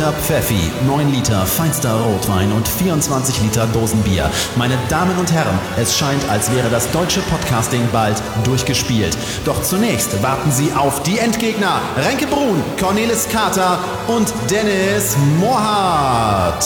[0.00, 4.30] 4 Liter Pfeffi, 9 Liter feinster Rotwein und 24 Liter Dosenbier.
[4.56, 9.14] Meine Damen und Herren, es scheint, als wäre das deutsche Podcasting bald durchgespielt.
[9.44, 11.82] Doch zunächst warten Sie auf die Endgegner.
[11.98, 16.64] Renke Brun, Cornelis Kater und Dennis Mohrhardt.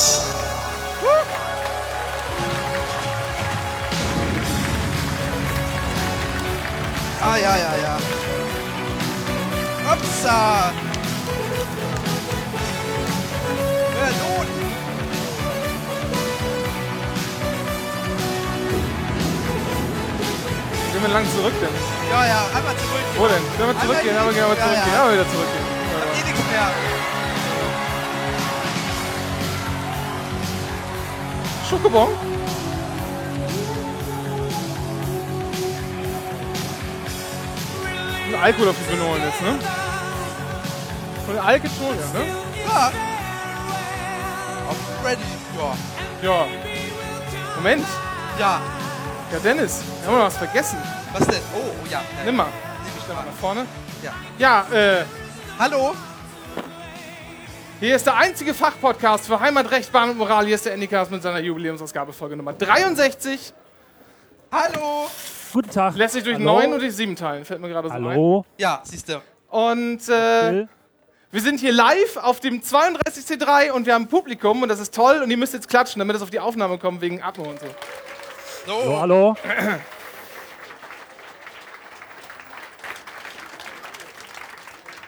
[7.20, 7.98] Ah, ja, ja, ja.
[9.92, 10.83] Upsa!
[21.14, 21.68] Lang zurück denn?
[22.10, 23.04] Ja, ja, einmal zurück.
[23.16, 23.42] Wo denn?
[23.56, 24.16] Können wir zurückgehen?
[24.18, 24.92] Einmal Ja, aber zurückgehen.
[24.92, 25.06] Ja, ja.
[25.06, 25.66] Ja, wieder zurückgehen.
[26.12, 26.70] Eh nichts mehr.
[31.70, 32.08] Schokobon?
[38.26, 39.58] Ein Alkohol auf die Phenol jetzt, ne?
[41.24, 42.26] Von der Alke ja, ne?
[42.66, 42.92] Ja.
[44.68, 45.22] Auf ready.
[45.56, 46.28] Ja.
[46.28, 46.46] Ja.
[47.56, 47.86] Moment.
[48.38, 48.60] Ja.
[49.34, 50.78] Ja, Dennis, wir haben noch was vergessen.
[51.12, 51.40] Was denn?
[51.56, 51.98] Oh, oh ja.
[51.98, 52.24] ja.
[52.24, 52.44] Nimm mal.
[52.44, 52.52] Nehm
[52.96, 53.22] ich Stell mal.
[53.22, 53.66] mal nach vorne.
[54.00, 54.12] Ja.
[54.38, 55.04] Ja, äh,
[55.58, 55.92] Hallo?
[57.80, 60.46] hier ist der einzige Fachpodcast für Heimatrecht, Bahn und Moral.
[60.46, 63.52] Hier ist der Endicast mit seiner Jubiläumsausgabe Folge Nummer 63.
[64.52, 65.08] Hallo?
[65.52, 65.96] Guten Tag.
[65.96, 66.60] Lässt sich durch Hallo?
[66.60, 68.04] 9 und durch 7 teilen, fällt mir gerade so ein.
[68.04, 68.44] Hallo.
[68.56, 69.20] Ja, siehst du.
[69.48, 70.68] Und äh,
[71.32, 75.22] wir sind hier live auf dem 32C3 und wir haben Publikum und das ist toll
[75.24, 77.66] und ihr müsst jetzt klatschen, damit es auf die Aufnahme kommt wegen Atmo und so.
[78.66, 78.72] So.
[78.72, 79.36] Hallo, hallo.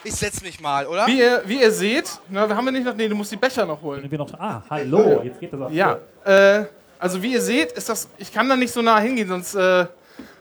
[0.05, 1.07] Ich setz mich mal, oder?
[1.07, 3.37] Wie ihr, wie ihr seht, na, wir haben wir nicht noch, nee, du musst die
[3.37, 4.09] Becher noch holen.
[4.11, 5.23] Wir noch, ah, hallo.
[5.25, 5.71] Jetzt geht das auch.
[5.71, 6.67] Ja, äh,
[6.99, 9.87] also wie ihr seht, ist das, ich kann da nicht so nah hingehen, sonst äh,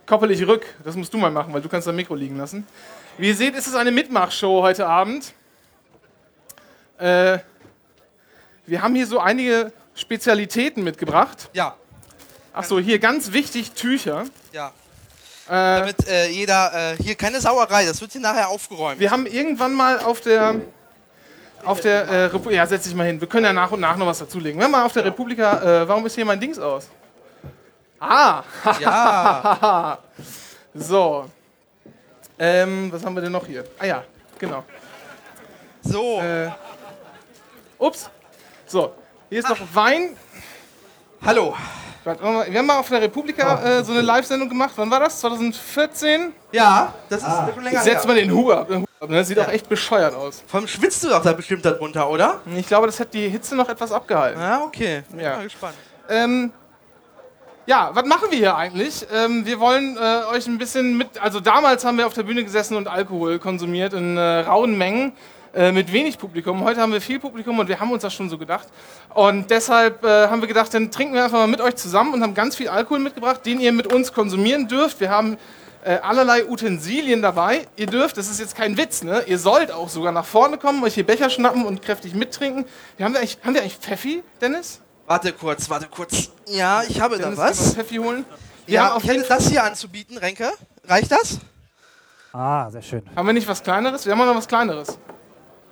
[0.05, 0.65] koppel ich rück.
[0.83, 2.67] Das musst du mal machen, weil du kannst dein Mikro liegen lassen.
[3.17, 5.33] Wie ihr seht, ist es eine Mitmachshow heute Abend.
[6.97, 7.39] Äh,
[8.65, 11.49] wir haben hier so einige Spezialitäten mitgebracht.
[11.53, 11.75] Ja.
[12.55, 14.23] Achso, hier ganz wichtig Tücher.
[14.53, 14.71] Ja.
[15.47, 18.99] Äh, Damit äh, jeder, äh, hier keine Sauerei, das wird hier nachher aufgeräumt.
[18.99, 20.55] wir haben irgendwann mal auf der
[21.66, 23.19] auf der äh, Repu ja setz dich mal hin.
[23.19, 24.57] Wir können ja nach und nach noch was dazulegen.
[24.59, 25.81] Wir haben mal auf der Republika.
[25.81, 26.88] Äh, warum ist hier mein Dings aus?
[27.99, 28.43] Ah,
[28.79, 29.97] Ja.
[30.73, 31.25] so.
[32.39, 33.66] Ähm, was haben wir denn noch hier?
[33.79, 34.03] Ah ja,
[34.39, 34.63] genau.
[35.81, 36.22] So.
[36.22, 36.51] Äh,
[37.79, 38.09] ups.
[38.67, 38.93] So,
[39.29, 40.16] hier ist noch Wein.
[41.22, 41.55] Hallo.
[42.05, 44.73] Wir haben mal auf der Republika äh, so eine Live-Sendung gemacht.
[44.75, 45.19] Wann war das?
[45.22, 46.34] 2014?
[46.52, 48.07] Ja, das ist schon länger Setz her.
[48.07, 48.67] mal den Hut ab.
[48.67, 49.17] Den Hut ab ne?
[49.17, 49.46] Das sieht Ja.
[49.46, 50.43] auch echt bescheuert aus.
[50.46, 52.41] Vor allem schwitzt du doch da bestimmt darunter, oder?
[52.55, 54.40] Ich glaube, das hat die Hitze noch etwas abgehalten.
[54.40, 55.02] Ja, okay.
[55.09, 55.37] Bin Ja.
[55.37, 55.73] mal gespannt.
[56.07, 56.52] Ähm,
[57.66, 59.07] ja, was machen wir hier eigentlich?
[59.11, 61.19] Ähm, wir wollen äh, euch ein bisschen mit.
[61.19, 65.13] Also, damals haben wir auf der Bühne gesessen und Alkohol konsumiert in äh, rauen Mengen.
[65.55, 66.63] Äh, Mit wenig Publikum.
[66.63, 68.67] Heute haben wir viel Publikum und wir haben uns das schon so gedacht.
[69.13, 72.22] Und deshalb äh, haben wir gedacht, dann trinken wir einfach mal mit euch zusammen und
[72.22, 74.99] haben ganz viel Alkohol mitgebracht, den ihr mit uns konsumieren dürft.
[74.99, 75.37] Wir haben
[75.84, 77.67] äh, allerlei Utensilien dabei.
[77.78, 79.23] Ihr dürft, das ist jetzt kein Witz, ne?
[79.28, 82.66] Ihr sollt auch sogar nach vorne kommen, euch hier Becher schnappen und kräftig mittrinken.
[82.97, 84.81] Wir haben, wir eigentlich, haben wir eigentlich Pfeffi, Dennis?
[85.07, 86.31] Warte kurz, warte kurz.
[86.47, 87.73] Ja, ich habe da Dennis, kann man was.
[87.75, 88.25] Pfeffi holen?
[88.66, 90.52] Wir Ja, haben auf ich hätte jeden Fall, das hier anzubieten, Renke.
[90.87, 91.37] Reicht das?
[92.34, 93.03] Ah, sehr schön.
[93.16, 94.05] haben wir nicht was Kleineres?
[94.05, 94.97] Wir haben auch noch was Kleineres.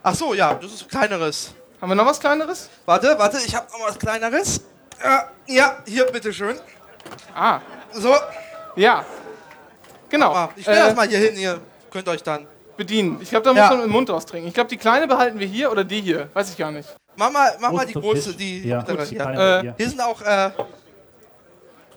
[0.03, 1.51] Ach so, ja, das ist kleineres.
[1.81, 2.69] Haben wir noch was Kleineres?
[2.85, 4.61] Warte, warte, ich habe noch was kleineres.
[5.03, 6.57] Ja, ja, hier, bitteschön.
[7.35, 7.59] Ah,
[7.94, 8.13] So,
[8.75, 9.05] ja.
[10.09, 10.31] Genau.
[10.33, 11.59] ah, ich stelle das Äh, mal hier hin, ihr
[11.91, 12.47] könnt euch dann.
[12.75, 13.19] bedienen.
[13.21, 13.69] Ich glaube, da muss Ja.
[13.69, 14.47] man mit dem Mund austrinken.
[14.47, 16.29] Ich glaube, die kleine behalten wir hier oder die hier.
[16.33, 16.89] Weiß ich gar nicht.
[17.15, 18.35] Mach mal, mach mal Große die große, Fisch.
[18.38, 18.97] die Ja, mittlere.
[18.97, 19.21] gut, die Ja.
[19.23, 19.73] kleine Äh, hier.
[19.77, 20.49] Hier sind auch, äh,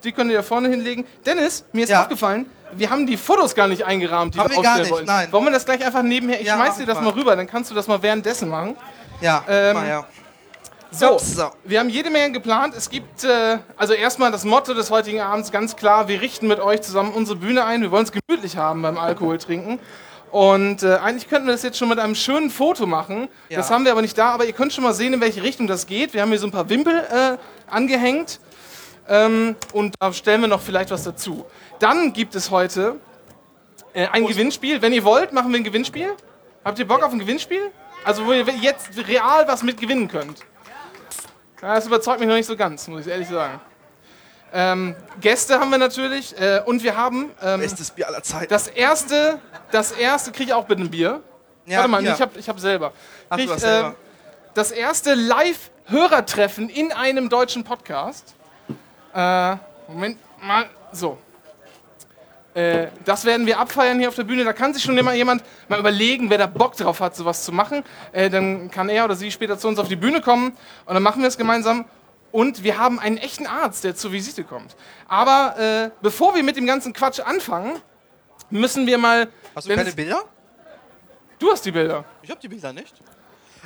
[0.04, 1.04] Die könnt ihr da vorne hinlegen.
[1.24, 2.02] Dennis, mir ist Ja.
[2.02, 4.92] aufgefallen, wir haben die Fotos gar nicht eingerahmt, die Haben wir wir gar aufstellen nicht,
[4.92, 5.06] wollten.
[5.06, 5.32] nein.
[5.32, 6.40] Wollen wir das gleich einfach nebenher?
[6.40, 7.04] Ich Ja, schmeiß mach dir das mal.
[7.04, 8.76] mal rüber, dann kannst du das mal währenddessen machen.
[9.20, 10.04] ja, Ähm, mal her.
[10.90, 11.50] So, So.
[11.64, 12.74] wir haben jede Menge geplant.
[12.76, 16.60] Es gibt, äh, also erstmal das Motto des heutigen Abends ganz klar, wir richten mit
[16.60, 17.82] euch zusammen unsere Bühne ein.
[17.82, 19.78] Wir wollen es gemütlich haben beim Alkohol trinken.
[20.30, 23.28] Und äh, eigentlich könnten wir das jetzt schon mit einem schönen Foto machen.
[23.48, 23.58] Ja.
[23.58, 25.66] Das haben wir aber nicht da, aber ihr könnt schon mal sehen, in welche Richtung
[25.66, 26.14] das geht.
[26.14, 27.36] Wir haben hier so ein paar Wimpel äh,
[27.72, 28.38] angehängt.
[29.08, 31.46] Ähm, und da stellen wir noch vielleicht was dazu.
[31.78, 32.96] Dann gibt es heute
[33.92, 34.82] äh, ein Gewinnspiel.
[34.82, 36.12] Wenn ihr wollt, machen wir ein Gewinnspiel.
[36.64, 37.70] Habt ihr Bock auf ein Gewinnspiel?
[38.04, 40.40] Also wo ihr jetzt real was mit gewinnen könnt.
[41.62, 43.60] Ja, das überzeugt mich noch nicht so ganz, muss ich ehrlich sagen.
[44.52, 48.48] Ähm, Gäste haben wir natürlich äh, und wir haben ähm, Bestes Bier aller Zeiten.
[48.48, 49.40] das erste,
[49.72, 51.20] das erste, kriege ich auch bitte ein Bier?
[51.66, 52.14] Ja, Warte mal, hier.
[52.14, 52.92] ich habe ich hab selber.
[53.28, 53.88] Ach, Krieg, hast selber.
[53.88, 53.92] äh,
[54.54, 58.35] das erste Live-Hörertreffen in einem deutschen Podcast.
[59.16, 59.56] Äh,
[59.88, 61.16] Moment mal, so.
[62.52, 64.44] Äh, das werden wir abfeiern hier auf der Bühne.
[64.44, 67.50] Da kann sich schon immer jemand mal überlegen, wer da Bock drauf hat, sowas zu
[67.50, 67.82] machen.
[68.12, 70.52] Äh, dann kann er oder sie später zu uns auf die Bühne kommen
[70.84, 71.86] und dann machen wir es gemeinsam.
[72.30, 74.76] Und wir haben einen echten Arzt, der zur Visite kommt.
[75.08, 77.80] Aber äh, bevor wir mit dem ganzen Quatsch anfangen,
[78.50, 79.28] müssen wir mal.
[79.54, 80.24] Hast du keine Bilder?
[81.38, 82.04] Du hast die Bilder.
[82.20, 82.94] Ich habe die Bilder nicht.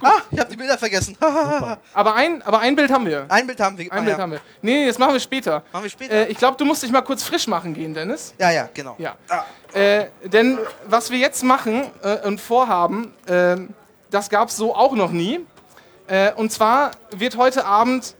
[0.03, 1.17] Ah, ich habe die Bilder vergessen.
[1.21, 3.27] aber, ein, aber ein Bild haben wir.
[3.29, 3.93] Ein Bild haben wir.
[3.93, 4.23] Ein ah, Bild ja.
[4.23, 4.41] haben wir.
[4.63, 5.63] Nee, nee, das machen wir später.
[5.73, 6.15] Machen wir später.
[6.15, 8.35] Äh, ich glaube, du musst dich mal kurz frisch machen gehen, Dennis.
[8.39, 8.97] Ja, ja, genau.
[8.99, 9.17] Ja.
[9.29, 9.45] Ah.
[9.79, 13.57] Äh, denn was wir jetzt machen äh, und vorhaben, äh,
[14.11, 15.41] das gab es so auch noch nie.
[16.07, 18.15] Äh, und zwar wird heute Abend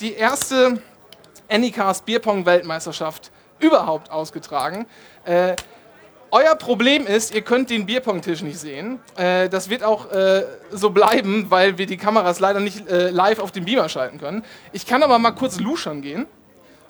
[0.00, 0.80] die erste
[1.48, 4.86] Anycast Bierpong-Weltmeisterschaft überhaupt ausgetragen.
[6.32, 9.00] Euer Problem ist, ihr könnt den Bierpong-Tisch nicht sehen.
[9.16, 13.40] Äh, das wird auch äh, so bleiben, weil wir die Kameras leider nicht äh, live
[13.40, 14.44] auf den Beamer schalten können.
[14.72, 16.26] Ich kann aber mal kurz luschern gehen,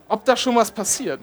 [0.09, 1.21] ob da schon was passiert.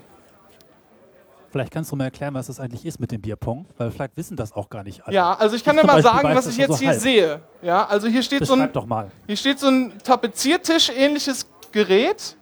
[1.51, 4.35] Vielleicht kannst du mal erklären, was das eigentlich ist mit dem Bierpong, weil vielleicht wissen
[4.35, 5.15] das auch gar nicht alle.
[5.15, 6.99] Ja, also ich kann dir mal sagen, was ich jetzt so hier halb.
[6.99, 7.41] sehe.
[7.61, 8.69] Ja, also hier steht, so ein,
[9.27, 12.35] hier steht so ein Tapeziertisch-ähnliches Gerät.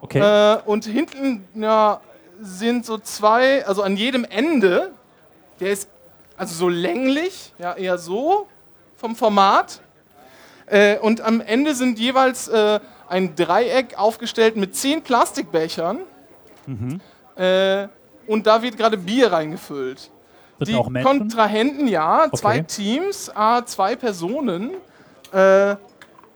[0.00, 0.20] Okay.
[0.20, 2.00] Äh, und hinten ja,
[2.40, 4.92] sind so zwei, also an jedem Ende
[5.60, 5.88] der ist
[6.36, 8.46] also so länglich, ja eher so
[8.96, 9.80] vom Format.
[10.66, 16.00] Äh, und am Ende sind jeweils äh, ein Dreieck aufgestellt mit zehn Plastikbechern.
[16.66, 17.00] Mhm.
[17.36, 17.88] Äh,
[18.26, 20.10] und da wird gerade Bier reingefüllt.
[20.58, 22.36] Sind die auch Kontrahenten, ja, okay.
[22.36, 24.72] zwei Teams, a zwei Personen.
[25.32, 25.76] Äh,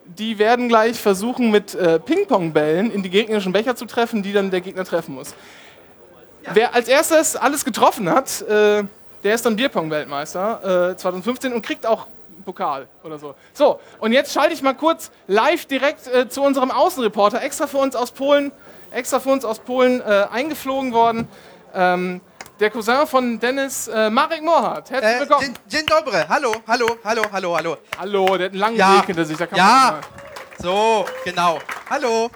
[0.04, 4.50] die werden gleich versuchen, mit äh, Ping-Pong-Bällen in die gegnerischen Becher zu treffen, die dann
[4.50, 5.34] der Gegner treffen muss.
[6.44, 6.54] Ja.
[6.54, 8.84] Wer als erstes alles getroffen hat, äh,
[9.22, 13.34] der ist dann Bierpong-Weltmeister äh, 2015 und kriegt auch einen Pokal oder so.
[13.52, 17.78] So, und jetzt schalte ich mal kurz live direkt äh, zu unserem Außenreporter, extra für
[17.78, 18.52] uns aus Polen,
[18.90, 21.28] extra für uns aus Polen äh, eingeflogen worden.
[21.74, 22.20] Ähm,
[22.60, 24.90] der Cousin von Dennis, äh, Marek Mohrhardt.
[24.90, 25.54] Herzlich äh, willkommen.
[25.66, 26.24] Dzień dobry.
[26.28, 27.76] Hallo, hallo, hallo, hallo, hallo.
[27.98, 28.98] Hallo, der hat einen langen ja.
[28.98, 29.36] Weg hinter sich.
[29.36, 30.00] Da kann ja,
[30.58, 31.58] so, genau.
[31.90, 32.30] Hallo.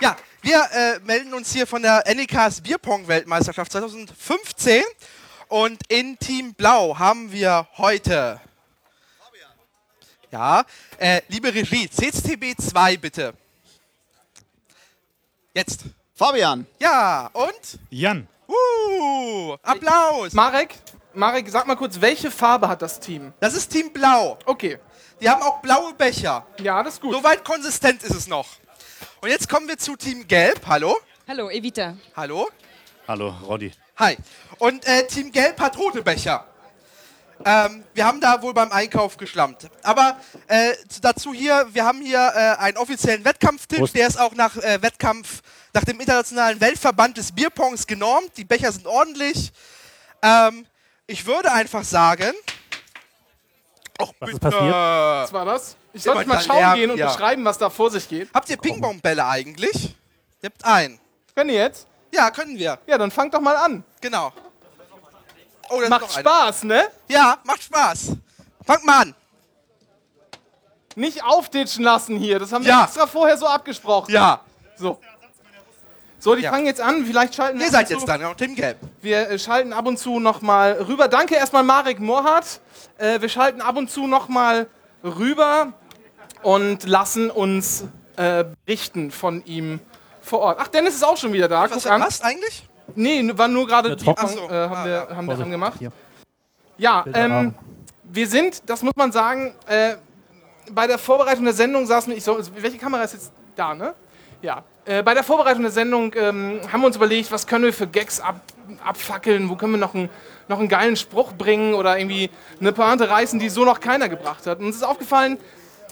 [0.00, 4.82] Ja, wir äh, melden uns hier von der Anycas Bierpong-Weltmeisterschaft 2015
[5.52, 8.40] und in Team Blau haben wir heute.
[10.30, 10.64] Ja,
[10.96, 13.34] äh, liebe Regie, CCTB 2 bitte.
[15.52, 15.84] Jetzt.
[16.14, 16.66] Fabian.
[16.80, 17.78] Ja, und?
[17.90, 18.26] Jan.
[18.48, 20.32] Uh, Applaus.
[20.32, 20.74] Marek,
[21.12, 23.34] Marek, sag mal kurz, welche Farbe hat das Team?
[23.38, 24.38] Das ist Team Blau.
[24.46, 24.78] Okay.
[25.20, 26.46] Die haben auch blaue Becher.
[26.62, 27.12] Ja, das ist gut.
[27.12, 28.48] Soweit konsistent ist es noch.
[29.20, 30.66] Und jetzt kommen wir zu Team Gelb.
[30.66, 30.96] Hallo.
[31.28, 31.98] Hallo, Evita.
[32.16, 32.48] Hallo.
[33.06, 33.70] Hallo, Roddy.
[34.02, 34.16] Hi.
[34.58, 36.44] Und äh, Team Gelb hat rote Becher.
[37.44, 39.70] Ähm, wir haben da wohl beim Einkauf geschlammt.
[39.84, 40.16] Aber
[40.48, 43.94] äh, dazu hier, wir haben hier äh, einen offiziellen Wettkampftisch, Prost.
[43.94, 45.40] der ist auch nach äh, Wettkampf,
[45.72, 48.36] nach dem Internationalen Weltverband des Bierpongs genormt.
[48.36, 49.52] Die Becher sind ordentlich.
[50.20, 50.66] Ähm,
[51.06, 52.32] ich würde einfach sagen.
[54.00, 54.64] Och, was ist passiert?
[54.64, 55.76] Was war das?
[55.92, 57.06] Ich sollte mal schauen gehen und ja.
[57.06, 58.34] beschreiben, was da vor sich geht.
[58.34, 59.94] Habt ihr Ping-Pong-Bälle eigentlich?
[60.42, 60.98] Ihr habt einen.
[61.36, 61.86] Können ihr jetzt?
[62.12, 62.78] Ja, können wir.
[62.86, 63.82] Ja, dann fang doch mal an.
[64.00, 64.32] Genau.
[65.70, 66.88] Oh, macht Spaß, ne?
[67.08, 68.12] Ja, macht Spaß.
[68.66, 69.14] Fang mal an.
[70.94, 72.38] Nicht aufditschen lassen hier.
[72.38, 72.84] Das haben wir ja.
[72.84, 74.12] extra vorher so abgesprochen.
[74.12, 74.40] Ja.
[74.76, 75.00] So.
[76.18, 76.52] So, die ja.
[76.52, 77.04] fangen jetzt an.
[77.06, 77.66] Vielleicht schalten wir.
[77.66, 78.78] Ihr seid jetzt dann, Tim Gelb.
[79.00, 81.08] Wir äh, schalten ab und zu nochmal rüber.
[81.08, 82.60] Danke erstmal Marek Mohrhardt.
[82.98, 84.68] Äh, wir schalten ab und zu nochmal
[85.02, 85.72] rüber
[86.42, 89.80] und lassen uns äh, berichten von ihm
[90.22, 90.58] vor Ort.
[90.60, 91.70] Ach, Dennis ist auch schon wieder da.
[91.70, 92.66] Was, was eigentlich?
[92.94, 95.78] Nee, war nur gerade die Trocken, äh, haben, ah, wir, haben wir angemacht.
[95.78, 95.92] Hier.
[96.78, 97.54] Ja, ähm,
[98.02, 99.94] wir sind, das muss man sagen, äh,
[100.70, 103.94] bei der Vorbereitung der Sendung saßen wir, ich so, welche Kamera ist jetzt da, ne?
[104.40, 104.64] Ja.
[104.84, 107.86] Äh, bei der Vorbereitung der Sendung ähm, haben wir uns überlegt, was können wir für
[107.86, 108.40] Gags ab,
[108.84, 110.08] abfackeln, wo können wir noch einen,
[110.48, 114.46] noch einen geilen Spruch bringen oder irgendwie eine Pointe reißen, die so noch keiner gebracht
[114.46, 114.58] hat.
[114.58, 115.38] Und uns ist aufgefallen,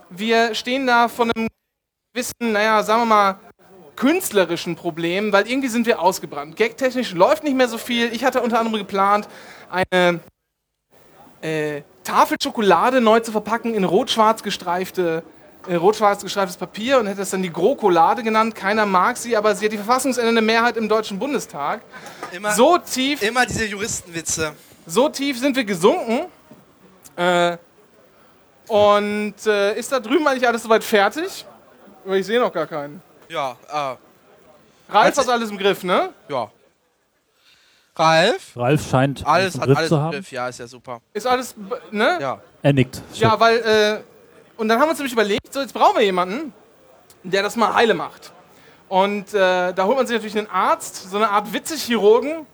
[0.09, 1.47] wir stehen da von einem
[2.13, 3.39] gewissen, naja, sagen wir mal,
[3.97, 6.57] künstlerischen Problem, weil irgendwie sind wir ausgebrannt.
[6.57, 8.13] Gagtechnisch läuft nicht mehr so viel.
[8.13, 9.29] Ich hatte unter anderem geplant,
[9.71, 10.21] eine
[11.43, 15.23] äh, Tafel Schokolade neu zu verpacken in rot-schwarz gestreifte
[15.69, 18.55] äh, rot-schwarz gestreiftes Papier und hätte es dann die Grokolade genannt.
[18.55, 21.83] Keiner mag sie, aber sie hat die verfassungsändernde Mehrheit im Deutschen Bundestag.
[22.33, 23.23] Immer, so tief.
[23.23, 24.53] Immer diese Juristenwitze.
[24.87, 26.27] So tief sind wir gesunken.
[27.17, 27.59] Äh,
[28.69, 31.45] und äh, ist da drüben eigentlich alles soweit fertig?
[32.05, 33.03] Aber ich sehe noch gar keinen.
[33.31, 34.93] Ja, äh.
[34.93, 36.11] Ralf hat alles im Griff, ne?
[36.29, 36.51] Ja.
[37.95, 38.57] Ralf?
[38.57, 41.01] Ralf scheint alles hat Griff alles im Griff, ja, ist ja super.
[41.13, 41.55] Ist alles,
[41.93, 42.19] ne?
[42.21, 42.41] Ja.
[42.61, 43.01] Er nickt.
[43.15, 44.01] Ja, weil, äh,
[44.61, 46.53] und dann haben wir uns nämlich überlegt, so jetzt brauchen wir jemanden,
[47.23, 48.33] der das mal heile macht.
[48.89, 52.47] Und äh, da holt man sich natürlich einen Arzt, so eine Art Witzig-Chirurgen,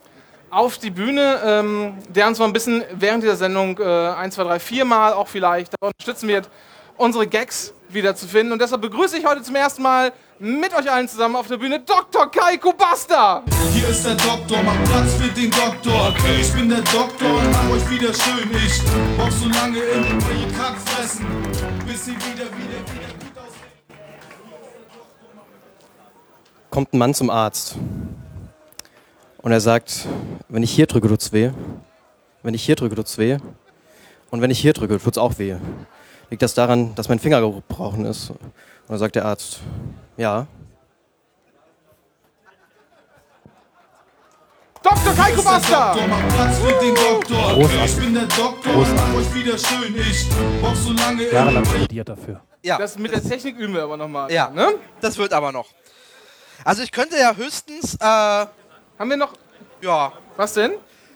[0.50, 4.44] auf die Bühne, ähm, der uns mal ein bisschen während dieser Sendung äh, 1, 2,
[4.44, 6.50] 3, 4 Mal auch vielleicht unterstützen wird,
[6.98, 8.52] unsere Gags wiederzufinden.
[8.52, 11.80] Und deshalb begrüße ich heute zum ersten Mal mit euch allen zusammen auf der Bühne
[11.80, 12.30] Dr.
[12.30, 13.42] Kai Kubasta.
[13.72, 16.08] Hier ist der Doktor, mach Platz für den Doktor.
[16.10, 16.40] Okay.
[16.40, 18.50] Ich bin der Doktor und mach euch wieder schön.
[18.54, 18.82] Ich
[19.16, 21.26] box so lange in eure Kackfressen,
[21.86, 23.72] bis sie wieder, wieder, wieder gut aussehen.
[26.70, 27.76] Kommt ein Mann zum Arzt
[29.38, 30.06] und er sagt,
[30.48, 31.50] wenn ich hier drücke, tut's weh.
[32.42, 33.38] Wenn ich hier drücke, tut's weh.
[34.30, 35.56] Und wenn ich hier drücke, tut's auch weh.
[36.30, 38.32] Liegt das daran, dass mein Finger gebrochen ist?
[38.86, 39.60] Und dann sagt der Arzt,
[40.16, 40.46] ja.
[44.82, 45.14] Dr.
[45.14, 45.92] Kai Kubasta.
[45.94, 47.56] Doktor, mach Platz für den Doktor.
[47.58, 47.84] Okay.
[47.84, 49.96] Ich bin der Doktor und mach euch wieder schön.
[49.98, 50.28] Ich
[50.62, 52.40] box so lange Jahrelang studiert dafür.
[52.62, 54.30] Ja, Das mit der Technik üben wir aber nochmal.
[54.30, 54.48] ja.
[54.50, 54.74] Ne?
[55.00, 55.66] das wird aber noch.
[56.64, 58.48] Also ich könnte ja höchstens, äh, Haben
[59.10, 59.32] wir noch.
[59.82, 60.74] ja, Was denn?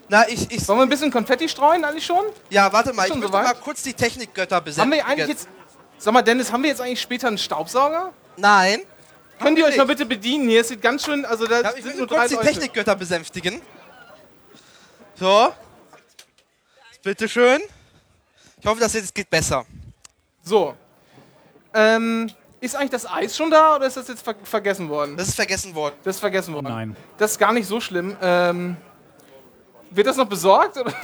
[0.09, 2.25] na ich, ich, Sollen wir ein bisschen Konfetti streuen eigentlich schon?
[2.51, 3.47] ja, warte mal, ich Schon möchte soweit?
[3.57, 5.01] mal kurz die Technikgötter besänftigen.
[5.05, 5.49] Haben wir eigentlich jetzt.
[6.01, 8.15] Sag mal, Dennis, haben wir jetzt eigentlich später einen Staubsauger?
[8.39, 8.81] Nein.
[9.39, 9.79] Könnt ihr euch nicht.
[9.79, 10.63] mal bitte bedienen hier?
[10.63, 11.27] Es sieht ganz schön.
[11.27, 12.47] Also da Ja, ich sind will nur kurz die Leute.
[12.47, 13.61] Technikgötter besänftigen.
[15.17, 15.53] So.
[17.03, 17.61] Bitte schön.
[18.59, 19.67] Ich hoffe, das jetzt geht besser.
[20.43, 20.75] So.
[21.75, 22.31] Ähm,
[22.61, 25.19] ist eigentlich das Eis schon da oder ist das jetzt ver vergessen worden?
[25.19, 25.97] Das ist vergessen worden.
[26.03, 26.67] Das ist vergessen worden.
[26.67, 26.97] Nein.
[27.19, 28.17] Das ist gar nicht so schlimm.
[28.23, 28.79] Ähm,
[29.91, 30.79] wird das noch besorgt?
[30.79, 30.95] Oder?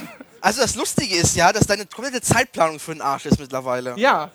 [0.41, 3.93] Also das Lustige ist ja, dass deine komplette Zeitplanung für den Arsch ist mittlerweile.
[3.97, 4.31] Ja.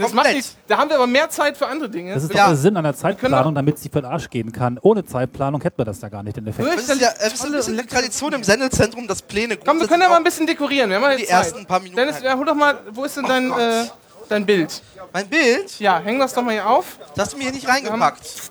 [0.00, 0.56] Das macht nichts.
[0.66, 2.14] Da haben wir aber mehr Zeit für andere Dinge.
[2.14, 2.42] Das ist Ja.
[2.44, 4.78] doch der Sinn einer Zeitplanung, damit sie für den Arsch gehen kann.
[4.82, 6.68] Ohne Zeitplanung hätten wir das da gar nicht in Effekt.
[6.68, 9.86] Das ist ja das ist ein bisschen die Tradition im Sendezentrum, dass Pläne Komm, wir
[9.86, 10.90] können ja mal ein bisschen dekorieren.
[10.90, 11.30] Wir haben ja Die Zeit.
[11.46, 12.24] ersten paar Minuten Dennis, halt.
[12.24, 13.84] ja, hol doch mal, wo ist denn dein, äh,
[14.28, 14.82] dein Bild?
[15.12, 16.98] Mein Bild, Ja, häng das doch mal hier auf.
[17.14, 18.50] das hast du mir hier nicht reingepackt.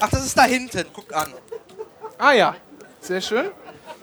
[0.00, 0.84] Ach, das ist da hinten.
[0.92, 1.28] Guck an.
[2.18, 2.54] Ah ja,
[3.00, 3.46] sehr schön.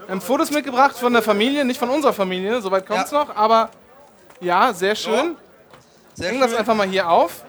[0.05, 3.25] Wir haben Fotos mitgebracht von der Familie, nicht von unserer Familie, soweit kommt es Ja.
[3.25, 3.69] noch, aber
[4.39, 5.35] ja, sehr schön.
[6.17, 7.43] Sehr Häng das einfach mal hier auf.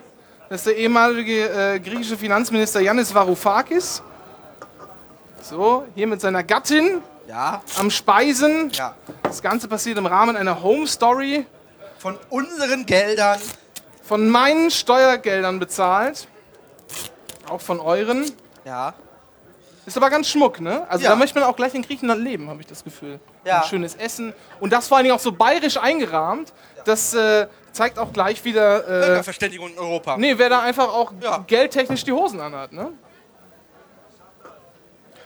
[0.50, 4.02] Das ist der ehemalige äh, griechische Finanzminister Yannis Varoufakis.
[5.40, 8.68] So, hier mit seiner Gattin Ja, am Speisen.
[8.74, 8.94] ja.
[9.22, 11.46] Das Ganze passiert im Rahmen einer Home Story
[11.96, 13.38] Von unseren Geldern.
[14.02, 16.28] von meinen Steuergeldern bezahlt.
[17.48, 18.30] Auch von euren.
[18.66, 18.92] Ja.
[19.86, 20.84] Ist aber ganz schmuck, ne?
[20.90, 21.10] Also Ja.
[21.12, 23.18] da möchte man auch gleich in Griechenland leben, habe ich das Gefühl.
[23.46, 23.62] Ja.
[23.62, 24.34] Ein schönes Essen.
[24.60, 26.52] Und das vor allen Dingen auch so bayerisch eingerahmt.
[26.84, 27.46] Das äh,
[27.78, 30.16] zeigt auch gleich wieder, äh, Völkerverständigung in Europa.
[30.18, 31.38] nee, wer da einfach auch Ja.
[31.46, 32.92] geldtechnisch die Hosen anhat, ne?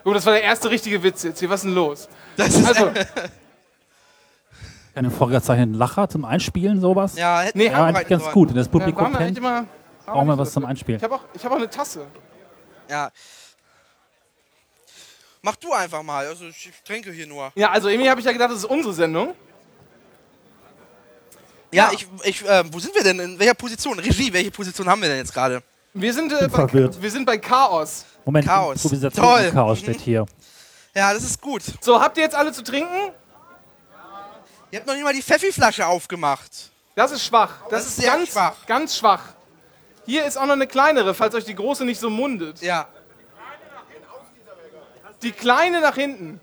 [0.04, 1.48] Gut, das war der erste richtige Witz jetzt hier.
[1.48, 2.08] Was ist denn los?
[2.36, 2.90] Das ist, Also,
[4.94, 7.16] Einen vorgezeichneten Lacher zum Einspielen, sowas?
[7.16, 8.34] ja, hätten Nee, Ja, eigentlich ganz sollen.
[8.34, 8.48] gut.
[8.50, 9.64] Und das Publikum eigentlich kennt, immer.
[10.04, 10.98] brauchen wir was zum Einspielen.
[10.98, 12.06] Ich habe auch, ich hab auch eine Tasse.
[12.90, 13.10] Ja.
[15.40, 16.26] Mach du einfach mal.
[16.26, 17.50] Also ich trinke hier nur.
[17.54, 19.34] Ja, also irgendwie habe ich ja gedacht, das ist unsere Sendung.
[21.72, 21.90] Ja, Ja.
[21.92, 23.18] ich, ich äh, wo sind wir denn?
[23.18, 23.98] In welcher Position?
[23.98, 25.62] Regie, welche Position haben wir denn jetzt gerade?
[25.94, 28.04] Wir sind, äh, bei, wir sind bei Chaos.
[28.24, 28.76] Moment, Chaos.
[28.84, 29.50] Improvisation Toll.
[29.52, 30.26] Chaos steht hier.
[30.94, 31.62] Ja, das ist gut.
[31.80, 33.12] So, habt ihr jetzt alle zu trinken?
[34.70, 36.50] Ihr habt noch nicht mal die Pfeffi-Flasche aufgemacht.
[36.94, 37.60] Das ist schwach.
[37.70, 38.54] Das, Das ist, ist ganz schwach.
[38.66, 39.22] ganz schwach.
[40.06, 42.60] Hier ist auch noch eine kleinere, falls euch die große nicht so mundet.
[42.62, 42.86] Ja.
[45.22, 46.40] Die kleine nach hinten.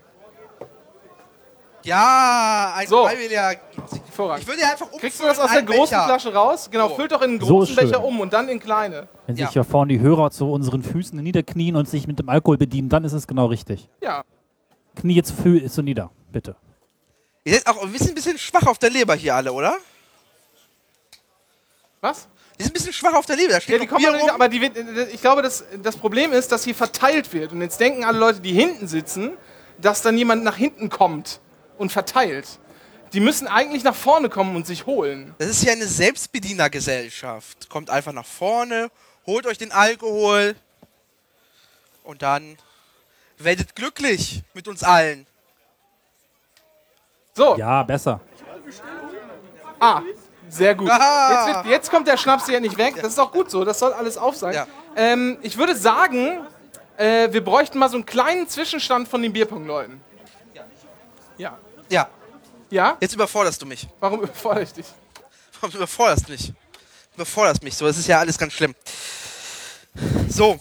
[1.82, 3.04] Ja, ein So.
[3.06, 3.54] freiwilliger.
[4.12, 4.46] Ich Hervorragend.
[4.48, 6.04] würde ja einfach umfüllen Kriegst du das aus der großen Becher.
[6.04, 6.68] Flasche raus?
[6.70, 6.94] Genau, So.
[6.96, 7.88] füllt doch in einen So großen schön.
[7.88, 9.08] Becher um und dann in kleine.
[9.26, 9.46] Wenn Ja.
[9.46, 12.88] sich hier vorne die Hörer zu unseren Füßen niederknien und sich mit dem Alkohol bedienen,
[12.88, 13.88] dann ist es genau richtig.
[14.02, 14.22] Ja.
[14.96, 16.56] Knie jetzt für, so nieder, bitte.
[17.44, 19.76] Ihr seid auch ein bisschen, bisschen schwach auf der Leber hier alle, oder?
[22.00, 22.28] Was?
[22.58, 23.48] Die sind ein bisschen schwach auf der Leber.
[23.50, 24.30] Da Ja, steht die noch kommen nicht, rum.
[24.30, 24.70] aber die,
[25.12, 27.52] ich glaube, das, das Problem ist, dass hier verteilt wird.
[27.52, 29.32] Und jetzt denken alle Leute, die hinten sitzen,
[29.78, 31.40] dass dann jemand nach hinten kommt
[31.78, 32.58] und verteilt.
[33.12, 35.34] Die müssen eigentlich nach vorne kommen und sich holen.
[35.38, 37.68] Das ist hier eine Selbstbedienergesellschaft.
[37.68, 38.90] Kommt einfach nach vorne,
[39.26, 40.54] holt euch den Alkohol
[42.04, 42.56] und dann
[43.38, 45.26] werdet glücklich mit uns allen.
[47.34, 48.20] So, Ja, besser.
[49.80, 50.02] ah,
[50.48, 50.88] sehr gut.
[50.88, 52.94] Jetzt, wird, jetzt kommt der Schnaps ja nicht weg.
[52.96, 54.54] Das ist auch gut so, das soll alles auf sein.
[54.54, 54.66] Ja.
[54.94, 56.46] Ähm, ich würde sagen,
[56.96, 60.00] äh, wir bräuchten mal so einen kleinen Zwischenstand von den Bierpong-Leuten.
[61.38, 61.58] Ja.
[61.88, 62.08] Ja,
[62.70, 62.96] Ja?
[63.00, 63.86] jetzt überforderst du mich.
[64.00, 64.86] Warum überfordere ich dich?
[65.60, 66.48] Du überforderst mich.
[66.48, 67.86] Du überforderst mich so.
[67.86, 68.74] Es ist ja alles ganz schlimm.
[70.28, 70.58] So.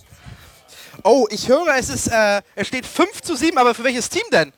[1.04, 4.24] Oh, ich höre, es ist, äh, es steht 5 zu 7, aber für welches Team
[4.32, 4.52] denn?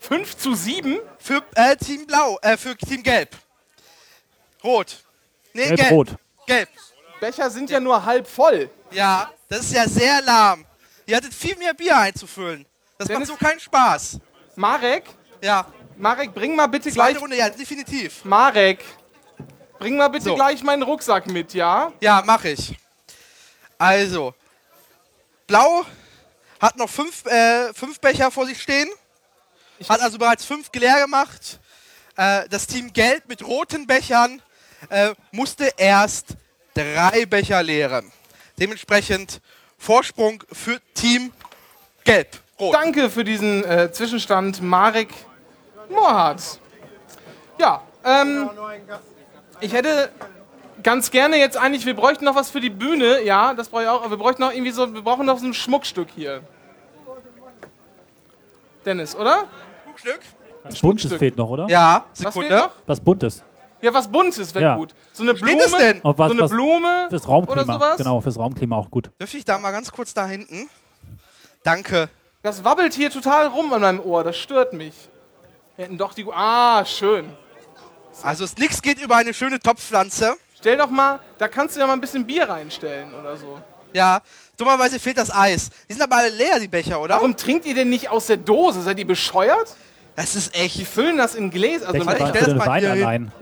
[0.00, 0.98] 5 zu 7?
[1.18, 3.30] Für äh, Team Blau, äh, für Team Gelb.
[4.62, 4.98] Rot.
[5.54, 5.76] Nee, gelb.
[5.78, 6.08] Gelb-rot.
[6.46, 6.68] Gelb.
[7.20, 8.68] Becher sind ja nur halb voll.
[8.90, 10.66] Ja, das ist ja sehr lahm.
[11.06, 12.66] Ihr hattet viel mehr Bier einzufüllen.
[12.98, 14.18] Das Dennis- macht so keinen Spaß.
[14.56, 15.04] Marek,
[15.42, 15.66] Ja,
[16.00, 17.22] Marek, bring mal bitte zweite gleich.
[17.22, 18.24] Runde, ja, definitiv.
[18.24, 18.82] Marek,
[19.78, 20.34] bring mal bitte So.
[20.34, 21.92] gleich meinen Rucksack mit, ja?
[22.00, 22.74] Ja, mach ich.
[23.76, 24.34] Also,
[25.46, 25.84] Blau
[26.58, 28.88] hat noch fünf, äh, fünf Becher vor sich stehen.
[29.88, 31.58] Hat also bereits fünf leer gemacht.
[32.16, 34.40] Äh, das Team Gelb mit roten Bechern
[34.88, 36.28] äh, musste erst
[36.74, 38.10] drei Becher leeren.
[38.58, 39.42] Dementsprechend
[39.76, 41.30] Vorsprung für Team
[42.04, 42.38] Gelb.
[42.58, 42.74] Rot.
[42.74, 45.08] Danke für diesen äh, Zwischenstand, Marek
[45.90, 46.60] Mohrhardt.
[47.58, 48.48] Ja, ähm,
[49.60, 50.10] ich hätte
[50.82, 53.88] ganz gerne jetzt eigentlich, wir bräuchten noch was für die Bühne, ja, das brauche ich
[53.88, 56.40] auch, aber wir bräuchten noch irgendwie so, wir brauchen noch so ein Schmuckstück hier.
[58.84, 59.44] Dennis, oder?
[59.96, 60.20] Stück.
[60.62, 61.18] Was Buntes Schmuckstück.
[61.18, 61.66] fehlt noch, oder?
[61.68, 62.56] Ja, Was fehlt Sekunde.
[62.56, 62.70] noch?
[62.86, 63.42] Was Buntes.
[63.82, 64.76] Ja, was Buntes wäre Ja.
[64.76, 64.94] gut.
[65.12, 67.72] So eine Blume, was, so eine was Blume fürs oder Raumklima.
[67.74, 67.96] sowas.
[67.96, 69.10] Genau, fürs Raumklima auch gut.
[69.18, 70.68] Dürfte ich da mal ganz kurz da hinten?
[71.62, 72.08] Danke.
[72.42, 74.94] Das wabbelt hier total rum an meinem Ohr, das stört mich.
[75.80, 76.26] Wir hätten doch die...
[76.30, 77.32] Ah, schön.
[78.22, 80.34] Also es- nichts geht über eine schöne Topfpflanze.
[80.58, 83.58] Stell doch mal, da kannst du ja mal ein bisschen Bier reinstellen oder so.
[83.94, 84.20] Ja,
[84.58, 85.70] dummerweise fehlt das Eis.
[85.88, 87.14] Die sind aber alle leer, die Becher, oder?
[87.14, 88.82] Warum trinkt ihr denn nicht aus der Dose?
[88.82, 89.74] Seid ihr bescheuert?
[90.16, 90.86] Das ist Die echt.
[90.86, 91.88] füllen das in Gläser.
[91.88, 93.32] Also Becher ich waren für das den mal Wein hier allein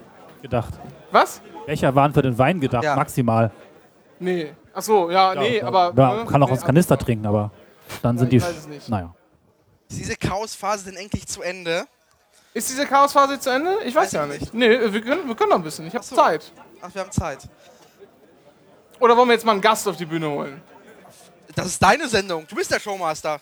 [0.40, 0.74] gedacht.
[1.11, 1.40] was?
[1.66, 2.94] Becher waren für den Wein gedacht, Ja.
[2.94, 3.51] maximal.
[4.20, 4.53] Nee.
[4.72, 5.92] Ach so, ja, nee, Ja, aber.
[5.96, 6.24] Ja, ne?
[6.31, 7.51] kann auch nee, aus Kanister trinken, aber
[8.01, 8.37] dann sind die.
[8.37, 8.88] ich weiß es nicht.
[8.88, 9.12] Naja.
[9.88, 11.85] Ist diese Chaosphase denn endlich zu Ende?
[12.54, 13.78] Ist diese Chaosphase zu Ende?
[13.84, 14.54] Ich weiß Weiß ja ich nicht.
[14.54, 15.87] Nee, wir können, wir können noch ein bisschen.
[15.87, 16.16] Ich habe so.
[16.16, 16.50] Zeit.
[16.80, 17.40] Ach, wir haben Zeit.
[19.00, 20.61] Oder wollen wir jetzt mal einen Gast auf die Bühne holen?
[21.54, 22.46] Das ist deine Sendung.
[22.48, 23.40] Du bist der Showmaster.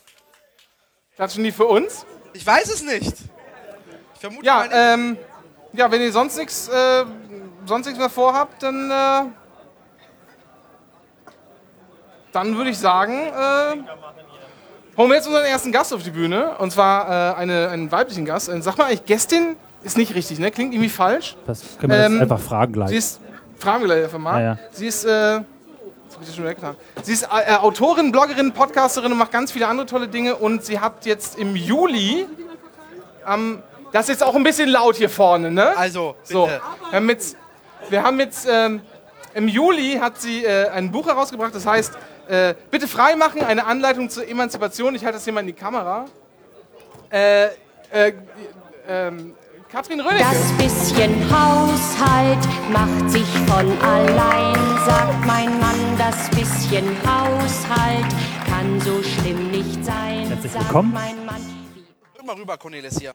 [1.14, 2.04] Klatschen die für uns?
[2.34, 3.14] Ich weiß es nicht.
[4.14, 4.74] Ich vermute Ja, mal nicht.
[4.74, 5.18] ähm.
[5.72, 7.04] Ja, wenn ihr sonst nichts äh,
[7.66, 8.90] sonst nichts mehr vorhabt, dann.
[8.90, 9.30] Äh,
[12.32, 13.76] dann würde ich sagen, äh,
[14.96, 16.56] holen wir jetzt unseren ersten Gast auf die Bühne.
[16.58, 18.48] Und zwar äh, eine, einen weiblichen Gast.
[18.48, 20.50] Äh, Sag mal eigentlich, Gästin ist nicht richtig, ne?
[20.50, 21.36] Klingt irgendwie falsch.
[21.46, 22.88] Das können wir Ähm, jetzt einfach fragen gleich.
[22.88, 23.20] Sie ist,
[23.58, 24.40] fragen wir gleich einfach mal.
[24.40, 24.58] Ja, ja.
[24.72, 25.40] Sie ist, äh.
[27.02, 30.34] Sie ist äh, Autorin, Bloggerin, Podcasterin und macht ganz viele andere tolle Dinge.
[30.36, 32.26] Und sie hat jetzt im Juli,
[33.24, 35.76] am, das ist jetzt auch ein bisschen laut hier vorne, ne?
[35.76, 36.32] also, bitte.
[36.32, 36.60] So, wir
[36.92, 37.36] haben jetzt,
[37.90, 38.80] wir haben jetzt ähm,
[39.34, 41.92] im Juli hat sie äh, ein Buch herausgebracht, das heißt
[42.28, 44.94] äh, Bitte freimachen, eine Anleitung zur Emanzipation.
[44.94, 46.06] Ich halte das hier mal in die Kamera.
[47.10, 47.46] Äh,
[47.90, 48.12] äh,
[48.88, 49.34] ähm,
[49.70, 50.24] Katrin Rönecke.
[50.24, 52.38] Das bisschen Haushalt
[52.70, 54.54] macht sich von allein,
[54.86, 55.98] sagt mein Mann.
[55.98, 58.06] Das bisschen Haushalt
[58.48, 60.92] kann so schlimm nicht sein, Herzlich sagt willkommen.
[60.92, 61.42] mein Mann.
[62.24, 63.12] Mal rüber, Cornelis hier.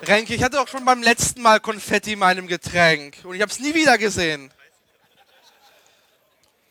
[0.02, 3.50] Renke, ich hatte doch schon beim letzten Mal Konfetti in meinem Getränk und ich habe
[3.50, 4.50] es nie wieder gesehen.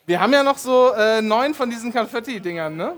[0.05, 2.95] Wir haben ja noch so äh, neun von diesen Konfetti-Dingern, ne?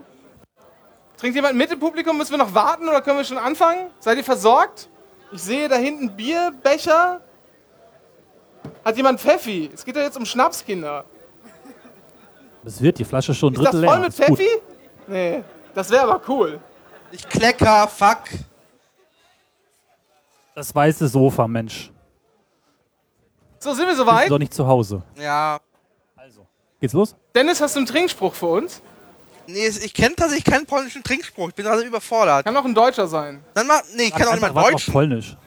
[1.20, 2.18] Trinkt jemand mit im Publikum?
[2.18, 3.90] Müssen wir noch warten oder können wir schon anfangen?
[4.00, 4.90] Seid ihr versorgt?
[5.32, 7.22] Ich sehe da hinten Bierbecher.
[8.86, 9.70] Hat jemand Pfeffi?
[9.74, 11.04] Es geht ja jetzt um Schnapskinder.
[12.64, 14.04] Es wird die Flasche schon Ist das Drittel voll leer.
[14.06, 14.38] mit Ist gut.
[14.38, 14.50] Pfeffi?
[15.08, 16.60] Nee, das wäre aber cool.
[17.12, 18.20] Ich klecker, fuck.
[20.56, 21.92] Das weiße Sofa, Mensch.
[23.60, 24.32] So, sind wir Bist du soweit?
[24.32, 25.02] doch nicht zu Hause.
[25.18, 25.60] Ja.
[26.80, 27.14] Geht's los?
[27.36, 28.82] Dennis, hast du einen Trinkspruch für uns?
[29.52, 31.50] Nee, ich kenne tatsächlich keinen polnischen Trinkspruch.
[31.50, 32.46] Ich bin gerade überfordert.
[32.46, 33.44] Kann auch ein Deutscher sein.
[33.54, 34.92] Dann mal, nee, ich kann auch nicht Einfach mal was auf Deutsch.
[34.92, 35.38] Polnisch.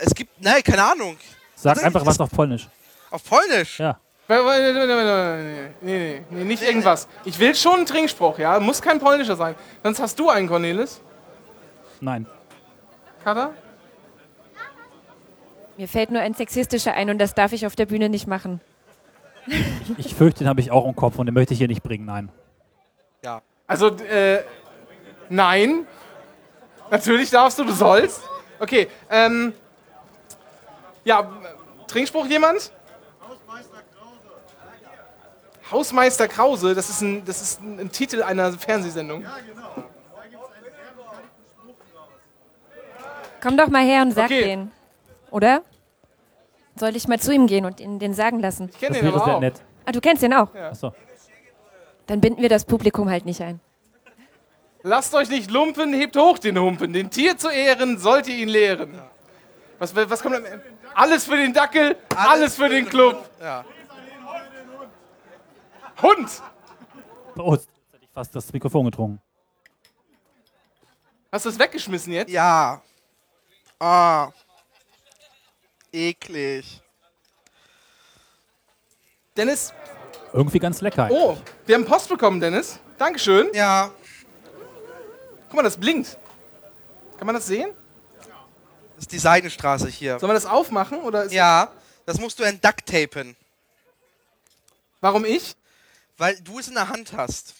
[0.00, 1.16] Es gibt, ne, keine Ahnung.
[1.54, 2.68] Sag Sag einfach was auf Polnisch.
[3.10, 3.78] Auf Polnisch.
[3.78, 3.98] Ja.
[4.28, 7.08] Nee, nee, nee, nee, nicht irgendwas.
[7.24, 8.58] Ich will schon einen Trinkspruch, ja?
[8.60, 9.54] Muss kein polnischer sein.
[9.82, 11.00] Sonst hast du einen, Cornelis.
[12.00, 12.26] Nein.
[13.22, 13.52] Kada?
[15.76, 18.60] Mir fällt nur ein sexistischer ein und das darf ich auf der Bühne nicht machen.
[19.98, 22.04] Ich fürchte, den habe ich auch im Kopf und den möchte ich hier nicht bringen.
[22.04, 22.30] Nein.
[23.22, 23.40] Ja.
[23.66, 24.42] Also, äh,
[25.28, 25.86] nein.
[26.90, 28.22] Natürlich darfst du, du sollst.
[28.58, 29.54] Okay, ähm.
[31.04, 31.30] Ja,
[31.88, 32.70] Trinkspruch jemand?
[35.70, 39.24] Hausmeister Krause, das ist ein, das ist ein, ein Titel einer Fernsehsendung.
[43.40, 44.42] Komm doch mal her und sag Okay.
[44.44, 44.70] den.
[45.30, 45.62] Oder?
[46.76, 48.68] Soll ich mal zu ihm gehen und ihn den sagen lassen?
[48.72, 49.40] Ich kenne den aber sehr auch.
[49.40, 49.62] nett.
[49.84, 50.54] Ah, du kennst den auch.
[50.54, 50.92] Achso.
[52.06, 53.60] Dann binden wir das Publikum halt nicht ein.
[54.82, 56.92] Lasst euch nicht lumpen, hebt hoch den Humpen.
[56.92, 59.00] Den Tier zu ehren, sollt ihr ihn lehren.
[59.78, 60.40] Was, was kommt?
[60.94, 63.28] Alles für den Dackel, alles, für den Club.
[63.40, 63.64] Ja.
[66.00, 66.42] Hund!
[67.36, 69.20] Oh, jetzt hätte ich fast das Mikrofon getrunken.
[71.30, 72.30] Hast du es weggeschmissen jetzt?
[72.30, 72.82] Ja.
[73.78, 74.30] Ah.
[75.92, 76.82] Eklig.
[79.36, 79.72] Dennis,
[80.32, 81.08] Irgendwie ganz lecker.
[81.10, 82.78] oh, wir haben Post bekommen, Dennis.
[82.98, 83.48] Dankeschön.
[83.52, 83.90] Ja.
[85.48, 86.16] Guck mal, das blinkt.
[87.18, 87.70] Kann man das sehen?
[88.96, 90.18] Das ist die Seidenstraße hier.
[90.18, 91.00] Sollen wir das aufmachen?
[91.02, 91.70] Oder ist Ja.
[92.06, 93.36] Das musst du entducktapen,
[95.00, 95.54] Warum ich?
[96.18, 97.54] weil du es in der Hand hast.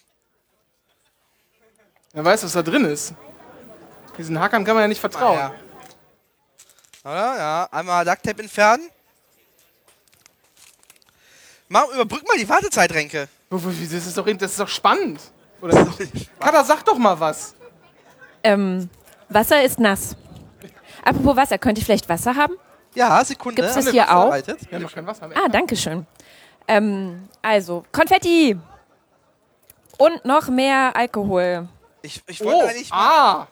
[2.13, 3.15] Wer weiß, was da drin ist.
[4.19, 5.39] Diesen Hackern kann man ja nicht vertrauen.
[5.39, 5.55] Ja.
[7.05, 7.37] Oder?
[7.37, 7.69] Ja.
[7.71, 8.89] Einmal Ducktape entfernen.
[11.73, 13.29] Mach, überbrück mal die Wartezeit, Renke.
[13.49, 15.21] Das ist doch, das ist doch spannend.
[15.63, 15.89] Oder?
[16.39, 17.55] Kada, sag doch mal was.
[18.45, 18.91] Ähm,
[19.31, 20.15] Wasser ist nass.
[21.03, 22.57] Apropos Wasser, könnte ich vielleicht Wasser haben?
[22.95, 23.63] Ja, Sekunde.
[23.63, 24.21] Gibt's das Haben wir hier auch?
[24.25, 24.59] vorbereitet?
[24.69, 25.39] Wir haben noch kein Wasser mehr.
[25.39, 26.07] Ah, danke schön.
[26.69, 28.59] Ähm, also, Konfetti.
[29.97, 31.69] Und noch mehr Alkohol.
[32.03, 32.93] Ich, ich wollte Oh, eigentlich.
[32.93, 33.47] ah.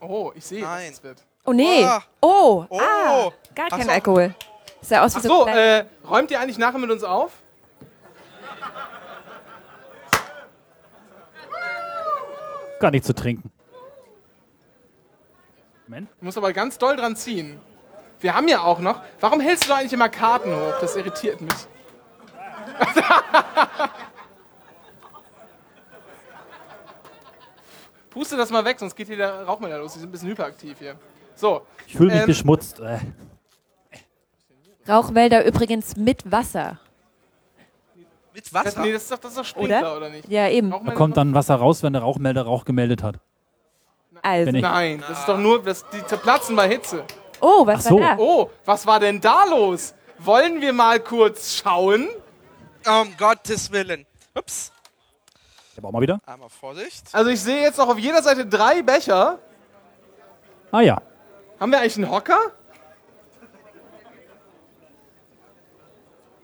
[0.00, 0.92] Oh, ich sehe, Nein.
[0.92, 1.00] es.
[1.44, 1.82] Oh nee.
[1.84, 2.00] Ah.
[2.20, 2.78] Oh, Oh.
[2.80, 3.90] ah, gar Ach kein so.
[3.90, 4.34] Alkohol.
[4.84, 7.32] Sah aus wie Ach so, so, äh, räumt ihr eigentlich nachher mit uns auf?
[12.80, 13.50] Gar nicht zu trinken.
[15.86, 16.08] Moment.
[16.18, 17.60] Du musst aber ganz doll dran ziehen.
[18.20, 19.00] Wir haben ja auch noch.
[19.20, 20.74] Warum hältst du da eigentlich immer Karten hoch?
[20.80, 21.54] Das irritiert mich.
[28.10, 29.94] Puste das mal weg, sonst geht hier der Rauchmelder los.
[29.94, 30.96] Die sind ein bisschen hyperaktiv hier.
[31.34, 32.80] So, Ich fühle mich Ähm, beschmutzt.
[34.88, 36.78] Rauchwälder übrigens mit Wasser.
[38.34, 38.80] Mit das, Wasser.
[38.82, 39.96] nee, das ist doch, das ist doch Sprinkler, Oder?
[39.96, 40.28] oder, nicht?
[40.28, 40.70] Ja, eben.
[40.70, 43.16] Da kommt dann Wasser raus, wenn der Rauchmelder Rauch gemeldet hat.
[44.22, 44.50] Also.
[44.50, 47.04] Nein, das ist doch nur, das, die zerplatzen bei Hitze.
[47.40, 48.00] Oh, was Ach so.
[48.00, 48.22] war da?
[48.22, 49.94] Oh, was war denn da los?
[50.18, 52.08] Wollen wir mal kurz schauen?
[52.86, 54.06] Um Gottes Willen.
[54.34, 54.72] Ups.
[55.76, 56.20] Ich auch mal wieder.
[56.26, 57.04] Einmal Vorsicht.
[57.12, 59.38] Also ich sehe jetzt noch auf jeder Seite drei Becher.
[60.70, 61.00] Ah ja.
[61.60, 62.52] Haben wir eigentlich einen Hocker?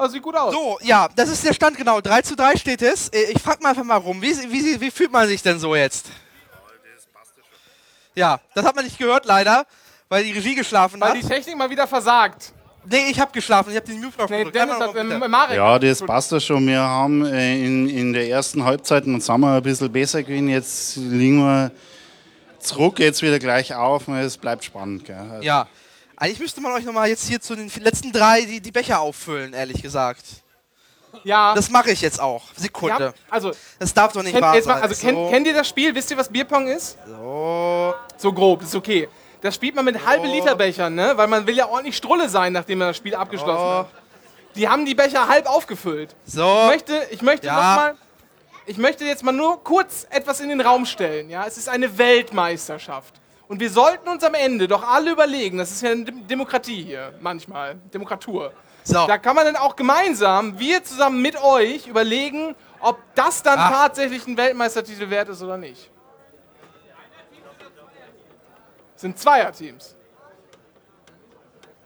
[0.03, 0.53] Oh, sieht gut aus.
[0.55, 2.01] So, ja, das ist der Stand genau.
[2.01, 3.09] 3 zu 3 steht es.
[3.11, 4.21] Äh, Ich frag mal einfach mal rum.
[4.23, 6.07] Wie, wie, wie fühlt man sich denn so jetzt?
[8.15, 9.65] Ja, das hat man nicht gehört leider,
[10.09, 11.17] weil die Regie geschlafen Weil hat.
[11.23, 12.53] die Technik mal wieder versagt.
[12.85, 13.71] Nee, ich habe geschlafen.
[13.71, 14.57] Ich habe den Mute-Knopf Nee, gedrückt.
[14.57, 15.57] Dennis hat, äh, Marek.
[15.57, 16.67] Ja, das passt ja schon.
[16.67, 20.49] Wir haben äh, in, in der ersten Halbzeit und sind wir ein bisschen besser gewesen.
[20.49, 21.71] Jetzt liegen wir
[22.59, 25.05] zurück, jetzt wieder gleich auf und es bleibt spannend.
[25.05, 25.17] Gell?
[25.17, 25.69] Also, Ja.
[26.21, 29.55] Eigentlich müsste man euch nochmal jetzt hier zu den letzten drei die, die Becher auffüllen,
[29.55, 30.23] ehrlich gesagt.
[31.25, 31.55] Ja.
[31.55, 32.45] Das mache ich jetzt auch.
[32.57, 33.07] Sekunde.
[33.07, 34.83] ja, also, Das darf doch nicht kennt, wahr mal, sein.
[34.83, 35.31] also kennt, so.
[35.31, 35.95] kennt ihr das Spiel?
[35.95, 36.99] Wisst ihr, was Bierpong ist?
[37.09, 37.95] so.
[38.19, 39.09] So grob, ist okay.
[39.41, 40.33] Das spielt man mit halbe Oh.
[40.33, 41.15] Liter Bechern, ne?
[41.17, 43.79] Weil man will ja ordentlich Strulle sein, nachdem man das Spiel abgeschlossen Oh.
[43.79, 43.89] hat.
[44.57, 46.15] Die haben die Becher halb aufgefüllt.
[46.27, 46.45] So.
[46.65, 47.55] Ich möchte, ich möchte Ja.
[47.55, 47.95] noch mal,
[48.67, 51.31] ich möchte jetzt mal nur kurz etwas in den Raum stellen.
[51.31, 53.15] Ja, es ist eine Weltmeisterschaft.
[53.51, 56.85] Und wir sollten uns am Ende doch alle überlegen, das ist ja eine Dem- Demokratie
[56.85, 58.53] hier, manchmal, Demokratur.
[58.85, 59.09] So.
[59.09, 63.71] Da kann man dann auch gemeinsam, wir zusammen mit euch, überlegen, ob das dann Ach.
[63.73, 65.91] tatsächlich ein Weltmeistertitel wert ist oder nicht.
[68.93, 69.97] Das sind Zweierteams.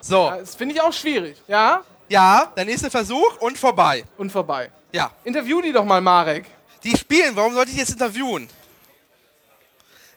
[0.00, 0.28] So.
[0.38, 1.42] Das finde ich auch schwierig.
[1.48, 1.80] Ja?
[2.10, 4.04] Ja, der nächste Versuch und vorbei.
[4.18, 4.70] Und vorbei.
[4.92, 5.10] Ja.
[5.24, 6.44] Interview die doch mal, Marek.
[6.82, 8.50] Die spielen, warum sollte ich jetzt interviewen?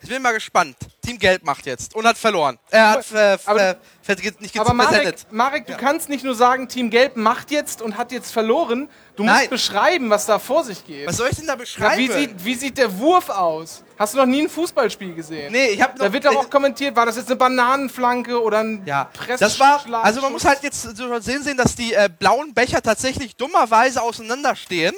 [0.02, 0.78] Ich bin mal gespannt.
[1.04, 2.60] Team Gelb macht jetzt und hat verloren.
[2.70, 3.76] Er hat äh, Aber- äh,
[4.40, 5.16] nicht Aber Marek.
[5.32, 5.78] Marek du Ja.
[5.78, 8.90] kannst nicht nur sagen, Team Gelb macht jetzt und hat jetzt verloren.
[9.16, 9.50] Du musst Nein.
[9.50, 11.08] beschreiben, was da vor sich geht.
[11.08, 11.98] Was soll ich denn da Ja, beschreiben?
[11.98, 13.84] wie, sieht, wie sieht der Wurf aus?
[13.98, 15.52] Hast du noch nie ein Fußballspiel gesehen?
[15.52, 18.84] nee, ich habe Da wird doch auch kommentiert, war das jetzt eine Bananenflanke oder ein
[18.86, 22.08] Ja, das war, Pressschlag- also man muss halt jetzt so sehen, sehen, dass die äh,
[22.18, 24.94] blauen Becher tatsächlich dummerweise auseinanderstehen,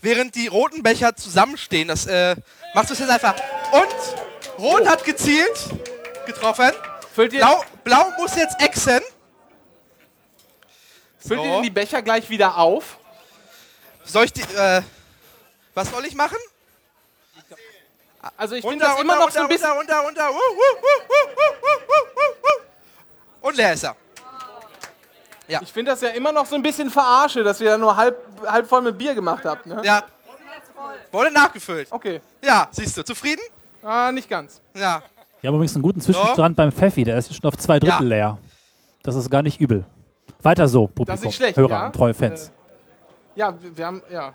[0.00, 1.88] während die roten Becher zusammenstehen.
[1.88, 2.36] Das äh,
[2.74, 3.34] macht es jetzt einfach.
[3.72, 5.70] Und Rot hat gezielt,
[6.26, 6.72] getroffen.
[7.14, 9.00] Blau, Blau muss jetzt exen.
[11.18, 11.44] füllt So.
[11.44, 12.98] ihr denn die Becher gleich wieder auf?
[14.04, 14.82] Soll ich die, äh,
[15.74, 16.38] was soll ich machen?
[18.36, 19.70] Also ich finde das immer noch so ein bisschen...
[19.70, 20.30] runter, runter, runter.
[20.30, 20.76] Uh, uh,
[23.42, 23.46] uh.
[23.48, 23.96] Und leer ist er.
[25.60, 28.16] Ich finde das ja immer noch so ein bisschen verarsche, dass ihr da nur halb,
[28.46, 29.66] halb voll mit Bier gemacht habt.
[29.66, 29.82] Ne?
[29.84, 30.04] Ja.
[31.10, 31.88] Wurde nachgefüllt.
[31.90, 32.20] Okay.
[32.44, 33.04] Ja, siehst du.
[33.04, 33.40] Zufrieden?
[33.82, 34.60] Ah, nicht ganz.
[34.74, 35.02] Ja.
[35.40, 38.16] Wir haben übrigens einen guten Zwischenstand beim Pfeffi, der ist schon auf zwei Drittel Ja.
[38.16, 38.38] leer.
[39.02, 39.84] Das ist gar nicht übel.
[40.42, 41.86] Weiter so, Publikum, Das ist nicht schlecht, Hörer ja?
[41.86, 42.52] und treue Fans.
[43.34, 44.02] Ja, wir wir haben...
[44.10, 44.32] Ja.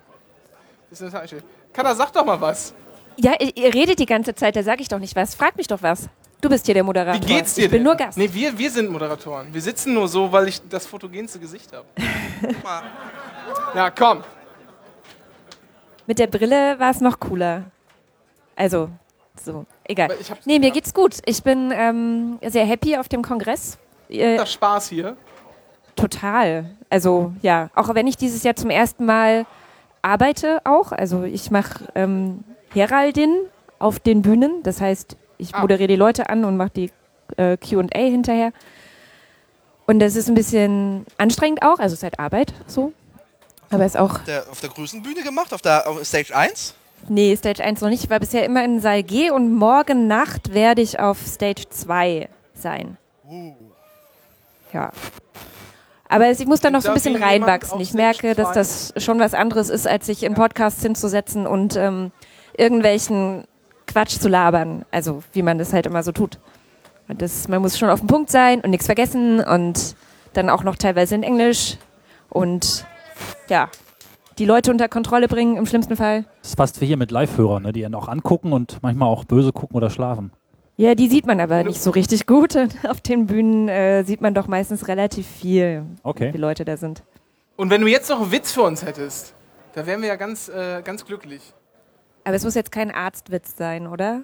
[0.90, 1.42] Ist eine Sache.
[1.72, 2.74] Kada, sag doch mal was.
[3.16, 5.34] Ja, ihr, ihr redet die ganze Zeit, da sag ich doch nicht was.
[5.34, 6.08] Frag mich doch was.
[6.40, 7.20] Du bist hier der Moderator.
[7.20, 7.84] Wie geht's dir Ich bin denn?
[7.84, 8.16] nur Gast.
[8.16, 9.52] Nee, wir, wir sind Moderatoren.
[9.52, 11.86] Wir sitzen nur so, weil ich das fotogenste Gesicht habe.
[12.62, 12.82] Mal.
[13.74, 14.22] Ja, komm.
[16.08, 17.64] Mit der Brille war es noch cooler.
[18.56, 18.88] Also,
[19.40, 20.08] so, egal.
[20.46, 21.18] Nee, mir geht's gut.
[21.26, 23.78] Ich bin ähm, sehr happy auf dem Kongress.
[24.08, 25.16] Äh, Das Spaß hier.
[25.96, 26.70] total.
[26.90, 29.44] Also, ja, auch wenn ich dieses Jahr zum ersten Mal
[30.00, 30.92] arbeite auch.
[30.92, 32.42] Also, ich mache ähm,
[32.72, 33.34] Heraldin
[33.78, 34.62] auf den Bühnen.
[34.62, 35.60] Das heißt, ich Ah.
[35.60, 36.90] moderiere die Leute an und mache die
[37.36, 38.52] äh, QA hinterher.
[39.86, 41.78] Und das ist ein bisschen anstrengend auch.
[41.78, 42.92] Also, es ist halt Arbeit so.
[43.70, 46.74] Aber es ist auch Der, auf der Größenbühne gemacht, auf der auf Stage 1.
[47.08, 48.04] Nee, Stage 1 noch nicht.
[48.04, 52.28] Ich war bisher immer in Saal G und morgen Nacht werde ich auf Stage 2
[52.54, 52.96] sein.
[54.72, 54.90] Ja.
[56.08, 57.74] Aber ich muss da noch so ein bisschen reinwachsen.
[57.74, 58.54] auf Ich merke, dass 2?
[58.54, 62.10] das schon was anderes ist, als sich in Podcasts hinzusetzen und ähm,
[62.56, 63.44] irgendwelchen
[63.86, 64.84] Quatsch zu labern.
[64.90, 66.38] Also, wie man das halt immer so tut.
[67.08, 69.96] Und das, man muss schon auf dem Punkt sein und nichts vergessen und
[70.32, 71.76] dann auch noch teilweise in Englisch
[72.28, 72.86] und
[73.48, 73.68] ja,
[74.38, 76.24] die Leute unter Kontrolle bringen im schlimmsten Fall.
[76.42, 79.24] Das ist fast wie hier mit Live-Hörern, ne, die einen auch angucken und manchmal auch
[79.24, 80.32] böse gucken oder schlafen.
[80.76, 82.56] Ja, die sieht man aber nicht so richtig gut.
[82.88, 86.32] Auf den Bühnen äh, sieht man doch meistens relativ viel, Okay.
[86.32, 87.02] wie Leute da sind.
[87.56, 89.34] Und wenn du jetzt noch einen Witz für uns hättest,
[89.72, 91.52] da wären wir ja ganz, äh, ganz glücklich.
[92.22, 94.22] Aber es muss jetzt kein Arztwitz sein, oder?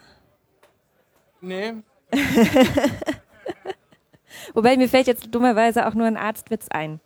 [1.40, 1.72] Nee.
[4.54, 7.00] Wobei mir fällt jetzt dummerweise auch nur ein Arztwitz ein.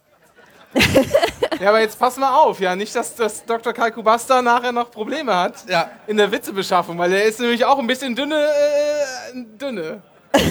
[1.60, 2.76] Ja, aber jetzt pass mal auf, ja.
[2.76, 3.72] Nicht, dass, dass Dr.
[3.72, 5.90] Kalkubasta nachher noch Probleme hat Ja.
[6.06, 10.02] in der Witzebeschaffung, weil er ist nämlich auch ein bisschen dünne, äh, dünne.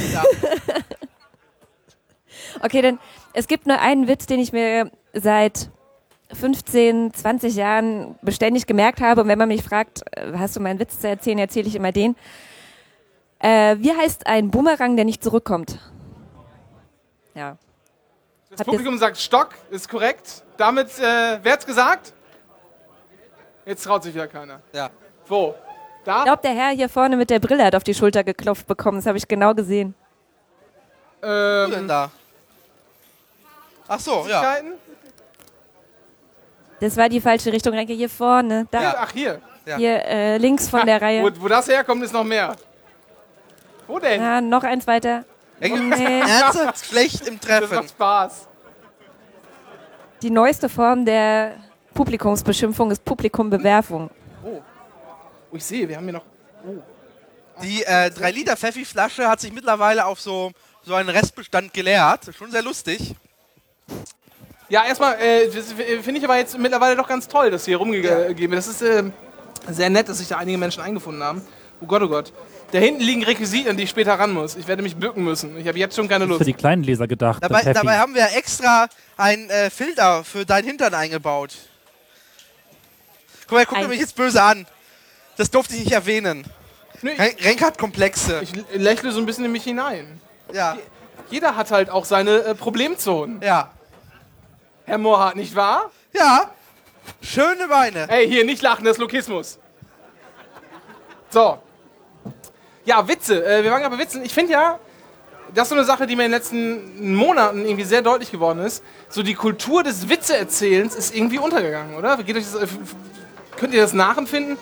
[2.62, 2.98] Okay, denn
[3.34, 5.70] es gibt nur einen Witz, den ich mir seit
[6.34, 9.22] 15, 20 Jahren beständig gemerkt habe.
[9.22, 11.92] Und wenn man mich fragt, äh, hast du meinen Witz zu erzählen, erzähle ich immer
[11.92, 12.16] den.
[13.40, 15.80] Äh, wie heißt ein Bumerang, der nicht zurückkommt?
[17.36, 17.58] Ja.
[18.50, 20.44] Das Habt Publikum sagt Stock, ist korrekt.
[20.56, 22.14] Damit, äh, wer hat's gesagt?
[23.66, 24.62] Jetzt traut sich wieder keiner.
[24.72, 24.90] Ja.
[25.28, 25.54] Wo?
[26.00, 26.24] Ich Da?
[26.24, 29.00] glaube, der Herr hier vorne mit der Brille hat auf die Schulter geklopft bekommen.
[29.00, 29.94] Das habe ich genau gesehen.
[31.22, 32.10] Wo denn Ähm, da?
[33.90, 34.58] Ach so, ja.
[36.80, 37.94] Das war die falsche Richtung, Renke.
[37.94, 38.68] Hier vorne.
[38.72, 38.82] Da.
[38.82, 38.96] Ja.
[39.00, 39.42] Ach, hier.
[39.66, 39.76] Ja.
[39.78, 41.24] Hier äh, links von der Reihe.
[41.24, 42.56] Wo, wo das herkommt, ist noch mehr.
[43.88, 44.22] Wo denn?
[44.22, 45.26] Ja, noch eins weiter.
[45.60, 46.20] Ey, Nee.
[46.22, 47.76] Ernsthaft schlecht im Das Treffen.
[47.76, 48.48] macht Spaß.
[50.22, 51.56] Die neueste Form der
[51.94, 54.10] Publikumsbeschimpfung ist Publikumbewerfung.
[54.44, 54.62] Oh,
[55.52, 56.24] ich sehe, wir haben hier noch.
[57.62, 60.52] Die äh, 3-Liter-Pfeffi-Flasche hat sich mittlerweile auf so,
[60.84, 62.22] so einen Restbestand geleert.
[62.38, 63.16] Schon sehr lustig.
[64.70, 68.52] Ja, erstmal äh, das finde ich aber jetzt mittlerweile doch ganz toll, dass hier rumgegeben
[68.52, 68.54] wird.
[68.60, 69.04] Das ist äh,
[69.72, 71.42] sehr nett, dass sich da einige Menschen eingefunden haben.
[71.80, 72.34] Oh Gott, oh Gott.
[72.72, 74.56] Da hinten liegen Requisiten, an die ich später ran muss.
[74.58, 75.58] Ich werde mich bücken müssen.
[75.58, 76.40] Ich habe jetzt schon keine Lust.
[76.40, 77.42] für die kleinen Leser gedacht.
[77.42, 81.54] Dabei, dabei haben wir extra einen äh, Filter für deinen Hintern eingebaut.
[83.48, 84.66] Guck mal, guck Ein- mich jetzt böse an.
[85.38, 86.46] Das durfte ich nicht erwähnen.
[87.04, 88.42] Ren Renk hat Komplexe.
[88.42, 90.20] ich lächle so ein bisschen in mich hinein.
[90.52, 90.78] Ja,
[91.30, 93.42] Jeder hat halt auch seine äh, Problemzonen.
[93.42, 93.72] ja.
[94.86, 95.92] Herr Mohrhardt, nicht wahr?
[96.14, 96.50] Ja.
[97.22, 98.10] Schöne Beine.
[98.10, 99.60] Ey, hier nicht lachen, das ist Lokismus.
[101.30, 101.60] So.
[102.88, 103.46] Ja, Witze.
[103.46, 104.24] Äh, wir waren gerade bei Witzen.
[104.24, 104.80] Ich finde ja,
[105.54, 108.60] das ist so eine Sache, die mir in den letzten Monaten irgendwie sehr deutlich geworden
[108.60, 108.82] ist.
[109.10, 112.16] So die Kultur des Witzeerzählens ist irgendwie untergegangen, oder?
[112.24, 112.68] Geht euch das, äh,
[113.58, 114.58] könnt ihr das nachempfinden?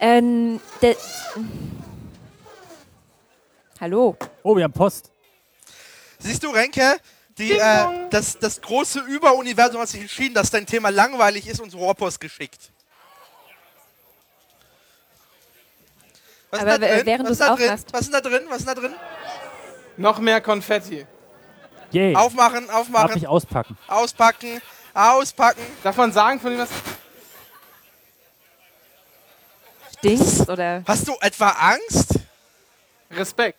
[0.00, 0.96] Ähm, der,
[3.80, 4.16] Hallo.
[4.42, 5.12] Oh, wir haben Post.
[6.18, 6.96] Siehst du, Renke,
[7.38, 11.70] die, äh, das, das große Überuniversum hat sich entschieden, dass dein Thema langweilig ist und
[11.70, 12.72] so Rohrpost geschickt.
[16.50, 17.06] Was Aber ist da w- drin?
[17.06, 17.64] während Was ist du's da drin?
[17.64, 17.92] aufmachst.
[17.92, 18.42] Was ist da drin?
[18.48, 18.94] Was ist da drin?
[19.96, 21.06] Noch mehr Konfetti.
[21.92, 22.14] Yay.
[22.16, 23.78] Aufmachen, Darf aufmachen, ich auspacken.
[23.86, 24.60] auspacken,
[24.92, 25.62] auspacken.
[25.82, 26.68] Darf man sagen, von dem was.
[30.02, 30.82] Dings oder.
[30.86, 32.14] Hast du etwa Angst?
[33.10, 33.58] Respekt.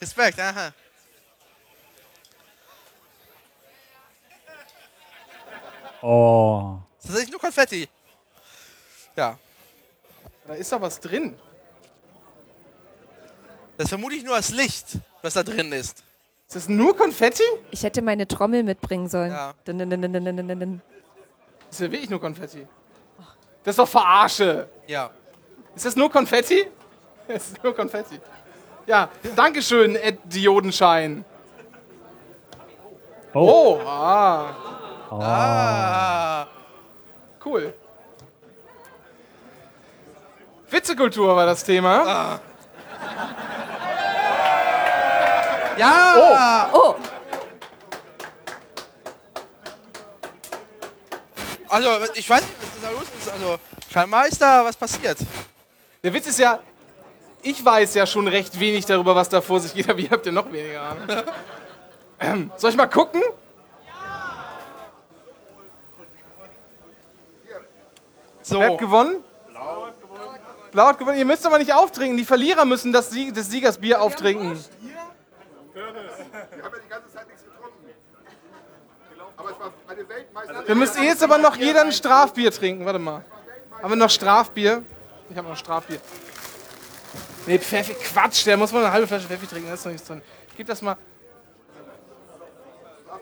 [0.00, 0.72] Respekt, aha.
[6.02, 6.78] Oh.
[6.96, 7.88] Das ist tatsächlich nur Konfetti.
[9.16, 9.38] Ja.
[10.46, 11.38] Da ist doch was drin.
[13.80, 16.04] Das vermute ich nur das Licht, was da drin ist.
[16.46, 17.42] Ist das nur Konfetti?
[17.70, 19.30] Ich hätte meine Trommel mitbringen sollen.
[19.32, 19.54] Ja.
[19.64, 20.82] Dun, dun, dun, dun, dun, dun.
[21.66, 22.66] Das ist ja wirklich nur Konfetti.
[23.64, 24.68] Das ist doch Verarsche.
[24.86, 25.08] Ja.
[25.74, 26.66] Ist das nur Konfetti?
[27.26, 28.20] Das ist nur Konfetti.
[28.86, 31.24] Ja, Dankeschön, Ed Diodenschein.
[33.32, 33.78] Oh.
[33.80, 34.54] Oh, ah,
[35.10, 36.46] Ah.
[37.46, 37.72] cool.
[40.68, 42.40] Witzekultur war das Thema.
[45.80, 46.68] Ja!
[46.74, 46.94] Oh,
[51.70, 53.30] Also, ich weiß nicht, was da los ist.
[53.30, 53.58] Also,
[53.90, 55.18] scheinbar ist da was passiert.
[56.02, 56.58] Der Witz ist ja,
[57.42, 60.26] ich weiß ja schon recht wenig darüber, was da vor sich geht, aber ihr habt
[60.26, 61.06] ja noch weniger Ahnung.
[62.18, 63.22] Ähm, Soll ich mal gucken?
[68.42, 68.58] So.
[68.58, 69.24] Wer hat gewonnen?
[70.72, 71.18] Blau hat gewonnen.
[71.18, 72.16] Ihr müsst aber nicht auftrinken.
[72.16, 74.58] Die Verlierer müssen das, Sieg des Siegers Bier auftrinken.
[75.74, 76.02] Wir haben ja
[76.84, 77.76] die ganze Zeit nichts getrunken.
[79.36, 80.68] Aber es war eine Weltmeisterschaft.
[80.68, 82.84] Wir müssen jetzt aber noch jeder ein Strafbier trinken.
[82.84, 83.24] Warte mal.
[83.82, 84.82] Haben wir noch Strafbier?
[85.30, 86.00] Ich habe noch Strafbier.
[87.46, 90.06] Nee, Pfeffi, Quatsch, der muss mal eine halbe Flasche Pfeffi trinken, da ist noch nichts
[90.06, 90.20] drin.
[90.48, 90.96] Ich gebe das mal.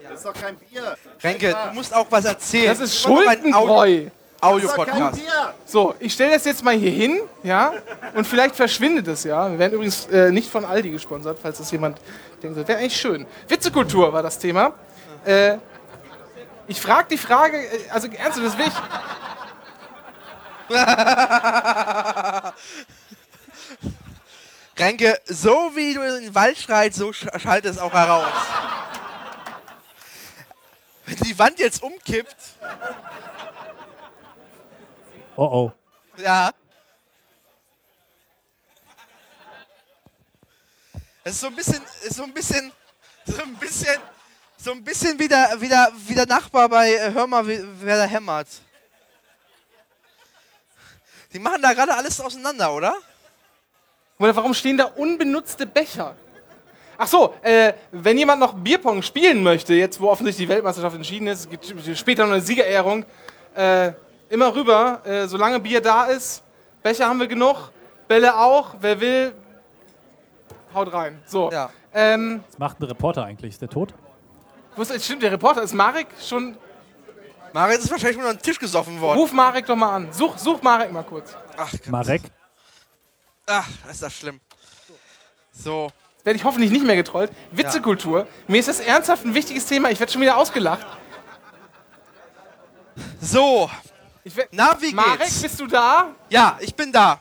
[0.03, 0.97] Das ist doch kein Bier.
[1.23, 2.69] Renke, du musst auch was erzählen.
[2.69, 5.21] Das ist Wir Audio-Podcast.
[5.67, 7.73] So, ich stelle das jetzt mal hier hin, ja,
[8.15, 9.51] und vielleicht verschwindet es, ja.
[9.51, 11.99] Wir werden übrigens äh, nicht von Aldi gesponsert, falls das jemand
[12.43, 13.27] denkt, das wäre eigentlich schön.
[13.49, 14.73] Witzekultur war das Thema.
[15.25, 15.59] Äh,
[16.69, 18.75] ich frage die Frage, äh, also ernsthaft, das will ich.
[24.79, 28.27] Renke, so wie du in den Wald schreit, so sch schallt es auch heraus.
[31.07, 32.37] Wenn die Wand jetzt umkippt,
[35.41, 35.73] Oh oh.
[36.21, 36.51] ja.
[41.23, 42.73] Es ist so ein bisschen, so ein bisschen,
[43.25, 44.01] so ein bisschen,
[44.57, 47.99] so ein bisschen wie der, wie der, wie der Nachbar bei äh, Hör mal, wer
[47.99, 48.49] da hämmert.
[51.33, 52.97] Die machen da gerade alles auseinander, oder?
[54.19, 56.17] Oder warum stehen da unbenutzte Becher?
[56.97, 61.29] Ach so, äh, wenn jemand noch Bierpong spielen möchte, jetzt wo offensichtlich die Weltmeisterschaft entschieden
[61.29, 63.05] ist, es gibt später noch eine Siegerehrung,
[63.55, 63.93] äh,
[64.29, 66.43] immer rüber, äh, solange Bier da ist.
[66.83, 67.71] Becher haben wir genug,
[68.07, 68.75] Bälle auch.
[68.81, 69.33] Wer will,
[70.75, 71.21] haut rein.
[71.27, 71.51] So.
[71.51, 71.71] Ja.
[71.93, 73.55] Ähm, Was macht ein Reporter eigentlich?
[73.55, 73.95] Ist der tot?
[74.77, 76.57] ist, stimmt, der Reporter ist Marek schon.
[77.53, 79.19] Marit ist wahrscheinlich schon unter den Tisch gesoffen worden.
[79.19, 80.13] Ruf Marek doch mal an.
[80.13, 81.35] Such, such Marek mal kurz.
[81.57, 81.89] Ach, Gott.
[81.89, 82.23] Marek?
[83.47, 84.41] Ach, ist das schlimm.
[85.51, 85.91] So.
[86.25, 87.33] Werde ich hoffentlich nicht mehr getrollt.
[87.53, 88.27] Witzekultur.
[88.47, 89.91] Mir ist das ernsthaft ein wichtiges Thema.
[89.91, 90.87] Ich werde schon wieder ausgelacht.
[93.21, 93.71] So.
[94.53, 95.43] Na, wie Marek, geht's?
[95.43, 96.15] bist du da?
[96.29, 97.21] Ja, ich bin da.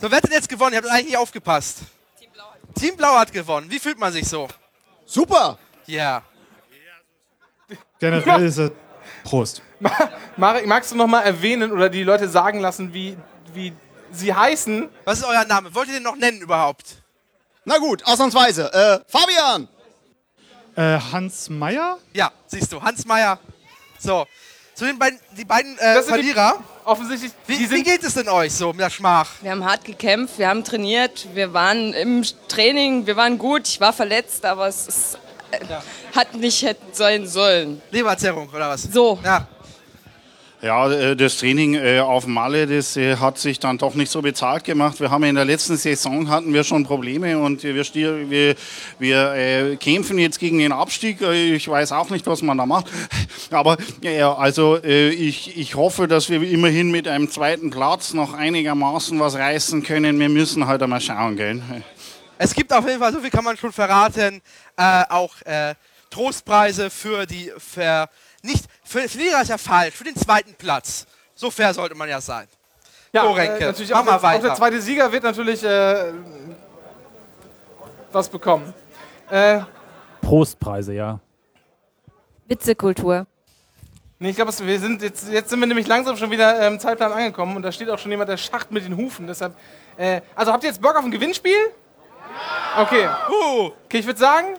[0.00, 0.72] So, wer hat denn jetzt gewonnen?
[0.74, 1.78] Ihr habt eigentlich nicht aufgepasst.
[2.78, 3.70] Team Blau hat gewonnen.
[3.70, 4.48] Wie fühlt man sich so?
[5.06, 5.58] Super.
[5.86, 6.22] Ja.
[7.98, 8.70] Generell ist es.
[9.24, 9.62] Prost.
[10.36, 13.16] Marek, magst du noch mal erwähnen oder die Leute sagen lassen, wie,
[13.54, 13.72] wie
[14.12, 14.88] sie heißen?
[15.04, 15.74] Was ist euer Name?
[15.74, 17.02] Wollt ihr den noch nennen überhaupt?
[17.64, 18.72] Na gut, ausnahmsweise.
[18.72, 19.68] Äh, Fabian.
[20.76, 21.98] Äh, Hans Meyer?
[22.12, 22.80] Ja, siehst du.
[22.82, 23.38] Hans Meyer.
[23.98, 24.26] So.
[24.76, 26.62] Zu den beiden, die beiden äh, Das sind die- Verlierer.
[26.84, 29.30] Offensichtlich, die Wie, wie geht es denn euch so mit der Schmach?
[29.40, 33.80] Wir haben hart gekämpft, wir haben trainiert, wir waren im Training, wir waren gut, ich
[33.80, 35.18] war verletzt, aber es ist,
[35.50, 35.58] äh,
[36.14, 37.80] hat nicht hätten sein sollen.
[37.90, 38.82] Leberzerrung oder was?
[38.82, 39.18] So.
[39.24, 39.48] Ja.
[40.62, 44.22] Ja, äh, das Training äh, auf Malle, das äh, hat sich dann doch nicht so
[44.22, 44.98] bezahlt gemacht.
[45.00, 48.56] Wir haben in der letzten Saison hatten wir schon Probleme und wir, wir,
[48.98, 51.20] wir kämpfen jetzt gegen den Abstieg.
[51.20, 52.86] Ich weiß auch nicht, was man da macht.
[53.50, 59.20] Aber ja, also ich, ich hoffe, dass wir immerhin mit einem zweiten Platz noch einigermaßen
[59.20, 60.18] was reißen können.
[60.18, 61.62] Wir müssen halt einmal schauen, gell?
[62.38, 64.40] Es gibt auf jeden Fall, so viel kann man schon verraten,
[64.76, 65.74] äh, auch äh,
[66.10, 68.08] Trostpreise für die Ver
[68.42, 71.06] nicht für Verlierer ist ja falsch, für den zweiten Platz.
[71.34, 72.46] So fair sollte man ja sein.
[73.12, 74.54] ja, so, Renke, äh, natürlich mach auch, mal der, auch der weiter.
[74.54, 76.12] zweite Sieger wird natürlich äh,
[78.12, 78.72] was bekommen.
[79.30, 79.60] Äh,
[80.22, 81.20] Prostpreise, ja.
[82.48, 83.26] Witzekultur.
[84.18, 87.12] nee, ich glaube, wir sind jetzt, jetzt sind wir nämlich langsam schon wieder im Zeitplan
[87.12, 89.26] angekommen und da steht auch schon jemand, der schacht mit den Hufen.
[89.26, 89.54] Deshalb,
[89.96, 91.72] äh, also habt ihr jetzt Bock auf ein Gewinnspiel?
[92.78, 93.08] Okay.
[93.84, 94.56] Okay, ich würde sagen,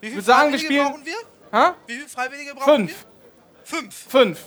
[0.00, 0.86] Wie viele würde sagen, wir spielen.
[0.86, 1.14] brauchen wir?
[1.52, 1.74] Ha?
[1.86, 2.90] Wie viele Freiwillige brauchen Fünf.
[2.90, 3.78] wir?
[3.80, 3.94] Fünf.
[4.08, 4.40] Fünf.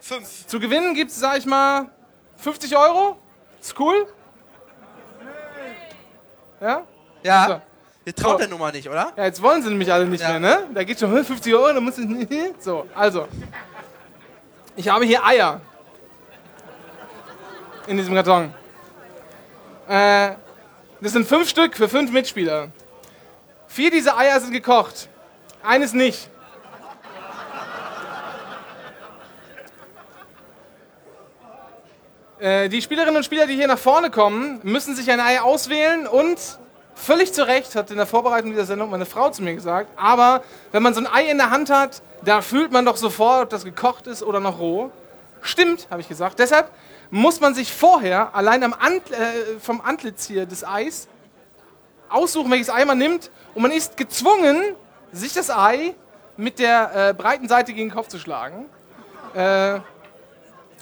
[0.00, 0.46] Fünf.
[0.46, 1.88] Zu gewinnen gibt es, sag ich mal,
[2.36, 3.16] 50 Euro.
[3.60, 4.06] Ist cool?
[6.60, 6.82] Ja?
[7.22, 7.46] Ja.
[7.48, 7.60] So.
[8.06, 8.38] Ihr traut So.
[8.38, 9.12] der Nummer nicht, oder?
[9.16, 10.38] Ja, jetzt wollen sie nämlich alle nicht Ja.
[10.38, 10.68] mehr, ne?
[10.74, 12.06] Da geht schon hm, 50 Euro, dann muss ich.
[12.58, 13.26] So, also.
[14.76, 15.60] Ich habe hier Eier.
[17.86, 18.52] In diesem Karton.
[19.88, 20.32] Äh,
[21.00, 22.68] das sind fünf Stück für fünf Mitspieler.
[23.68, 25.08] Vier dieser Eier sind gekocht.
[25.64, 26.28] Eines nicht.
[32.38, 36.06] Äh, die Spielerinnen und Spieler, die hier nach vorne kommen, müssen sich ein Ei auswählen
[36.06, 36.38] und
[36.94, 40.42] völlig zu Recht hat in der Vorbereitung dieser Sendung meine Frau zu mir gesagt, aber
[40.70, 43.48] wenn man so ein Ei in der Hand hat, da fühlt man doch sofort, ob
[43.48, 44.90] das gekocht ist oder noch roh.
[45.40, 46.38] Stimmt, habe ich gesagt.
[46.38, 46.70] Deshalb
[47.10, 51.08] muss man sich vorher allein Ant äh, vom Antlitz hier des Eis
[52.10, 54.76] aussuchen, welches Ei man nimmt und man ist gezwungen,
[55.14, 55.94] sich das Ei
[56.36, 58.66] mit der äh, breiten Seite gegen den Kopf zu schlagen.
[59.34, 59.80] Äh,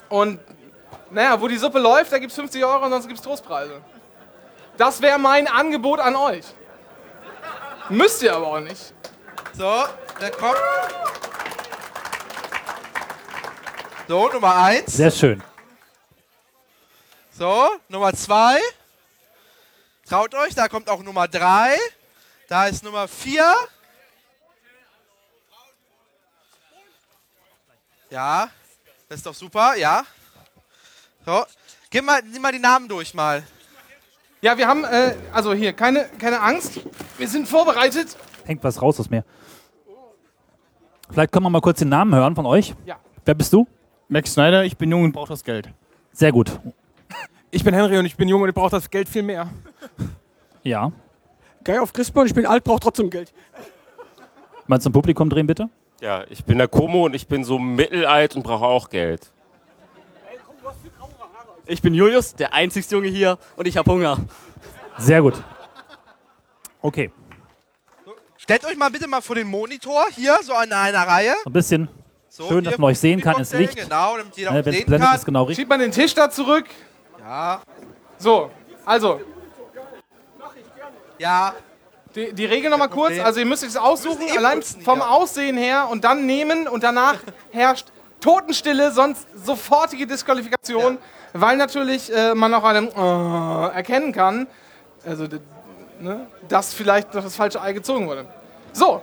[0.09, 0.39] und
[1.09, 3.81] naja, wo die Suppe läuft, da gibt es 50 Euro und sonst gibt es Trostpreise.
[4.77, 6.45] Das wäre mein Angebot an euch.
[7.89, 8.93] Müsst ihr aber auch nicht.
[9.53, 9.83] So,
[10.19, 10.57] der kommt.
[14.07, 14.93] So, Nummer eins.
[14.93, 15.43] Sehr schön.
[17.37, 18.59] So, Nummer zwei.
[20.07, 21.77] Traut euch, da kommt auch Nummer drei.
[22.47, 23.53] Da ist Nummer vier.
[28.13, 28.47] Ja,
[29.09, 30.03] das ist doch super, ja.
[31.25, 31.45] So,
[31.89, 33.41] gib mal, nimm mal die Namen durch mal.
[34.39, 36.79] Ja, wir haben, äh, also hier, keine, keine Angst.
[37.17, 38.15] Wir sind vorbereitet.
[38.45, 39.25] Hängt was raus aus mir.
[41.09, 42.75] Vielleicht können wir mal kurz den Namen hören von euch.
[42.85, 42.97] Ja.
[43.25, 43.65] Wer bist du?
[44.09, 45.69] Max Snyder, ich bin jung und brauche das Geld.
[46.11, 46.51] Sehr gut.
[47.49, 49.49] Ich bin Henry und ich bin jung und ich brauche das Geld viel mehr.
[50.61, 50.91] Ja.
[51.63, 53.33] Geil auf Christbaum, ich bin alt, brauche trotzdem Geld.
[54.67, 55.67] Mal zum Publikum drehen, bitte.
[56.01, 59.31] Ja, ich bin der Como und ich bin so mittelalt und brauche auch Geld.
[61.65, 64.17] Ich bin Julius, der einzigste Junge hier und ich habe Hunger.
[64.97, 65.41] Sehr gut.
[66.81, 67.11] Okay.
[68.37, 71.33] Stellt euch mal bitte mal vor den Monitor hier, so in einer Reihe.
[71.45, 71.87] So ein bisschen.
[72.27, 73.77] So, Schön, dass man euch sehen kann, ins Licht.
[73.77, 75.15] Genau, damit jeder es sehen blendet, kann.
[75.15, 75.61] ist genau richtig.
[75.61, 76.65] Schiebt man den Tisch da zurück.
[77.19, 77.61] Ja.
[78.17, 78.49] So,
[78.85, 79.21] also.
[81.19, 81.53] Ja.
[82.15, 83.19] Die, die Regel nochmal kurz.
[83.19, 85.01] Also ihr müsst euch das aussuchen, allein putzen vom.
[85.01, 87.15] Aussehen her und dann nehmen und danach
[87.51, 87.87] herrscht
[88.21, 90.97] Totenstille, sonst sofortige Disqualifikation,
[91.33, 94.47] weil natürlich äh, man auch einem äh, erkennen kann,
[95.05, 95.27] also
[95.99, 98.25] ne, dass vielleicht noch das falsche Ei gezogen wurde.
[98.71, 99.01] So,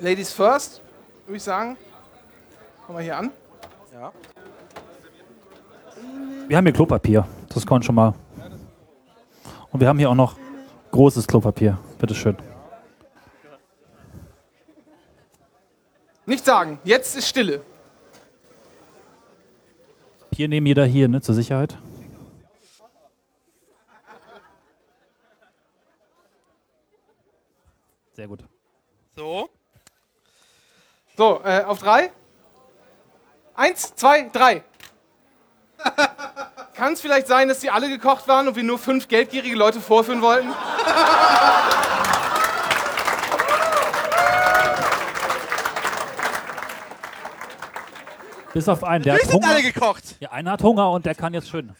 [0.00, 0.80] Ladies first,
[1.26, 1.76] würde ich sagen.
[2.86, 3.30] Kommen wir hier an.
[3.92, 4.12] Ja.
[6.46, 7.26] Wir haben hier Klopapier.
[7.52, 8.14] Das kann schon mal.
[9.72, 10.36] Und wir haben hier auch noch
[10.92, 11.78] großes Klopapier.
[11.98, 12.36] Bitteschön.
[16.26, 17.62] Nicht sagen, jetzt ist Stille.
[20.34, 21.76] Hier nehmen jeder hier, ne, zur Sicherheit.
[28.12, 28.44] Sehr gut.
[29.16, 29.48] So.
[31.16, 32.12] So, äh, auf drei.
[33.54, 34.62] Eins, zwei, drei.
[36.78, 39.80] Kann es vielleicht sein, dass die alle gekocht waren und wir nur fünf geldgierige Leute
[39.80, 40.48] vorführen wollten?
[48.54, 49.02] Bis auf einen.
[49.02, 49.54] Der hat Natürlich sind Hunger.
[49.56, 50.04] alle gekocht.
[50.20, 51.74] Ja, einer hat Hunger und der kann jetzt schön.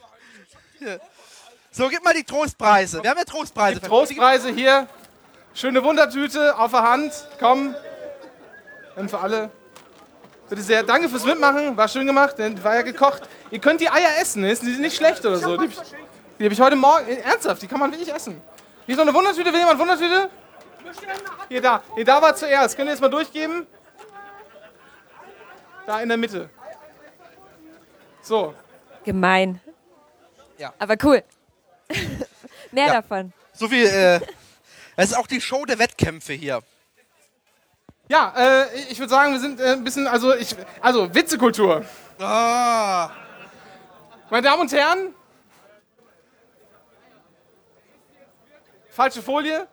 [1.71, 3.01] So, gib mal die Trostpreise.
[3.01, 3.79] Wir haben ja Trostpreise.
[3.81, 4.89] Die Trostpreise hier.
[5.55, 7.13] Schöne Wundertüte auf der Hand.
[7.39, 7.73] Komm.
[8.97, 9.51] Dann für alle.
[10.49, 10.83] Bitte sehr.
[10.83, 11.77] Danke fürs Mitmachen.
[11.77, 12.39] War schön gemacht.
[12.39, 13.23] denn War ja gekocht.
[13.51, 14.43] Ihr könnt die Eier essen.
[14.43, 15.57] Die sind nicht schlecht oder so.
[15.57, 15.73] Die habe
[16.39, 17.07] ich, hab ich heute Morgen.
[17.09, 18.41] äh, Ernsthaft, die kann man wirklich essen.
[18.87, 19.53] Hier ist noch eine Wundertüte.
[19.53, 20.31] Will jemand Wundertüte?
[21.49, 21.83] Hier, da.
[21.95, 22.77] Hier, da war zuerst.
[22.77, 23.67] Könnt ihr jetzt mal durchgeben?
[25.87, 26.49] Da in der Mitte.
[28.23, 28.55] So.
[29.05, 29.61] Gemein.
[30.59, 30.73] Ja.
[30.79, 31.23] Aber cool.
[32.73, 32.93] Mehr Ja.
[32.95, 33.33] davon.
[33.53, 34.21] So viel, äh,
[34.97, 36.61] es ist auch die Show der Wettkämpfe hier.
[38.09, 41.85] Ja, äh, ich würde sagen, wir sind äh, ein bisschen, also ich, also Witzekultur.
[42.19, 43.11] Ah.
[44.31, 45.15] Meine Damen und Herren,
[48.91, 49.67] falsche Folie.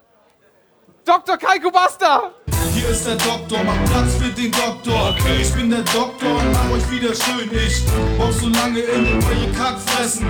[1.05, 1.38] Dr.
[1.38, 2.31] Kaiko Basta.
[2.73, 5.15] Hier ist der Doktor, mach Platz für den Doktor.
[5.39, 7.49] Ich bin der Doktor und mach euch wieder schön.
[7.55, 7.86] Ich
[8.17, 10.25] bock so lange in eure Kackfressen,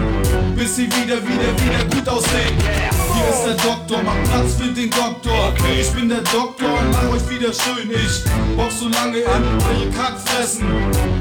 [0.55, 3.04] bis sie wieder, wieder, wieder gut aussehen.
[3.15, 5.53] Hier ist der Doktor, mach Platz für den Doktor.
[5.79, 7.89] Ich bin der Doktor und mach euch wieder schön.
[7.89, 10.67] Ich bock so lange in eure Kackfressen,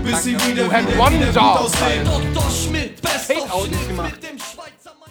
[0.03, 2.05] bis sie wieder, wieder, wieder gut aussehen.
[2.05, 2.51] Dr.
[2.51, 4.13] Schmidt, best Fade of out nicht Schnitt gemacht.
[4.13, 5.11] mit dem Schweizer Mann.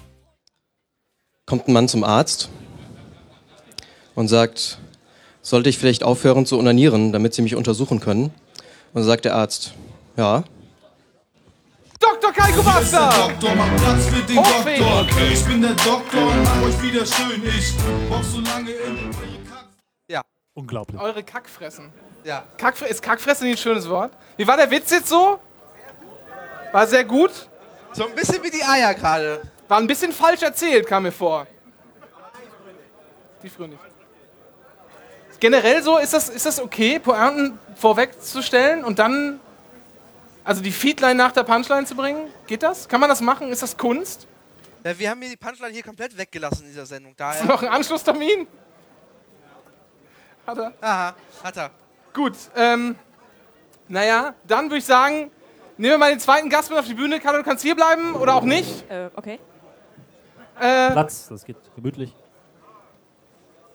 [1.46, 2.50] Kommt ein Mann zum Arzt
[4.16, 4.78] und sagt,
[5.42, 8.26] sollte ich vielleicht aufhören zu onanieren, damit Sie mich untersuchen können?
[8.26, 8.34] Und
[8.96, 9.74] dann sagt der Arzt,
[10.18, 10.44] ja.
[12.04, 12.34] Dr.
[12.34, 13.28] Kai Hier ist der Kubasta!
[13.28, 14.86] Doktor, mach Platz für den Hochfegen.
[14.88, 15.22] Doktor.
[15.32, 17.42] Ich bin der Doktor und mach euch wieder schön.
[17.46, 17.74] Ich
[18.10, 19.68] bock so lange in eure Kack.
[20.10, 20.22] Ja,
[20.54, 21.00] Unglaublich.
[21.02, 21.94] Eure Kackfressen.
[22.24, 22.44] ja.
[22.58, 24.12] Kackfre ist Kackfressen nicht ein schönes Wort?
[24.38, 25.40] Wie war der Witz jetzt so?
[26.74, 27.32] War sehr gut?
[27.94, 29.42] So ein bisschen wie die Eier gerade.
[29.68, 31.48] War ein bisschen falsch erzählt, kam mir vor.
[33.42, 33.80] Die früher nicht.
[35.40, 39.40] Generell so, ist das, ist das okay, Pointen vorwegzustellen und dann,
[40.44, 42.30] also die Feedline nach der Punchline zu bringen?
[42.48, 42.88] Geht das?
[42.88, 43.50] Kann man das machen?
[43.50, 44.28] Ist das Kunst?
[44.84, 47.12] Ja, wir haben hier die Punchline hier komplett weggelassen in dieser Sendung.
[47.12, 47.46] Ist Daher.
[47.46, 48.48] noch ein Anschlusstermin?
[50.46, 50.74] Hat er?
[50.82, 51.72] Aha, hat er.
[52.14, 52.96] Gut, ähm,
[53.88, 55.32] naja, dann würde ich sagen,
[55.78, 57.20] nehmen wir mal den zweiten Gast mit auf die Bühne.
[57.20, 58.90] Carlo, du kannst hier bleiben oder auch nicht.
[58.92, 59.40] Äh, okay.
[60.60, 62.14] Äh, Platz, das geht gemütlich.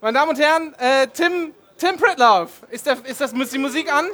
[0.01, 3.93] meine Damen und Herren, äh, Tim, Tim Pritlove, ist, der, ist das, ist die Musik
[3.93, 4.07] an?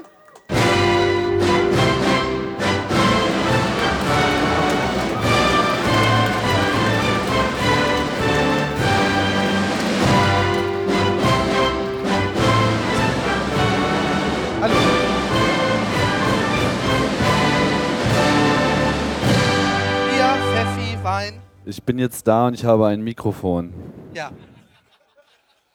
[21.66, 23.72] Ich bin jetzt da und ich habe ein Mikrofon.
[24.12, 24.30] Ja.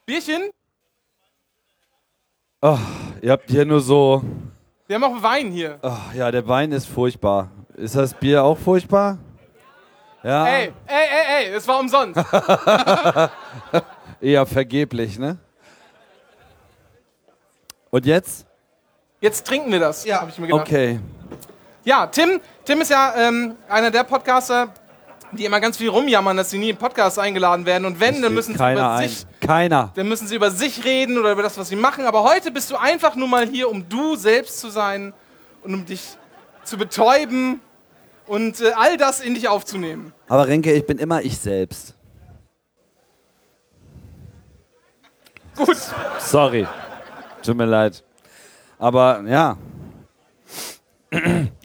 [0.06, 0.50] Bierchen?
[2.62, 2.78] Oh,
[3.22, 4.24] ihr habt hier nur so.
[4.86, 5.80] Wir haben auch Wein hier.
[5.82, 7.50] Oh, ja, der Wein ist furchtbar.
[7.76, 9.18] Ist das Bier auch furchtbar?
[10.22, 10.48] Ja.
[10.48, 12.20] Ey, ey, ey, ey, das war umsonst.
[14.22, 15.38] Eher vergeblich, ne?
[17.90, 18.46] Und jetzt?
[19.22, 20.22] Jetzt trinken wir das, ja.
[20.22, 20.68] habe ich mir gedacht.
[20.68, 21.00] Okay.
[21.84, 24.74] Ja, Tim, Tim ist ja ähm, einer der Podcaster,
[25.32, 27.86] die immer ganz viel rumjammern, dass sie nie in Podcasts eingeladen werden.
[27.86, 29.10] Und wenn, dann müssen sie über ein.
[29.10, 29.92] sich Keiner.
[29.96, 32.06] dann müssen sie über sich reden oder über das, was sie machen.
[32.06, 35.14] Aber heute bist du einfach nur mal hier, um du selbst zu sein
[35.64, 36.02] und um dich
[36.64, 37.62] zu betäuben
[38.28, 40.14] und äh, all das in dich aufzunehmen.
[40.28, 41.96] Aber Renke, ich bin immer ich selbst.
[45.56, 45.78] Gut.
[46.20, 46.68] Sorry.
[47.44, 48.04] Tut mir leid.
[48.78, 49.58] Aber ja.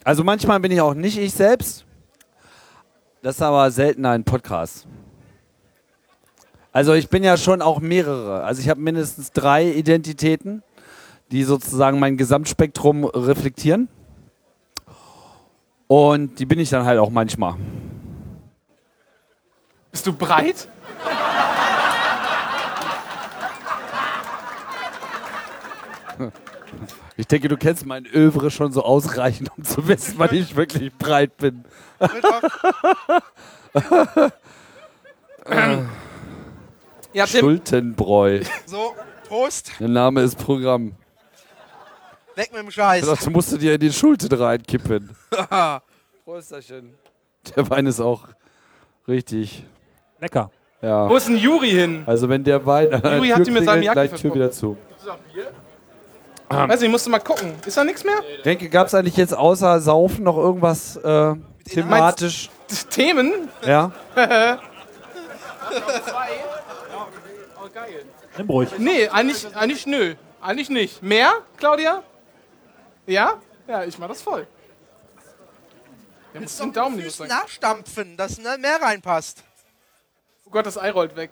[0.03, 1.84] Also manchmal bin ich auch nicht ich selbst.
[3.25, 4.85] Das ist aber seltener ein Podcast.
[6.71, 8.43] Also ich bin ja schon auch mehrere.
[8.43, 10.61] Also ich habe mindestens drei Identitäten,
[11.31, 13.87] die sozusagen mein Gesamtspektrum reflektieren.
[15.87, 17.55] Und die bin ich dann halt auch manchmal.
[19.91, 20.69] Bist du breit?
[27.17, 30.93] Ich denke, du kennst mein Övre schon so ausreichend, um zu wissen, wann ich wirklich
[30.93, 31.63] breit bin.
[37.13, 37.39] Ja, Tim.
[37.39, 38.41] Schultenbräu.
[38.65, 38.93] So,
[39.27, 39.71] Prost.
[39.79, 40.93] Der Name ist Programm.
[42.35, 43.05] Weg mit dem Scheiß.
[43.05, 45.15] Das musst du dir in die Schulten reinkippen.
[46.25, 46.93] Prosterchen.
[47.55, 48.27] Der Wein ist auch
[49.07, 49.63] richtig
[50.19, 50.51] lecker.
[50.81, 51.09] Ja.
[51.09, 52.03] Wo ist denn Juri hin?
[52.05, 54.75] Also wenn der Wein Juri hat die mit seinem Jacke gleich Tür wieder zu.
[56.49, 57.53] Weiß nicht, musst du mal gucken.
[57.65, 58.21] Ist da nichts mehr?
[58.43, 61.33] Denke, gab es eigentlich jetzt außer Saufen noch irgendwas äh,
[61.67, 62.49] thematisch?
[62.89, 63.49] Themen?
[63.65, 63.91] Ja.
[64.15, 64.57] Oh,
[67.73, 68.05] geil.
[68.37, 68.69] Nimm ruhig.
[68.77, 70.15] Nee, eigentlich, eigentlich nö.
[70.41, 71.01] Eigentlich nicht.
[71.01, 72.03] Mehr, Claudia?
[73.07, 73.35] Ja?
[73.67, 74.47] Ja, ich mach das voll.
[76.33, 79.43] Ja, muss den Daumen nicht nachstampfen, dass ne, mehr reinpasst.
[80.45, 81.31] Oh Gott, das Ei rollt weg.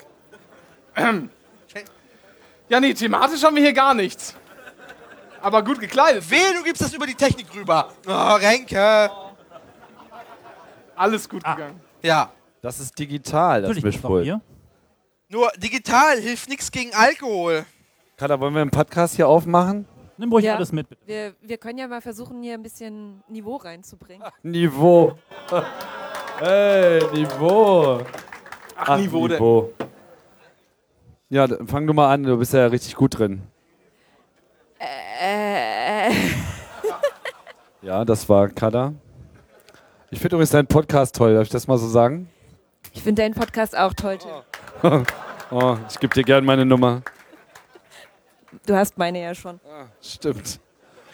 [2.69, 4.35] Ja, nee, thematisch haben wir hier gar nichts.
[5.43, 6.27] Aber gut gekleidet.
[6.31, 7.89] Wehe, du gibst das über die Technik rüber.
[8.07, 9.11] Oh, Renke.
[10.95, 11.79] Alles gut gegangen.
[12.01, 12.31] Ja.
[12.61, 14.23] Das ist digital, das Mischpult.
[14.23, 14.39] hier.
[15.27, 17.65] Nur digital hilft nichts gegen Alkohol.
[18.15, 19.85] Kada, wollen wir einen Podcast hier aufmachen?
[20.17, 20.55] Nimm ruhig Ja.
[20.55, 20.87] alles mit.
[20.87, 21.01] bitte.
[21.05, 24.25] Wir, wir können ja mal versuchen, hier ein bisschen Niveau reinzubringen.
[24.43, 25.13] Niveau.
[26.39, 28.01] Hey, Niveau.
[28.75, 29.71] Ach, Niveau, der- Niveau.
[31.29, 33.43] Ja, fang du mal an, du bist ja richtig gut drin.
[35.23, 36.11] Äh,
[37.81, 38.93] Ja, das war Kada.
[40.09, 42.29] Ich finde übrigens deinen Podcast toll, darf ich das mal so sagen?
[42.93, 45.05] ich finde deinen Podcast auch toll, Tim.
[45.51, 47.01] oh, ich gebe dir gern meine Nummer.
[48.65, 49.59] Du hast meine ja schon.
[50.01, 50.59] Stimmt.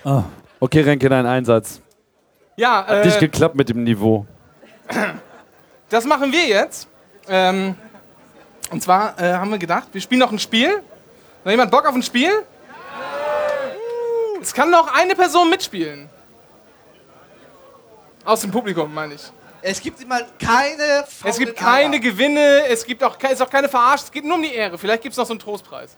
[0.04, 0.24] Ah.
[0.60, 1.82] Okay, Renke, dein Einsatz.
[2.58, 4.26] Ja, Hat nicht äh, geklappt mit dem Niveau.
[5.90, 6.88] das machen wir jetzt.
[7.28, 7.76] Ähm,
[8.72, 10.82] und zwar äh, haben wir gedacht, wir spielen noch ein Spiel.
[11.46, 12.44] Hat jemand Bock auf ein Spiel?
[14.42, 16.10] Es kann noch eine Person mitspielen.
[18.26, 19.22] Aus dem Publikum, meine ich.
[19.62, 24.06] Es gibt immer keine Es gibt keine Gewinne, es gibt auch, ist auch keine Verarscht,
[24.06, 24.78] es geht nur um die Ehre.
[24.78, 25.98] Vielleicht gibt es noch so einen Trostpreis.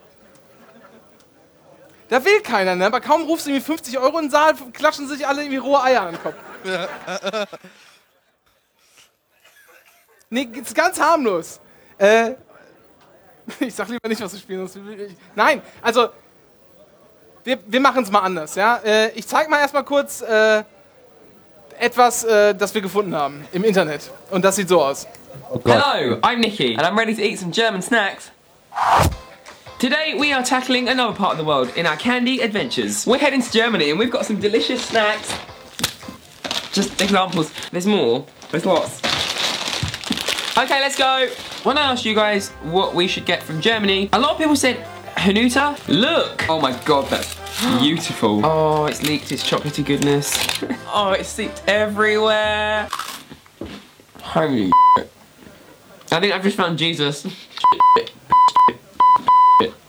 [2.09, 2.87] Da will keiner, ne?
[2.87, 5.81] Aber kaum rufst du irgendwie 50 Euro in den Saal, klatschen sich alle irgendwie rohe
[5.81, 6.35] Eier an den Kopf.
[10.33, 11.59] Nee, ist ganz harmlos.
[11.97, 12.35] Äh,
[13.59, 14.79] ich sag lieber nicht, was du spielen musst.
[15.35, 16.09] Nein, also,
[17.43, 18.77] wir, wir machen es mal anders, ja?
[18.83, 20.63] Äh, ich zeig mal erstmal kurz äh,
[21.79, 24.11] etwas, äh, das wir gefunden haben im Internet.
[24.29, 25.07] Und das sieht so aus.
[25.65, 28.31] Hello, I'm Nikki, and I'm ready to eat some German snacks.
[29.79, 33.07] Today we are tackling another part of the world in our candy adventures.
[33.07, 35.33] We're heading to Germany and we've got some delicious snacks.
[36.71, 37.51] Just examples.
[37.71, 38.25] There's more.
[38.51, 39.01] There's lots.
[40.57, 41.27] Okay, let's go.
[41.63, 44.55] When I asked you guys what we should get from Germany, a lot of people
[44.55, 44.77] said
[45.15, 45.77] Hanuta.
[45.87, 46.49] Look!
[46.49, 47.35] Oh my god, that's
[47.79, 48.41] beautiful.
[48.45, 50.35] Oh, it's leaked its chocolatey goodness.
[50.87, 52.89] oh, it's seeped everywhere.
[54.21, 54.71] Holy
[56.11, 57.25] I think I've just found Jesus.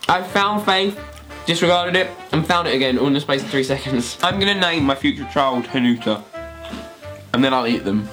[0.08, 1.00] I found faith,
[1.46, 4.18] disregarded it, and found it again all in the space of three seconds.
[4.22, 6.22] I'm gonna name my future child Hanuta.
[7.32, 8.08] And then I'll eat them.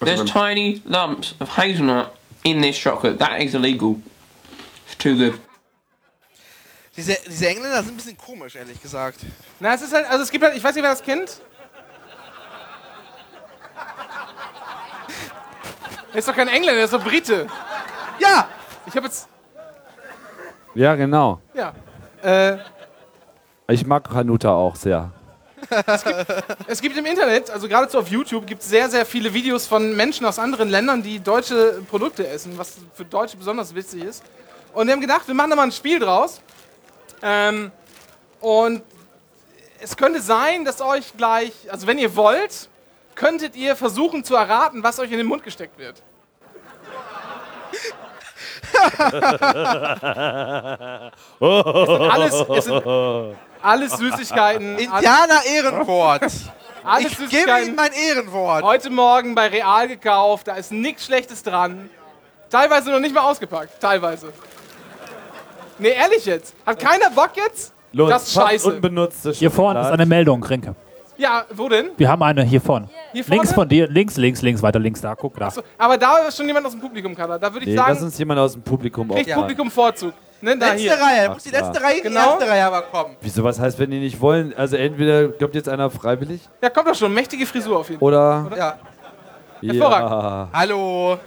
[0.00, 3.18] There's tiny lumps of hazelnut in this chocolate.
[3.20, 4.02] That is illegal.
[4.86, 5.40] It's too good.
[6.96, 9.18] Diese, diese Engländer sind ein bisschen komisch, ehrlich gesagt.
[9.58, 11.40] Na, es ist halt, also es gibt halt, ich weiß nicht, wer das kennt.
[16.12, 17.46] Er ist doch kein Engländer, er ist doch Brite.
[18.20, 18.48] Ja!
[18.86, 19.26] Ich habe jetzt,
[20.74, 21.40] Ja, genau.
[21.54, 21.72] ja.
[22.22, 22.58] Äh,
[23.68, 25.10] Ich mag Hanuta auch sehr.
[26.66, 29.96] es gibt im Internet, also geradezu auf YouTube, gibt es sehr, sehr viele Videos von
[29.96, 34.22] Menschen aus anderen Ländern, die deutsche Produkte essen, was für Deutsche besonders witzig ist.
[34.74, 36.40] Und wir haben gedacht, wir machen da mal ein Spiel draus.
[37.26, 37.72] Ähm,
[38.40, 38.82] und
[39.80, 42.68] es könnte sein, dass euch gleich, also wenn ihr wollt,
[43.14, 46.02] könntet ihr versuchen zu erraten, was euch in den Mund gesteckt wird.
[48.74, 49.22] Es sind
[52.10, 52.86] alles, es sind
[53.62, 54.78] alles Süßigkeiten.
[54.78, 56.22] Indianer Ehrenwort.
[56.82, 57.50] Alles Ich gebe.
[57.62, 58.62] Ihnen mein Ehrenwort.
[58.62, 61.88] Heute Morgen bei Real gekauft, da ist nichts Schlechtes dran.
[62.50, 64.32] Teilweise noch nicht mal ausgepackt, teilweise.
[65.78, 66.54] Nee, ehrlich jetzt.
[66.64, 67.72] Hat keiner Bock jetzt?
[67.92, 68.68] Los, das ist scheiße.
[68.68, 70.74] unbenutzte Hier vorne ist eine Meldung, Renke.
[71.16, 71.90] Ja, wo denn?
[71.96, 72.88] Wir haben eine hier vorne.
[73.12, 73.36] Hier vorne?
[73.36, 75.48] Links von dir, links, links, links, weiter links, da, guck da.
[75.48, 77.38] So, aber da ist schon jemand aus dem Publikum, Kader.
[77.38, 79.42] Da würde ich Nee, lass sagen, uns jemand aus dem Publikum kriegt aufmachen.
[79.42, 80.12] Publikum Vorzug.
[80.40, 80.92] Ne, da Letzte hier.
[80.94, 82.30] Reihe, Ach, muss die letzte Reihe in die Genau.
[82.32, 83.16] erste Reihe aber kommen.
[83.20, 84.52] Wieso, was heißt, wenn die nicht wollen?
[84.56, 87.14] Also entweder kommt jetzt einer freiwillig Ja, kommt doch schon.
[87.14, 88.08] Mächtige Frisur auf jeden Fall.
[88.08, 88.50] oder...
[88.56, 88.78] Ja.
[89.62, 90.50] Hervorragend.
[90.52, 91.18] Hallo.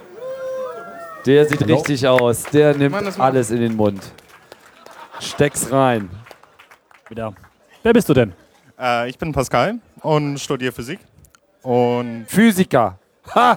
[1.26, 2.44] Der sieht richtig aus.
[2.44, 4.02] Der nimmt Mann, alles in den Mund.
[5.20, 6.10] Steck's rein.
[7.08, 7.32] Wieder.
[7.82, 8.32] Wer bist du denn?
[8.78, 11.00] Äh, ich bin Pascal und studiere Physik.
[11.62, 12.98] Und Physiker.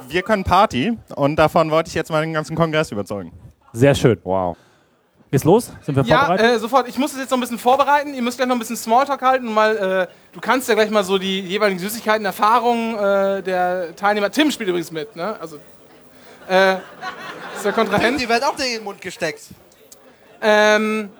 [0.07, 3.31] wir können Party und davon wollte ich jetzt mal den ganzen Kongress überzeugen.
[3.73, 4.19] Sehr schön.
[4.23, 4.57] Wow.
[5.29, 5.71] Geht's los?
[5.81, 6.55] Sind wir Ja, vorbereitet?
[6.55, 6.87] äh, sofort.
[6.89, 8.13] Ich muss es jetzt noch ein bisschen vorbereiten.
[8.13, 9.47] Ihr müsst gleich noch ein bisschen Smalltalk halten.
[9.47, 13.95] Und mal, äh, du kannst ja gleich mal so die jeweiligen Süßigkeiten, Erfahrungen äh, der
[13.95, 14.29] Teilnehmer.
[14.29, 15.37] Tim spielt übrigens mit, ne?
[15.39, 15.57] Also,
[16.49, 16.75] äh,
[17.55, 18.19] ist der Kontrahent.
[18.19, 19.43] Die wird auch in den Mund gesteckt.
[20.41, 21.11] Ähm,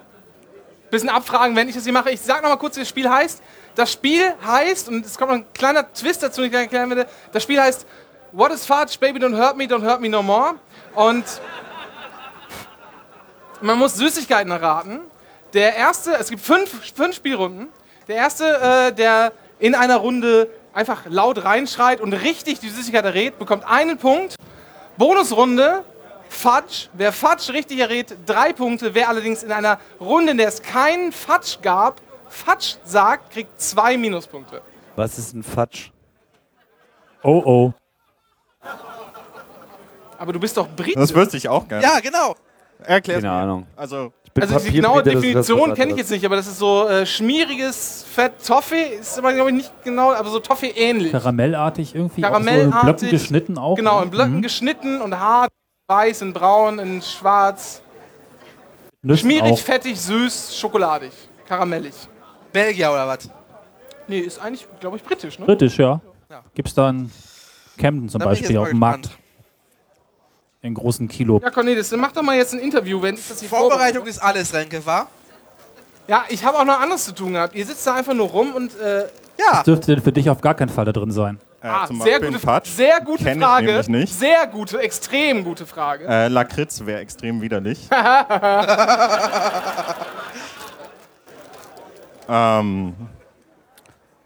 [0.91, 2.11] bisschen abfragen, wenn ich das hier mache.
[2.11, 3.41] Ich sag noch mal kurz, wie das Spiel heißt.
[3.75, 7.09] Das Spiel heißt, und es kommt noch ein kleiner Twist dazu, den ich erklären werde.
[7.31, 7.87] Das Spiel heißt
[8.33, 8.97] What is Fudge?
[8.99, 10.55] Baby, don't hurt me, don't hurt me no more.
[10.95, 11.25] Und
[13.61, 15.01] man muss Süßigkeiten erraten.
[15.53, 17.67] Der erste, es gibt fünf, fünf Spielrunden.
[18.07, 23.37] Der erste, äh, der in einer Runde einfach laut reinschreit und richtig die Süßigkeit errät,
[23.37, 24.35] bekommt einen Punkt.
[24.97, 25.83] Bonusrunde,
[26.31, 26.87] Fudge.
[26.93, 28.95] Wer Fudge richtig errät, drei Punkte.
[28.95, 33.97] Wer allerdings in einer Runde, in der es keinen Fudge gab, Fudge sagt, kriegt zwei
[33.97, 34.61] Minuspunkte.
[34.95, 35.91] Was ist ein Fatsch?
[37.21, 37.73] Oh oh.
[40.17, 40.99] Aber du bist doch Brite.
[40.99, 41.83] Das wüsste ich auch gerne.
[41.83, 42.35] Ja, genau.
[42.83, 43.41] Erklär's Keine mir.
[43.41, 43.67] Ahnung.
[43.75, 46.87] Also, Ich bin Also die genaue Definition kenne ich jetzt nicht, aber das ist so
[46.87, 51.11] äh, schmieriges Fett Toffee, ist aber glaube ich nicht genau, aber so Toffee ähnlich.
[51.11, 52.23] Karamellartig irgendwie.
[52.23, 52.81] Auch so in Karamellartig.
[52.81, 53.75] Blöcken geschnitten auch.
[53.75, 54.05] Genau, ne?
[54.05, 54.41] in Blöcken Mhm.
[54.41, 55.51] geschnitten und hart,
[55.91, 57.81] weiß, in braun, in schwarz.
[59.01, 59.59] Nüssen Schmierig, auch.
[59.59, 61.11] fettig, süß, schokoladig,
[61.47, 61.93] karamellig.
[62.53, 63.29] Belgier oder was?
[64.07, 65.45] Nee, ist eigentlich, glaube ich, britisch, ne?
[65.45, 65.99] Britisch, ja.
[66.29, 66.43] Ja.
[66.53, 67.11] Gibt's da in
[67.77, 69.01] Camden zum Da bin ich Beispiel jetzt auf mal dem Markt.
[69.03, 69.17] gespannt.
[70.63, 71.39] In großen Kilo.
[71.43, 74.19] Ja, Cornelis, dann mach doch mal jetzt ein Interview, wenn ich das hier Vorbereitung ist
[74.19, 75.07] alles, Renke, wa?
[76.07, 77.55] Ja, ich habe auch noch anderes zu tun gehabt.
[77.55, 78.99] Ihr sitzt da einfach nur rum und äh,
[79.39, 79.53] ja.
[79.53, 81.39] Das dürfte denn für dich auf gar keinen Fall da drin sein.
[81.63, 82.69] Ah, zum sehr Beispiel gute, Patsch.
[82.69, 83.65] sehr gute Kenn ich Frage.
[83.67, 84.13] nämlich nicht.
[84.13, 86.05] Sehr gute, extrem gute Frage.
[86.07, 87.87] Äh, Lakritz wäre extrem widerlich.
[92.29, 92.93] ähm,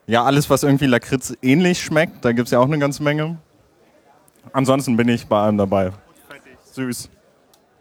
[0.07, 3.37] ja, alles, was irgendwie Lakritz ähnlich schmeckt, da gibt es ja auch eine ganze Menge.
[4.53, 5.91] Ansonsten bin ich bei allem dabei.
[6.71, 7.09] Süß.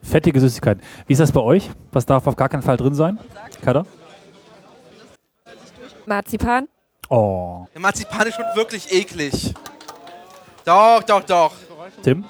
[0.03, 0.83] Fettige Süßigkeiten.
[1.07, 1.71] Wie ist das bei euch?
[1.93, 3.19] Was darf auf gar keinen Fall drin sein?
[3.63, 3.87] Kader?
[6.07, 6.67] Marzipan?
[7.09, 7.67] Oh.
[7.75, 9.53] Der Marzipan ist schon wirklich eklig.
[10.65, 11.53] Doch, doch, doch.
[12.03, 12.25] Tim?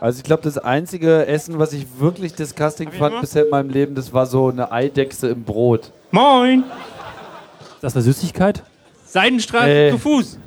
[0.00, 3.94] Also ich glaube, das einzige Essen, was ich wirklich disgusting fand bisher in meinem Leben,
[3.94, 5.92] das war so eine Eidechse im Brot.
[6.10, 6.64] Moin!
[7.74, 8.62] Ist das eine Süßigkeit?
[9.04, 9.90] Seidenstrahl Äh.
[9.90, 10.38] zu Fuß.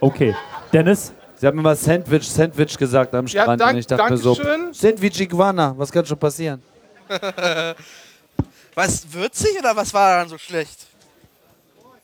[0.00, 0.34] Okay.
[0.72, 1.12] Dennis?
[1.34, 4.34] Sie haben immer Sandwich, Sandwich gesagt am Ja, Strand dank- und ich dachte mir so,
[4.34, 4.72] Dankeschön.
[4.72, 6.62] Sandwich Iguana, was kann schon passieren?
[8.74, 10.85] was, würzig oder was war daran so schlecht?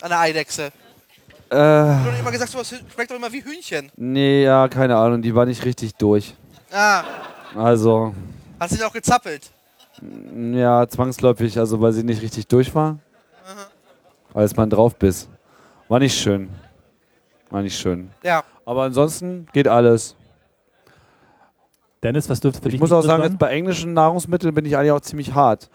[0.03, 0.65] An der Eidechse.
[0.65, 0.71] Äh,
[1.51, 1.57] Du
[2.11, 3.91] hast immer gesagt, sowas schmeckt doch immer wie Hühnchen.
[3.97, 6.35] nee, ja, keine Ahnung, die war nicht richtig durch.
[6.73, 7.05] Ah,
[7.55, 8.15] Also,
[8.59, 9.51] hast du dich auch gezappelt?
[10.55, 12.99] ja, zwangsläufig, also weil sie nicht richtig durch war.
[14.35, 15.29] Als man drauf biss.
[15.89, 16.49] War nicht schön.
[17.51, 18.11] War nicht schön.
[18.23, 18.43] Ja.
[18.65, 20.17] Aber ansonsten geht alles.
[22.03, 24.77] Dennis, was dürfte für dich Ich muss auch sagen, jetzt bei englischen Nahrungsmitteln bin ich
[24.77, 25.69] eigentlich auch ziemlich hart.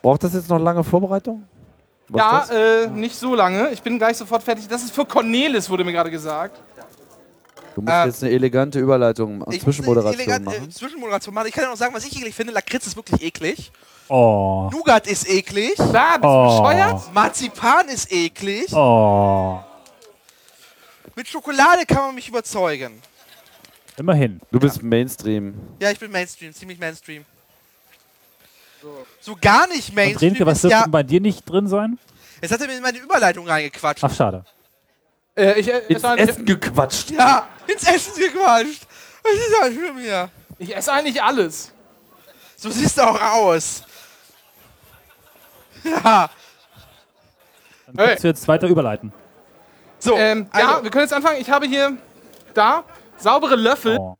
[0.00, 1.44] Braucht das jetzt noch lange Vorbereitung?
[2.12, 3.70] Was ja, äh, nicht so lange.
[3.70, 4.68] Ich bin gleich sofort fertig.
[4.68, 6.60] Das ist für Cornelis, wurde mir gerade gesagt.
[7.74, 10.64] Du musst äh, jetzt eine elegante Überleitung und Zwischenmoderation elegant- machen.
[10.68, 11.46] Äh, Zwischenmoderation machen.
[11.48, 12.52] Ich kann ja noch sagen, was ich eklig finde.
[12.52, 13.72] Lakritz ist wirklich eklig.
[14.08, 14.68] Oh.
[14.70, 15.74] Nougat ist eklig.
[15.76, 16.62] Da, bist du Oh.
[16.62, 17.14] bescheuert?
[17.14, 18.70] Marzipan ist eklig.
[18.74, 19.58] Oh.
[21.16, 23.00] Mit Schokolade kann man mich überzeugen.
[23.96, 24.40] Immerhin.
[24.50, 25.54] Du bist Mainstream.
[25.80, 27.24] Ja, ich bin Mainstream, ziemlich Mainstream.
[29.20, 30.82] So gar nicht Und Mainstream Renke, was dürfte ja...
[30.82, 31.98] denn bei dir nicht drin sein?
[32.40, 34.02] Jetzt hat er mir in meine Überleitung reingequatscht.
[34.04, 34.44] Ach, schade.
[35.36, 37.10] Äh, ich, äh, Ins esse- Essen gequatscht.
[37.12, 38.86] Ja, ins Essen gequatscht.
[39.22, 40.28] Was ist das schlimm hier?
[40.58, 41.72] Ich esse eigentlich alles.
[42.56, 43.82] So siehst du auch aus.
[45.84, 46.30] Ja.
[47.86, 49.12] Dann kannst du jetzt weiter überleiten.
[49.98, 51.40] So, ähm, also- ja, wir können jetzt anfangen.
[51.40, 51.96] Ich habe hier
[52.54, 52.84] da
[53.16, 53.98] saubere Löffel.
[53.98, 54.16] Oh.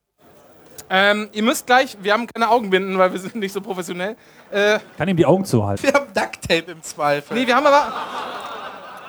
[0.94, 4.14] Ähm, ihr müsst gleich, wir haben keine Augenbinden, weil wir sind nicht so professionell.
[4.50, 5.82] Äh, Kann ihm die Augen zuhalten.
[5.82, 7.34] Wir haben Ducktape im Zweifel.
[7.34, 7.94] nee, wir haben aber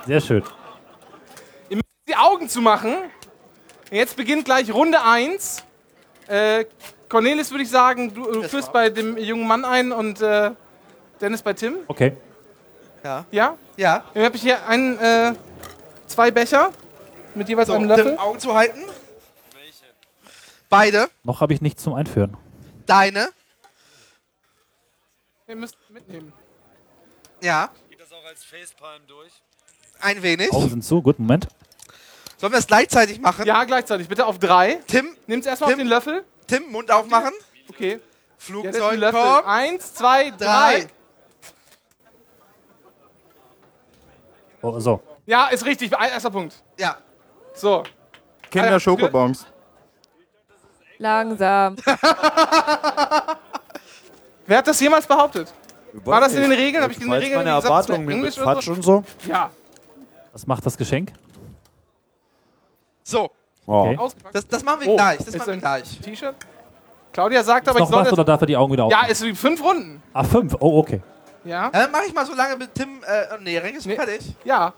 [0.06, 0.44] Sehr schön.
[1.70, 2.96] ihr müsst die Augen zu machen.
[3.92, 5.64] Jetzt beginnt gleich Runde 1.
[6.28, 6.64] Äh,
[7.10, 10.52] Cornelis würde ich sagen, du, du führst bei dem jungen Mann ein und äh,
[11.20, 11.76] Dennis bei Tim.
[11.88, 12.14] Okay.
[13.04, 13.26] Ja.
[13.30, 13.58] Ja?
[13.76, 14.04] Ja.
[14.14, 15.34] Dann habe ich hier einen, äh,
[16.08, 16.70] zwei Becher
[17.36, 18.12] mit jeweils So, einem Löffel.
[18.12, 18.80] Tim, Augen zu halten.
[20.74, 21.08] Beide.
[21.24, 22.36] Noch habe ich nichts zum Einführen.
[22.88, 23.30] Deine.
[25.48, 26.34] Ihr müsst mitnehmen.
[27.44, 27.70] Ja.
[27.92, 29.32] Geht das auch als Facepalm durch?
[30.02, 30.52] Ein wenig.
[30.52, 31.04] Augen sind zu.
[31.04, 31.48] Gut, Moment.
[32.38, 33.46] Sollen wir es gleichzeitig machen?
[33.46, 34.08] Ja, gleichzeitig.
[34.08, 34.80] Bitte auf drei.
[34.88, 35.78] Tim, Nehmt erstmal auf Tim.
[35.86, 36.26] den Löffel.
[36.48, 37.34] Tim, Mund aufmachen.
[37.70, 37.92] Okay.
[37.92, 38.00] Ja,
[38.40, 39.22] Flugzeug Löffel.
[39.22, 39.46] kommt.
[39.46, 40.80] Eins, zwei, drei.
[40.80, 40.88] Drei.
[44.64, 45.04] Oh, so.
[45.28, 45.92] Ja, ist richtig.
[45.92, 46.64] Erster Punkt.
[46.80, 46.98] Ja.
[47.54, 47.84] So.
[48.50, 49.46] Kinder Schokobons.
[50.98, 51.76] Langsam.
[54.46, 55.54] Wer hat das jemals behauptet?
[56.06, 56.84] War das in den Regeln?
[56.84, 59.04] Habe ich in den Regeln meine es Erwartungen mit Quatsch und so?
[59.28, 59.50] Ja.
[60.32, 61.12] Was macht das Geschenk?
[63.04, 63.30] So.
[63.66, 63.94] Oh.
[63.98, 63.98] Okay.
[64.34, 65.18] Das, das machen wir Oh, gleich.
[65.20, 66.00] Das ist machen wir ein gleich.
[66.02, 66.36] T-Shirt.
[67.12, 68.14] Claudia sagt Ist aber, ich noch soll was das...
[68.14, 69.12] oder darf er die Augen wieder Ja, aufmachen?
[69.12, 70.02] ist wie fünf Runden.
[70.14, 70.56] Ah, fünf.
[70.60, 71.02] Oh, okay.
[71.46, 71.66] Ja.
[71.66, 73.04] Ja, dann mache ich mal so lange mit Tim.
[73.06, 73.96] Äh, nee, Renke ist Nee.
[73.96, 74.34] fertig.
[74.44, 74.74] Ja.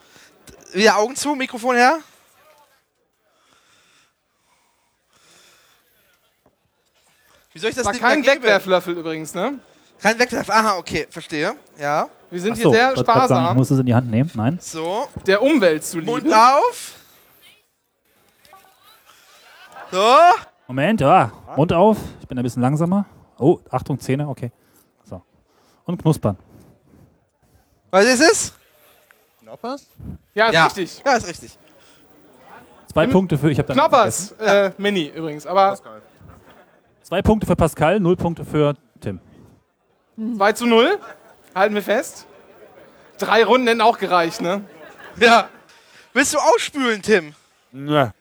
[0.73, 1.99] Wieder Augen zu, Mikrofon her.
[7.55, 8.33] Wie soll ich das War kein da?
[8.33, 9.57] Wegwerflöffel übrigens, ne?
[10.01, 10.49] Kein Wegwerf.
[10.49, 11.55] Aha, okay, verstehe.
[11.79, 12.09] Ja.
[12.29, 13.55] Wir sind Ach hier sehr sagen, ich sparsam.
[13.55, 14.29] muss es in die Hand nehmen.
[14.33, 14.59] Nein.
[14.61, 15.07] So.
[15.25, 16.11] Der Umwelt zuliebe.
[16.11, 16.95] Mund auf.
[19.89, 20.15] So.
[20.67, 21.31] Moment, ja.
[21.55, 21.97] Mund auf.
[22.19, 23.05] Ich bin ein bisschen langsamer.
[23.39, 24.51] Oh, Achtung, Zähne, okay.
[25.05, 25.21] So.
[25.85, 26.37] Und knuspern.
[27.89, 28.53] Was ist es?
[29.39, 29.87] Knoppers?
[30.33, 30.65] Ja, ist ja.
[30.65, 31.01] richtig.
[31.05, 31.57] Ja, ist richtig.
[32.91, 33.49] Zwei Punkte für.
[33.49, 34.33] Ich habe dann Knoppers.
[34.33, 35.47] Äh, Mini übrigens.
[35.47, 35.77] Aber
[37.05, 39.19] Zwei Punkte für Pascal, null Punkte für Tim.
[40.17, 40.97] 2 zu 0.
[41.53, 42.25] Halten wir fest.
[43.19, 44.63] Drei Runden hätten auch gereicht, ne?
[45.19, 45.47] Ja.
[46.13, 47.35] Willst du ausspülen, Tim?
[47.71, 48.11] Ne.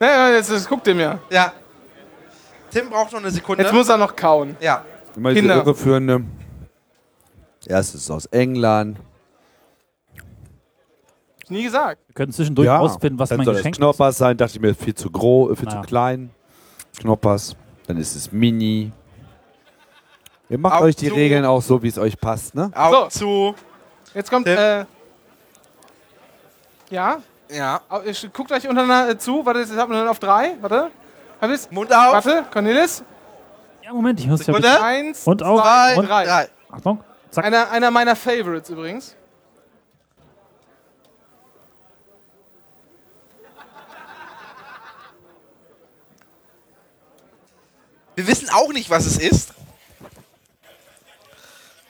[0.00, 1.20] Ja, ja, jetzt, jetzt guckt ihr mir.
[1.30, 1.52] Ja.
[2.72, 3.62] Tim braucht noch eine Sekunde.
[3.62, 4.56] Jetzt muss er noch kauen.
[4.58, 4.84] Ja.
[5.14, 5.56] Immer diese Kinder.
[5.58, 6.24] irreführende.
[7.66, 8.98] Erstes aus England.
[11.48, 12.00] Nie gesagt.
[12.08, 14.74] Wir können zwischendurch rausfinden, was dann mein soll Geschenk es Knoppers sein, dachte ich mir,
[14.74, 15.80] viel zu groß, viel Naja.
[15.82, 16.30] zu klein.
[16.98, 17.54] Knoppers.
[17.86, 18.92] Dann ist es Mini.
[20.48, 21.14] Ihr macht Augen euch die zu.
[21.14, 22.70] Regeln auch so, wie es euch passt, ne?
[22.74, 23.54] Augen zu.
[24.14, 24.58] Jetzt kommt, Tim.
[24.58, 24.84] äh.
[26.90, 27.18] Ja?
[27.50, 27.80] Ja.
[27.88, 29.44] Au- ich- Guckt euch untereinander äh, zu.
[29.44, 30.56] Warte, jetzt habt ihr nur auf drei.
[30.60, 30.90] Warte.
[31.40, 31.68] Hab ich's?
[31.70, 32.12] Mund auf.
[32.12, 33.02] Warte, Cornelis.
[33.82, 34.68] Ja, Moment, ich muss ja Sekunde.
[34.68, 35.60] bitte- Eins, Und auf.
[35.60, 36.24] zwei, und drei.
[36.24, 36.48] Drei.
[36.70, 37.02] Achtung.
[37.30, 37.44] Zack.
[37.46, 39.16] Einer, einer meiner Favorites übrigens.
[48.22, 49.52] Wir wissen auch nicht, was es ist.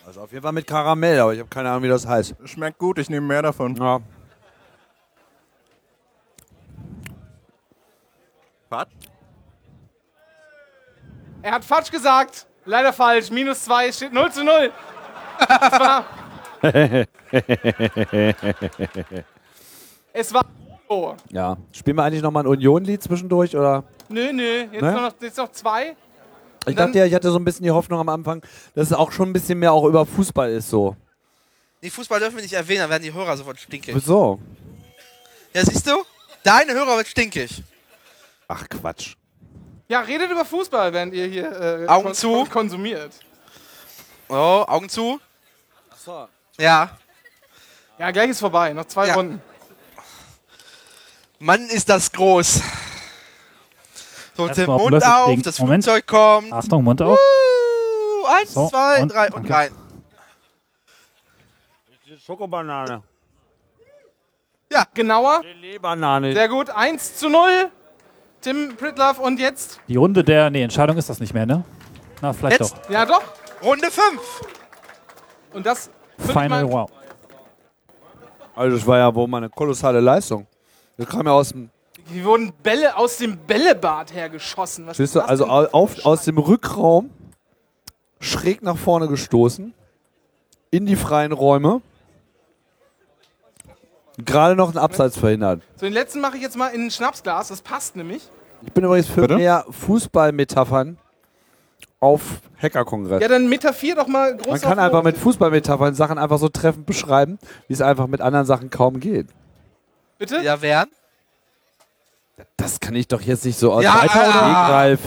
[0.06, 2.36] Also auf jeden Fall mit Karamell, aber ich habe keine Ahnung, wie das heißt.
[2.46, 3.76] Schmeckt gut, ich nehme mehr davon.
[3.76, 4.00] Ja.
[8.70, 8.86] Was?
[11.42, 12.46] Er hat falsch gesagt.
[12.64, 13.30] Leider falsch.
[13.30, 14.72] Minus zwei, es steht 0 zu 0.
[15.38, 16.06] Es war,
[20.14, 20.46] es war
[20.88, 21.14] oh.
[21.28, 21.58] ja.
[21.72, 23.84] Spielen wir eigentlich nochmal ein Union-Lied zwischendurch, oder?
[24.08, 24.60] Nö, nö.
[24.72, 24.92] Jetzt, Ne?
[24.92, 25.94] noch, jetzt noch zwei.
[26.66, 28.42] Ich dachte ja, ich hatte so ein bisschen die Hoffnung am Anfang,
[28.74, 30.96] dass es auch schon ein bisschen mehr auch über Fußball ist, so.
[31.82, 33.94] Die Fußball dürfen wir nicht erwähnen, dann werden die Hörer sofort stinkig.
[34.04, 34.38] So.
[35.52, 36.04] Ja, siehst du?
[36.44, 37.62] Deine Hörer wird stinkig.
[38.48, 39.14] Ach, Quatsch.
[39.88, 42.44] Ja, redet über Fußball, während ihr hier äh, Augen kon- zu.
[42.46, 43.12] konsumiert.
[44.28, 45.20] Oh, Augen zu.
[45.90, 46.28] Achso.
[46.58, 46.96] Ja.
[47.98, 48.72] Ja, gleich ist vorbei.
[48.72, 49.14] Noch zwei Ja.
[49.14, 49.42] Runden.
[51.38, 52.60] Mann, ist das groß.
[54.36, 55.42] So, Tim, den Mund Löffel auf, legen.
[55.42, 55.84] das Moment.
[55.84, 56.52] Flugzeug kommt.
[56.52, 57.18] Achtung, Mund auf.
[57.18, 59.52] Uh, eins, So, zwei, und- drei und danke.
[59.54, 59.70] rein.
[62.24, 63.02] Schokobanane.
[64.70, 65.42] Ja, genauer.
[65.80, 66.32] Banane.
[66.32, 66.70] Sehr gut.
[66.70, 67.70] 1 zu 0.
[68.40, 69.80] Tim Pritlove und jetzt.
[69.88, 70.50] Die Runde der.
[70.50, 71.64] Nee, Entscheidung ist das nicht mehr, ne?
[72.20, 72.74] Na, vielleicht Jetzt?
[72.76, 72.90] doch.
[72.90, 73.22] Ja, doch.
[73.62, 74.20] Runde 5.
[75.52, 75.90] Und das.
[76.18, 76.90] Final mal- Wow.
[78.54, 80.46] Also das war ja wohl mal eine kolossale Leistung.
[80.98, 81.70] Das kam ja aus dem,
[82.10, 84.86] Hier wurden Bälle aus dem Bällebad hergeschossen.
[84.86, 87.10] Was siehst ist du, das also auf, aus dem Rückraum
[88.20, 89.74] schräg nach vorne gestoßen,
[90.70, 91.82] in die freien Räume,
[94.24, 95.62] gerade noch einen Abseits verhindert.
[95.76, 97.48] So, den letzten mache ich jetzt mal in ein Schnapsglas.
[97.48, 98.28] Das passt nämlich.
[98.64, 99.36] Ich bin übrigens für Bitte?
[99.36, 100.98] mehr Fußballmetaphern
[101.98, 102.22] auf
[102.60, 103.22] Hackerkongress.
[103.22, 106.48] Ja, dann Meta 4 doch mal groß Man kann einfach mit Fußballmetaphern Sachen einfach so
[106.48, 107.38] treffend beschreiben,
[107.68, 109.28] wie es einfach mit anderen Sachen kaum geht.
[110.18, 110.40] Bitte?
[110.42, 110.86] Ja, wer?
[112.56, 114.08] Das kann ich doch jetzt nicht so aus Ja, ah.
[114.08, 115.00] Stegreif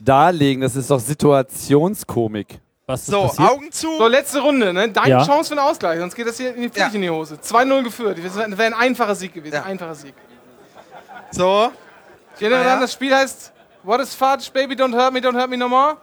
[0.00, 0.62] darlegen.
[0.62, 2.60] Das ist doch Situationskomik.
[2.86, 3.50] Was ist So, passiert?
[3.50, 3.96] Augen zu.
[3.96, 4.72] So, letzte Runde.
[4.72, 4.88] Ne?
[4.90, 5.24] Deine Ja.
[5.24, 6.88] Chance für den Ausgleich, sonst geht das hier in die, Ja.
[6.88, 7.36] in die Hose.
[7.40, 8.18] 2-0 geführt.
[8.22, 9.54] Das wäre wär ein einfacher Sieg gewesen.
[9.54, 9.62] Ja.
[9.62, 10.14] Einfacher Sieg.
[11.30, 11.70] So.
[12.36, 12.66] Ich erinnere ja.
[12.66, 13.52] daran, das Spiel heißt
[13.84, 15.96] What is fudge, baby, don't hurt me, don't hurt me no more.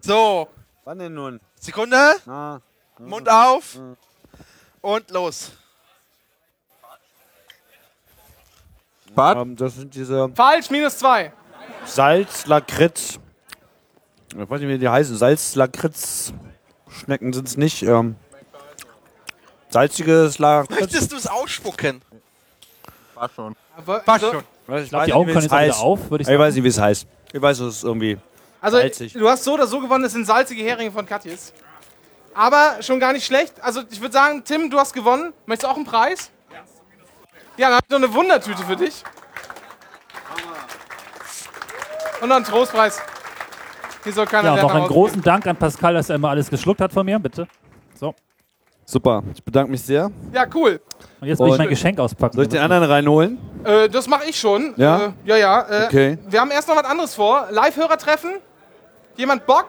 [0.00, 0.48] So.
[0.84, 1.40] Wann denn nun?
[1.58, 1.96] Sekunde.
[2.26, 2.60] Na,
[2.98, 3.78] Mund auf.
[4.82, 5.52] Und los.
[9.14, 9.36] Was?
[9.36, 11.32] ähm, das sind diese Falsch, minus 2.
[11.84, 13.18] Salz, Lakritz.
[14.36, 15.16] Ich weiß nicht, wie die heißen.
[15.16, 16.32] Salz, Lakritz.
[16.88, 17.82] Schnecken sind es nicht.
[17.82, 18.16] Ähm,
[19.68, 20.80] salziges Lakritz.
[20.80, 22.02] Möchtest du es ausspucken?
[23.14, 23.54] War schon.
[23.84, 24.42] War schon.
[24.82, 26.38] Ich glaube, die Augen können jetzt wieder auf, würde ich Ich sagen.
[26.38, 27.06] weiß nicht, wie es heißt.
[27.32, 28.16] Ich weiß, es ist irgendwie
[28.60, 29.12] Also, salzig.
[29.12, 31.52] du hast so oder so gewonnen, das sind salzige Heringe von Katjes.
[32.32, 33.54] Aber schon gar nicht schlecht.
[33.62, 35.32] Also, ich würde sagen, Tim, du hast gewonnen.
[35.46, 36.30] Möchtest du auch einen Preis?
[37.56, 39.02] Ja, dann habe ich noch eine Wundertüte für dich.
[42.20, 43.00] Und noch einen Trostpreis.
[44.02, 46.50] Hier soll keiner Ja, und noch einen großen Dank an Pascal, dass er immer alles
[46.50, 47.46] geschluckt hat von mir, bitte.
[47.98, 48.14] So.
[48.86, 50.10] Super, ich bedanke mich sehr.
[50.32, 50.80] Ja, cool.
[51.20, 52.34] Und jetzt will ich Und- mein Geschenk auspacken.
[52.36, 53.38] Soll ich den anderen reinholen?
[53.64, 54.74] Äh, das mache ich schon.
[54.76, 55.06] Ja?
[55.06, 55.60] Äh, ja, ja.
[55.62, 56.18] Äh, Okay.
[56.28, 57.46] Wir haben erst noch was anderes vor.
[57.50, 58.32] Live-Hörer treffen.
[59.16, 59.68] Jemand Bock?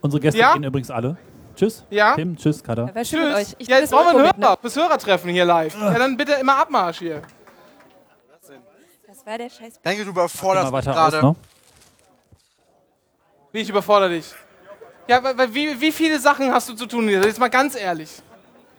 [0.00, 0.54] Unsere Gäste Ja?
[0.54, 1.16] gehen übrigens alle.
[1.54, 1.84] Tschüss.
[1.90, 2.14] Ja?
[2.14, 2.94] Tim, tschüss, Kada.
[2.94, 3.44] War schön mit euch.
[3.48, 3.56] Tschüss.
[3.58, 4.56] Ich Ja, jetzt brauchen wir einen mit, Hörer.
[4.56, 5.74] Bis Hörertreffen hier live.
[5.78, 7.16] Ja, dann bitte immer Abmarsch hier.
[7.16, 7.22] ne?
[9.06, 9.74] Das war der Scheiß.
[9.82, 11.26] Danke, du überforderst mich weiter aus, gerade.
[11.26, 11.36] ne?
[13.52, 14.26] Wie, ich überfordere dich.
[15.08, 17.20] Ja, weil, wie, wie viele Sachen hast du zu tun hier?
[17.22, 18.10] Jetzt mal ganz ehrlich.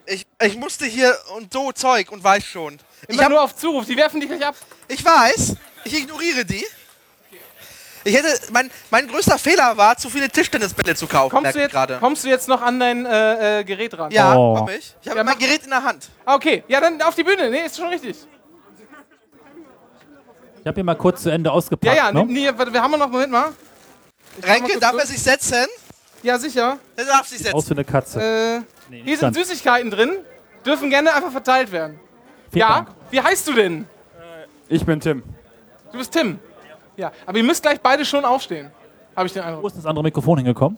[0.06, 2.78] Ich, ich musste hier und so Zeug und weiß schon.
[3.08, 3.86] Ich, Immer hab, nur auf Zuruf.
[3.86, 4.56] Die werfen dich gleich ab.
[4.88, 5.56] ich weiß,
[5.86, 6.66] ich ignoriere die.
[8.06, 11.36] Ich hätte, mein, mein größter Fehler war, zu viele Tischtennisbälle zu kaufen.
[11.36, 11.98] Kommst du, jetzt, gerade.
[12.00, 14.12] kommst du jetzt noch an dein äh, äh, Gerät ran?
[14.12, 14.56] Ja, Oh.
[14.58, 14.94] komm ich.
[15.02, 16.10] Ich habe Ja, mein Gerät in der Hand.
[16.26, 17.50] Ah, Okay, ja, dann auf die Bühne.
[17.50, 18.18] Nee, ist schon richtig.
[20.62, 21.96] Ich habe hier mal kurz zu Ende Ja, ausgepackt.
[21.96, 22.26] ja, ne?
[22.26, 23.50] nee, warte, wir haben noch, Moment mal.
[24.38, 25.66] Ich Renke, darf er sich setzen?
[26.24, 26.78] Ja, sicher.
[26.96, 27.54] Er darf sich setzen.
[27.54, 28.22] Aus für eine Katze.
[28.22, 29.34] Äh, Nee, hier sind.
[29.34, 30.12] Süßigkeiten drin.
[30.66, 32.00] Dürfen gerne einfach verteilt werden.
[32.52, 32.74] Vielen ja?
[32.76, 32.90] Dank.
[33.12, 33.88] Wie heißt du denn?
[34.68, 35.24] Ich bin Tim.
[35.92, 36.40] Du bist Tim.
[36.96, 38.72] Ja, aber ihr müsst gleich beide schon aufstehen.
[39.16, 39.66] Habe ich den Wo Eindruck.
[39.68, 40.78] ist das andere Mikrofon hingekommen?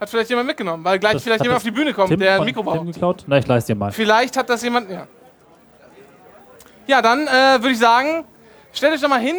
[0.00, 2.36] Hat vielleicht jemand mitgenommen, weil gleich Das- vielleicht jemand auf die Bühne kommt, Tim der
[2.36, 2.84] ein Mikro braucht.
[2.86, 3.24] geklaut?
[3.26, 3.92] Na, ich leiste dir mal.
[3.92, 4.90] Vielleicht hat das jemand.
[4.90, 5.06] Ja,
[6.86, 8.24] ja dann äh, würde ich sagen,
[8.72, 9.36] stellt euch doch mal hin.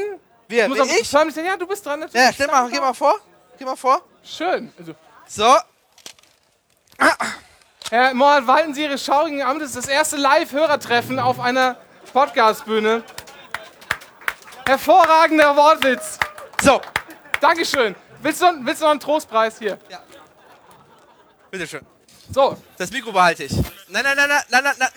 [0.48, 0.64] Wer?
[0.68, 1.10] Du musst Wer, auf- ich?
[1.10, 2.00] sagen, Ja, du bist dran.
[2.00, 2.26] natürlich.
[2.26, 3.16] Ja, stell mal, geh mal vor.
[3.58, 4.02] Geh mal vor.
[4.24, 4.72] Schön.
[4.78, 4.94] Also,
[5.28, 5.56] So.
[7.92, 9.74] Herr Mohat, walten Sie Ihre schaurigen Amtes.
[9.74, 11.78] Das erste Live-Hörertreffen auf einer
[12.14, 13.04] Podcast-Bühne.
[14.66, 16.20] Hervorragender Wortwitz.
[16.62, 16.82] So.
[17.40, 17.96] Dankeschön.
[18.22, 19.78] Willst du, willst du noch einen Trostpreis hier?
[19.90, 20.00] Ja.
[21.52, 21.82] Bitteschön.
[22.32, 22.58] So.
[22.78, 23.52] Das Mikro behalte ich.
[23.54, 24.90] Nein, nein, nein, nein, nein, nein, nein.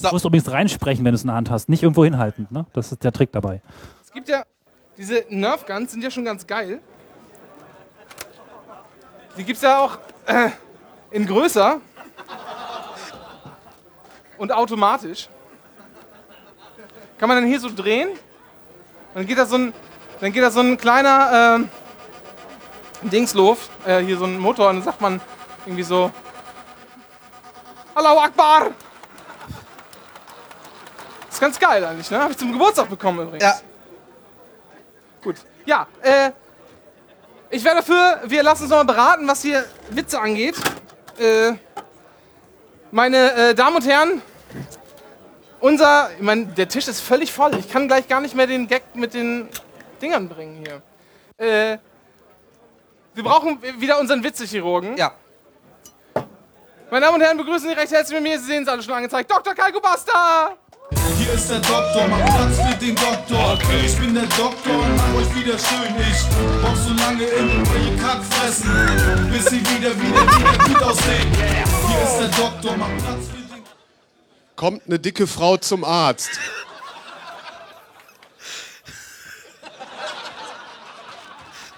[0.00, 1.68] Du musst übrigens reinsprechen, wenn du es in der Hand hast.
[1.68, 2.48] Nicht irgendwo hinhalten.
[2.50, 2.66] Ne?
[2.72, 3.60] Das ist der Trick dabei.
[4.02, 4.44] Es gibt ja,
[4.96, 6.80] diese Nerf Guns sind ja schon ganz geil.
[9.36, 10.50] Die gibt es ja auch äh,
[11.10, 11.80] in größer
[14.38, 15.28] und automatisch.
[17.18, 18.10] Kann man dann hier so drehen.
[19.14, 19.72] Dann geht da so ein,
[20.20, 21.68] dann geht da so ein kleiner ähm,
[23.02, 25.20] Dingslof, äh, hier so ein Motor, und dann sagt man
[25.64, 26.10] irgendwie so:
[27.94, 28.70] Allahu Akbar!
[31.34, 32.20] ist ganz geil eigentlich, ne?
[32.20, 33.42] Habe ich zum Geburtstag bekommen übrigens.
[33.42, 33.54] Ja.
[35.22, 35.36] Gut.
[35.66, 36.30] Ja, äh,
[37.50, 40.56] ich wäre dafür, wir lassen uns nochmal beraten, was hier Witze angeht.
[41.18, 41.52] Äh,
[42.90, 44.22] meine äh, Damen und Herren,
[45.64, 47.56] unser, ich meine, der Tisch ist völlig voll.
[47.58, 49.48] Ich kann gleich gar nicht mehr den Gag mit den
[50.00, 50.82] Dingern bringen hier.
[51.38, 51.78] Äh,
[53.14, 54.98] wir brauchen wieder unseren Witzechirurgen.
[54.98, 55.12] Ja.
[56.90, 58.38] Meine Damen und Herren, begrüßen Sie recht herzlich mit mir.
[58.38, 59.30] Sie sehen es alle schon angezeigt.
[59.30, 59.54] Dr.
[59.54, 60.54] Kalko Basta!
[61.16, 63.58] Hier ist der Doktor, mach Platz für den Doktor.
[63.86, 65.94] Ich bin der Doktor und mach euch wieder schön.
[65.98, 66.20] Ich
[66.60, 71.32] box so lange in eure Kackfressen, bis sie wieder, wieder, wieder gut aussehen.
[71.88, 73.43] Hier ist der Doktor, mach Platz für den
[74.64, 76.30] Kommt eine dicke Frau zum Arzt.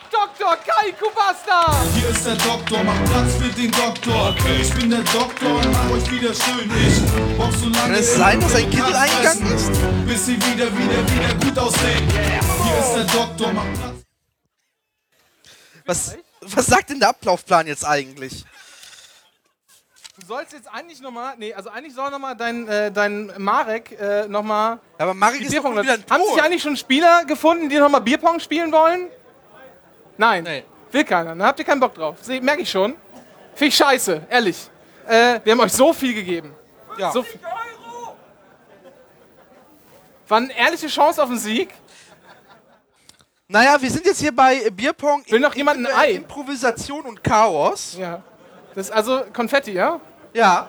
[0.08, 0.56] Dr.
[0.64, 1.82] Kalko Basta!
[1.96, 4.36] Hier ist der Doktor, mach Platz für den Doktor.
[4.62, 6.70] Ich bin der Doktor und mach euch wieder schön.
[6.86, 9.72] Ich box so lange Kann es in sein, dass ein Kittel eingegangen ist?
[10.06, 12.08] Bis sie wieder, wieder, wieder gut aussehen.
[12.08, 13.96] Hier ist der Doktor, mach Platz.
[15.86, 18.44] Was, was sagt denn der Ablaufplan jetzt eigentlich?
[20.18, 24.26] Du sollst jetzt eigentlich nochmal, nee, also eigentlich soll nochmal dein, äh, dein Marek äh,
[24.26, 24.78] nochmal.
[24.98, 26.32] Ja, aber Marek ist doch wieder Haben tot.
[26.34, 29.08] sich eigentlich schon Spieler gefunden, die nochmal Bierpong spielen wollen?
[30.16, 30.46] Nein.
[30.90, 31.34] Will keiner.
[31.36, 32.16] Da habt ihr keinen Bock drauf.
[32.22, 32.94] Sie- Merke ich schon.
[33.54, 34.70] Finde ich scheiße, ehrlich.
[35.06, 36.54] Äh, wir haben euch so viel gegeben.
[36.96, 37.12] Ja.
[37.12, 37.38] So viel.
[40.28, 41.74] War eine ehrliche Chance auf den Sieg.
[43.48, 45.24] Naja, wir sind jetzt hier bei Bierpong.
[45.28, 46.12] Will noch jemand ein Ei?
[46.12, 47.96] Improvisation und Chaos.
[47.98, 48.22] Ja.
[48.76, 49.98] Das ist also Konfetti, ja?
[50.34, 50.68] Ja.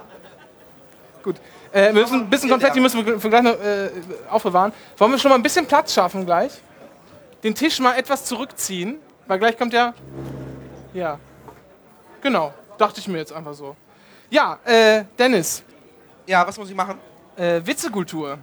[1.22, 1.36] Gut.
[1.74, 3.90] Äh, wir müssen, ein bisschen Konfetti müssen wir für gleich noch äh,
[4.30, 4.72] aufbewahren.
[4.98, 6.54] Wollen wir schon mal ein bisschen Platz schaffen gleich?
[7.44, 8.98] Den Tisch mal etwas zurückziehen,
[9.28, 9.94] weil gleich kommt ja.
[10.94, 11.20] Ja.
[12.22, 12.54] Genau.
[12.78, 13.76] Dachte ich mir jetzt einfach so.
[14.30, 15.62] Ja, äh, Dennis.
[16.26, 16.98] Ja, was muss ich machen?
[17.36, 18.40] Äh, Witzekultur.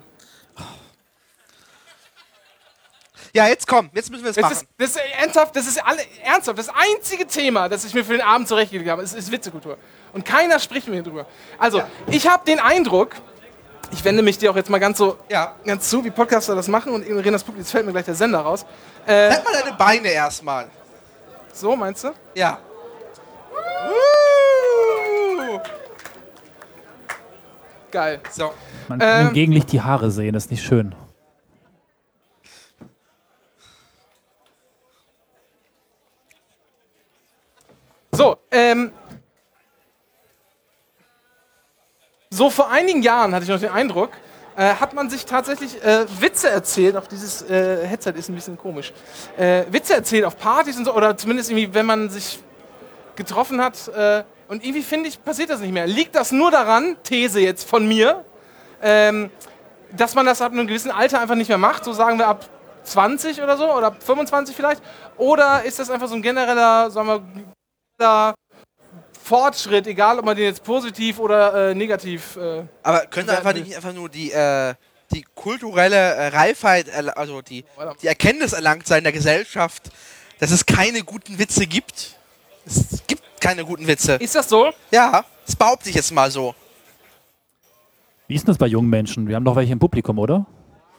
[3.34, 4.52] Ja, jetzt komm, jetzt müssen wir es Das machen.
[4.54, 8.12] ist, das ist ernsthaft, das ist alle, ernsthaft, das einzige Thema, das ich mir für
[8.12, 9.76] den Abend zurechtgelegt habe, ist, ist Witzekultur.
[10.12, 11.26] Und keiner spricht mit mir drüber.
[11.58, 13.16] Also, ich habe den Eindruck,
[13.90, 15.18] ich wende mich dir auch jetzt mal ganz so
[15.64, 17.64] ganz zu, wie Podcaster das machen und ignorieren das Publikum.
[17.64, 18.64] Jetzt fällt mir gleich der Sender raus.
[19.04, 20.68] Äh, Halt mal deine Beine erstmal.
[21.52, 22.12] So, meinst du?
[22.36, 22.60] Ja.
[27.90, 28.20] Geil.
[28.30, 28.52] So.
[28.88, 30.94] Man kann im Ähm, Gegenlicht die Haare sehen, das ist nicht schön.
[38.12, 38.92] So, ähm.
[42.30, 44.10] So vor einigen Jahren hatte ich noch den Eindruck,
[44.56, 48.58] äh, hat man sich tatsächlich äh, Witze erzählt, auch dieses äh, Headset ist ein bisschen
[48.58, 48.92] komisch,
[49.36, 52.40] äh, Witze erzählt auf Partys und so, oder zumindest irgendwie, wenn man sich
[53.16, 53.88] getroffen hat.
[53.88, 55.86] Äh, und irgendwie finde ich, passiert das nicht mehr.
[55.86, 58.24] Liegt das nur daran, These jetzt von mir,
[58.82, 59.30] ähm,
[59.92, 62.48] dass man das ab einem gewissen Alter einfach nicht mehr macht, so sagen wir ab
[62.84, 64.82] 20 oder so, oder ab 25 vielleicht?
[65.16, 68.34] Oder ist das einfach so ein genereller, sagen wir,
[69.24, 72.36] Fortschritt, egal ob man den jetzt positiv oder äh, negativ.
[72.36, 74.74] Äh, Aber könnte bewerten einfach nicht einfach nur die, äh,
[75.14, 77.64] die kulturelle äh, Reifheit, also die,
[78.02, 79.90] die Erkenntnis erlangt sein der Gesellschaft,
[80.40, 82.18] dass es keine guten Witze gibt?
[82.66, 84.16] Es gibt keine guten Witze.
[84.16, 84.70] Ist das so?
[84.90, 86.54] Ja, das behaupte ich jetzt mal so.
[88.28, 89.26] Wie ist denn das bei jungen Menschen?
[89.26, 90.44] Wir haben doch welche im Publikum, oder?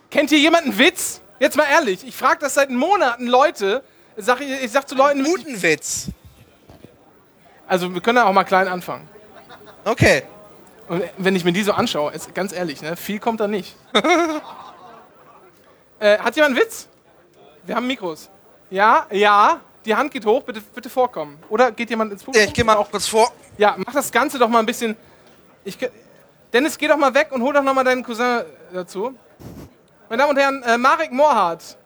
[0.10, 1.22] Kennt hier jemand einen Witz?
[1.40, 3.84] Jetzt mal ehrlich, ich frage das seit Monaten Leute.
[4.18, 5.24] Ich sag, ich sag zu Leuten.
[5.24, 6.10] Guten Witz.
[7.68, 9.08] Also, wir können ja auch mal klein anfangen.
[9.84, 10.24] Okay.
[10.88, 13.76] Und wenn ich mir die so anschaue, ist, ganz ehrlich, ne, viel kommt da nicht.
[16.00, 16.88] äh, hat jemand einen Witz?
[17.66, 18.30] Wir haben Mikros.
[18.70, 21.40] Ja, ja, die Hand geht hoch, bitte, bitte vorkommen.
[21.50, 22.44] Oder geht jemand ins Publikum?
[22.44, 23.32] Ja, ich gehe mal auch kurz vor.
[23.58, 24.96] Ja, mach das Ganze doch mal ein bisschen.
[25.64, 25.78] Ich,
[26.54, 29.16] Dennis, geh doch mal weg und hol doch noch mal deinen Cousin dazu.
[30.10, 31.78] Meine Damen und Herren, äh, Marek Mohrhardt.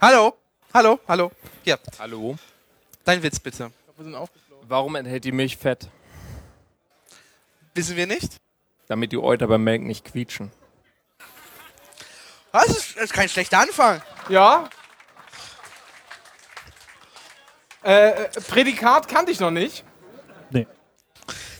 [0.00, 0.34] Hallo.
[0.72, 1.30] Hallo, hallo.
[1.64, 1.78] Hier.
[1.98, 2.36] Hallo.
[3.04, 3.70] Dein Witz bitte.
[4.68, 5.88] Warum enthält die Milch Fett?
[7.74, 8.36] Wissen wir nicht.
[8.86, 10.50] Damit die Euter beim Melken nicht quietschen.
[12.52, 14.02] Das ist, das ist kein schlechter Anfang.
[14.28, 14.68] Ja.
[17.82, 19.84] Äh, äh, Prädikat kannte ich noch nicht.
[20.50, 20.66] Nee.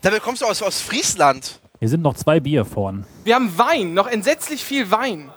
[0.03, 1.61] Dabei kommst du aus, aus Friesland.
[1.79, 3.07] Hier sind noch zwei Bier vorn.
[3.25, 5.31] Wir haben Wein, noch entsetzlich viel Wein.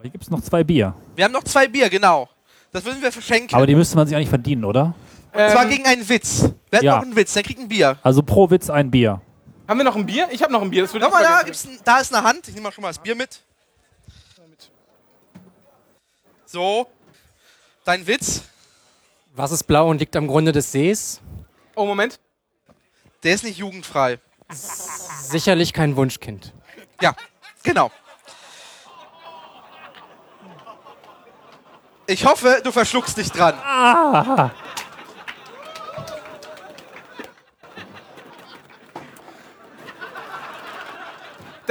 [0.00, 0.96] Hier gibt es noch zwei Bier.
[1.14, 2.28] Wir haben noch zwei Bier, genau.
[2.72, 3.54] Das würden wir verschenken.
[3.54, 4.94] Aber die müsste man sich eigentlich verdienen, oder?
[5.32, 6.44] Und zwar gegen einen Witz.
[6.70, 6.96] Wer hat Ja.
[6.96, 7.32] noch einen Witz?
[7.32, 7.98] Der kriegt ein Bier.
[8.02, 9.20] Also pro Witz ein Bier.
[9.66, 10.28] Haben wir noch ein Bier?
[10.30, 10.82] Ich habe noch ein Bier.
[10.82, 12.48] Das würde ich mal, da, gibt's ein, da ist eine Hand.
[12.48, 13.40] Ich nehme mal schon mal das Bier mit.
[16.46, 16.86] So.
[17.84, 18.42] Dein Witz.
[19.34, 21.20] Was ist blau und liegt am Grunde des Sees?
[21.74, 22.20] Oh, Moment.
[23.22, 24.18] Der ist nicht jugendfrei.
[24.50, 26.52] Sicherlich kein Wunschkind.
[27.00, 27.14] Ja,
[27.62, 27.90] genau.
[32.06, 33.54] Ich hoffe, du verschluckst dich dran.
[33.54, 34.50] Ah.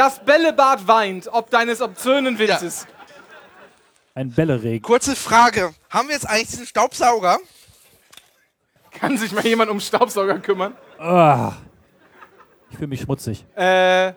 [0.02, 2.88] Das Bällebad weint, ob deines obszönen Witzes.
[4.16, 4.82] Ein Bälleregen.
[4.82, 5.76] Kurze Frage.
[5.92, 7.38] Haben wir jetzt eigentlich diesen Staubsauger?
[8.90, 10.76] Kann sich mal jemand um Staubsauger kümmern?
[10.98, 11.54] Ah.
[12.72, 13.46] Ich fühle mich schmutzig.
[13.56, 14.08] Äh.
[14.08, 14.16] Ja,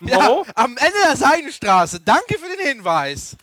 [0.00, 0.46] Mo?
[0.54, 1.98] am Ende der Seidenstraße.
[1.98, 3.36] Danke für den Hinweis.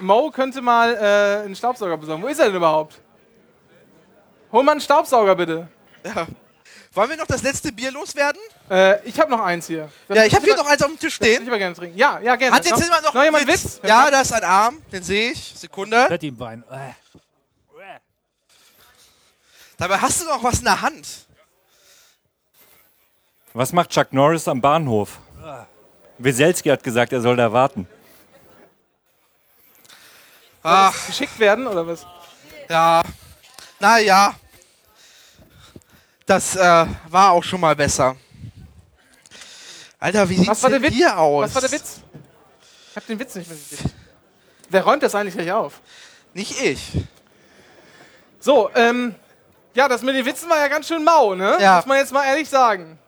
[0.00, 2.22] Mo könnte mal äh, einen Staubsauger besorgen.
[2.22, 3.00] Wo ist er denn überhaupt?
[4.52, 5.70] Hol mal einen Staubsauger bitte.
[6.14, 6.26] Ja.
[6.92, 8.40] Wollen wir noch das letzte Bier loswerden?
[8.70, 9.90] Äh, ich habe noch eins hier.
[10.08, 11.42] Das Ja, ich habe hier noch eins auf dem Tisch stehen.
[11.42, 11.98] Ich gerne trinken.
[11.98, 12.56] Ja, ja, gerne.
[12.56, 13.80] Hat jetzt noch, noch einen jemand Witz?
[13.82, 14.82] Ja, da ist ein Arm.
[14.90, 15.52] Den sehe ich.
[15.56, 16.06] Sekunde.
[16.06, 16.64] Fett ihm Wein.
[16.70, 16.92] Äh.
[19.76, 21.06] Dabei hast du noch was in der Hand.
[23.52, 25.18] Was macht Chuck Norris am Bahnhof?
[26.18, 27.86] Weselski hat gesagt, er soll da warten.
[30.62, 31.06] Ach.
[31.06, 32.06] Geschickt werden oder was?
[32.68, 33.02] Ja.
[33.78, 34.34] Naja.
[36.26, 38.16] Das äh, war auch schon mal besser.
[39.98, 41.44] Alter, wie sieht's denn hier aus?
[41.44, 42.00] Was war der Witz?
[42.90, 43.92] Ich habe den Witz nicht mehr gesehen.
[44.68, 45.80] Wer räumt das eigentlich gleich auf?
[46.34, 46.92] Nicht ich.
[48.40, 49.14] So, ähm,
[49.74, 51.58] ja, das mit den Witzen war ja ganz schön mau, ne?
[51.60, 51.76] Ja.
[51.76, 52.98] Muss man jetzt mal ehrlich sagen.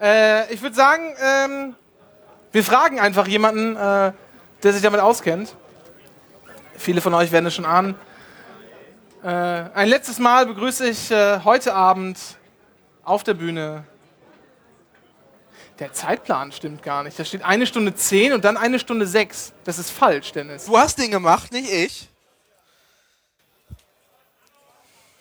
[0.00, 1.74] Äh, ich würde sagen, ähm,
[2.52, 4.12] wir fragen einfach jemanden, äh,
[4.62, 5.54] der sich damit auskennt.
[6.76, 7.94] Viele von euch werden es schon ahnen.
[9.26, 12.16] Äh, ein letztes Mal begrüße ich äh, heute Abend
[13.02, 13.82] auf der Bühne.
[15.80, 17.18] Der Zeitplan stimmt gar nicht.
[17.18, 19.52] Da steht eine Stunde zehn und dann eine Stunde sechs.
[19.64, 20.66] Das ist falsch, Dennis.
[20.66, 22.08] Du hast den gemacht, nicht ich.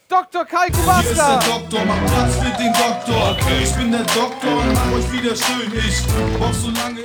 [0.07, 0.45] Dr.
[0.45, 1.39] Kai Hier ist Kubasta!
[1.39, 3.37] der Doktor, mach Platz für den Doktor.
[3.59, 5.73] Ich bin der Doktor und mach euch wieder schön.
[5.75, 7.01] Ich box so lange.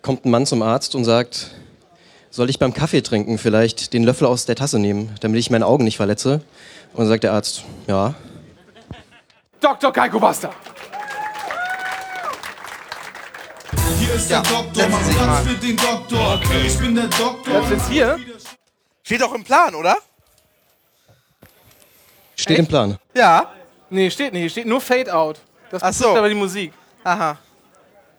[0.00, 1.56] Kommt ein Mann zum Arzt und sagt,
[2.32, 5.66] soll ich beim Kaffee trinken vielleicht den Löffel aus der Tasse nehmen, damit ich meine
[5.66, 6.40] Augen nicht verletze?
[6.94, 8.14] Und dann sagt der Arzt, ja.
[9.60, 9.92] Dr.
[9.92, 10.50] Kai Kubasta!
[13.98, 15.10] Hier ist der Doktor, mach.
[15.10, 16.40] Platz für den Doktor.
[16.66, 17.52] Ich bin der Doktor.
[17.52, 18.18] Das ist jetzt hier?
[19.02, 19.96] Steht doch im Plan, oder?
[22.34, 22.96] Steht im Plan.
[23.14, 23.52] Ja.
[23.90, 24.40] Nee, steht nicht.
[24.40, 25.38] Hier steht nur Fade Out.
[25.70, 26.16] Das Ach so.
[26.16, 26.72] aber die Musik.
[27.04, 27.36] Aha.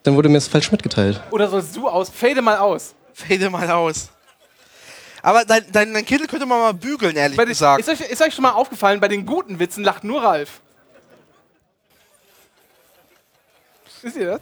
[0.04, 1.20] Dann wurde mir das falsch mitgeteilt.
[1.32, 2.10] Oder sollst du aus?
[2.10, 2.94] Fade mal aus.
[3.14, 4.10] Fade mal aus.
[5.22, 7.80] Aber dein, dein, dein Kittel könnte man mal bügeln, ehrlich Bei den, gesagt.
[7.82, 10.60] ist, euch, ist euch schon mal aufgefallen, bei den guten Witzen lacht nur Ralf.
[14.02, 14.42] Wisst ihr das?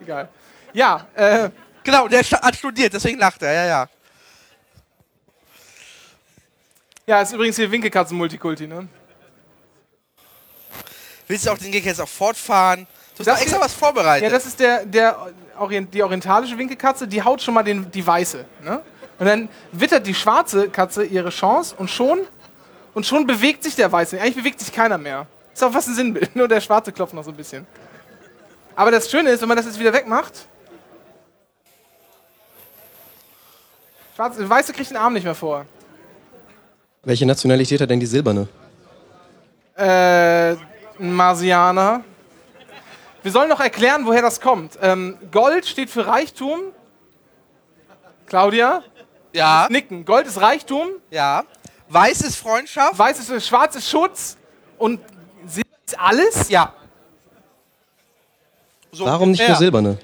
[0.00, 0.28] Egal.
[0.74, 1.48] Ja, äh,
[1.84, 3.88] Genau, der hat studiert, deswegen lacht er, ja, ja.
[7.06, 8.88] ja, ist übrigens hier Winkelkatzen-Multikulti, ne?
[11.26, 12.86] Willst du auch den Gag jetzt auch fortfahren?
[13.18, 14.24] Du hast extra was vorbereitet.
[14.24, 15.16] Ja, das ist der, der
[15.58, 18.44] Orient, die orientalische Winkelkatze, die haut schon mal den, die weiße.
[18.64, 18.80] Ne?
[19.18, 22.20] Und dann wittert die schwarze Katze ihre Chance und schon,
[22.94, 24.20] und schon bewegt sich der weiße.
[24.20, 25.26] Eigentlich bewegt sich keiner mehr.
[25.52, 27.66] Ist auch was ein Sinnbild, nur der schwarze klopft noch so ein bisschen.
[28.74, 30.46] Aber das Schöne ist, wenn man das jetzt wieder wegmacht,
[34.16, 35.64] Schwarze, der Weiße kriegt den Arm nicht mehr vor.
[37.02, 38.46] Welche Nationalität hat denn die Silberne?
[39.74, 42.04] Äh, ein Marsianer.
[43.22, 44.78] Wir sollen noch erklären, woher das kommt.
[44.82, 46.60] Ähm, Gold steht für Reichtum.
[48.26, 48.82] Claudia?
[49.32, 49.68] Ja.
[49.70, 50.04] Nicken.
[50.04, 50.88] Gold ist Reichtum.
[51.10, 51.44] Ja.
[51.88, 52.98] Weiß ist Freundschaft.
[52.98, 54.36] Weiß ist Schwarz ist Schutz.
[54.78, 55.00] Und
[55.46, 56.48] Silber ist alles?
[56.48, 56.72] Ja.
[58.90, 59.56] So Warum nicht nur ungefähr.
[59.56, 59.98] Silberne?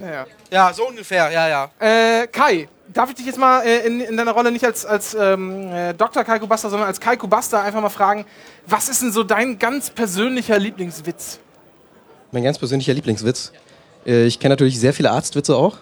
[0.00, 0.26] Ja, ja.
[0.50, 1.70] Ja, so ungefähr, ja, ja.
[1.78, 5.14] Äh, Kai, darf ich dich jetzt mal äh, in, in deiner Rolle nicht als, als
[5.14, 6.24] ähm, äh, Dr.
[6.24, 8.26] Kai Kubasta, sondern als Kai Kubasta einfach mal fragen,
[8.66, 11.38] was ist denn so dein ganz persönlicher Lieblingswitz?
[12.32, 13.52] Mein ganz persönlicher Lieblingswitz.
[14.06, 15.76] Äh, ich kenne natürlich sehr viele Arztwitze auch.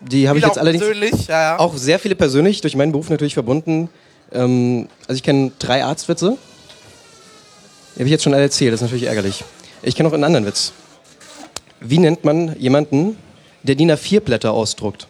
[0.00, 1.58] Die habe ich jetzt auch allerdings persönlich, ja, ja.
[1.58, 3.88] auch sehr viele persönlich durch meinen Beruf natürlich verbunden.
[4.32, 6.38] Ähm, also ich kenne drei Arztwitze.
[7.94, 9.42] Die habe ich jetzt schon alle erzählt, das ist natürlich ärgerlich.
[9.82, 10.72] Ich kenne noch einen anderen Witz.
[11.80, 13.18] Wie nennt man jemanden,
[13.64, 15.08] der DIN A4-Blätter ausdruckt?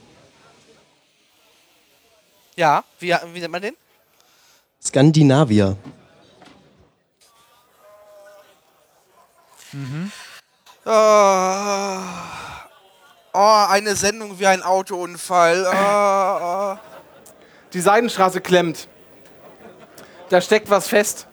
[2.57, 3.75] Ja, wie, wie nennt man den?
[4.83, 5.77] Skandinavier.
[10.85, 12.01] Oh,
[13.33, 15.67] oh, eine Sendung wie ein Autounfall.
[15.67, 16.79] Oh, oh.
[17.73, 18.89] Die Seidenstraße klemmt.
[20.29, 21.27] Da steckt was fest.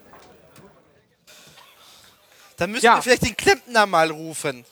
[2.58, 2.96] Dann müssen Ja.
[2.96, 4.66] wir vielleicht den Klempner mal rufen.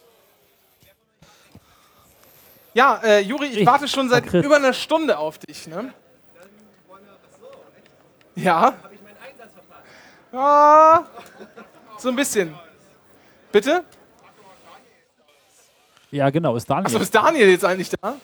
[2.73, 5.93] Ja, äh, Juri, ich Ich- warte schon seit über einer Stunde auf dich, ne?
[8.35, 8.73] Ja.
[10.31, 11.03] Ah,
[11.97, 12.55] so ein bisschen.
[13.51, 13.83] Bitte?
[16.11, 16.85] Ja, genau, ist Daniel.
[16.87, 18.15] Achso, ist Daniel jetzt eigentlich da?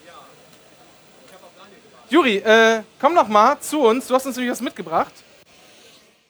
[2.10, 4.06] Juri, äh, komm noch mal zu uns.
[4.06, 5.12] Du hast uns nämlich was mitgebracht.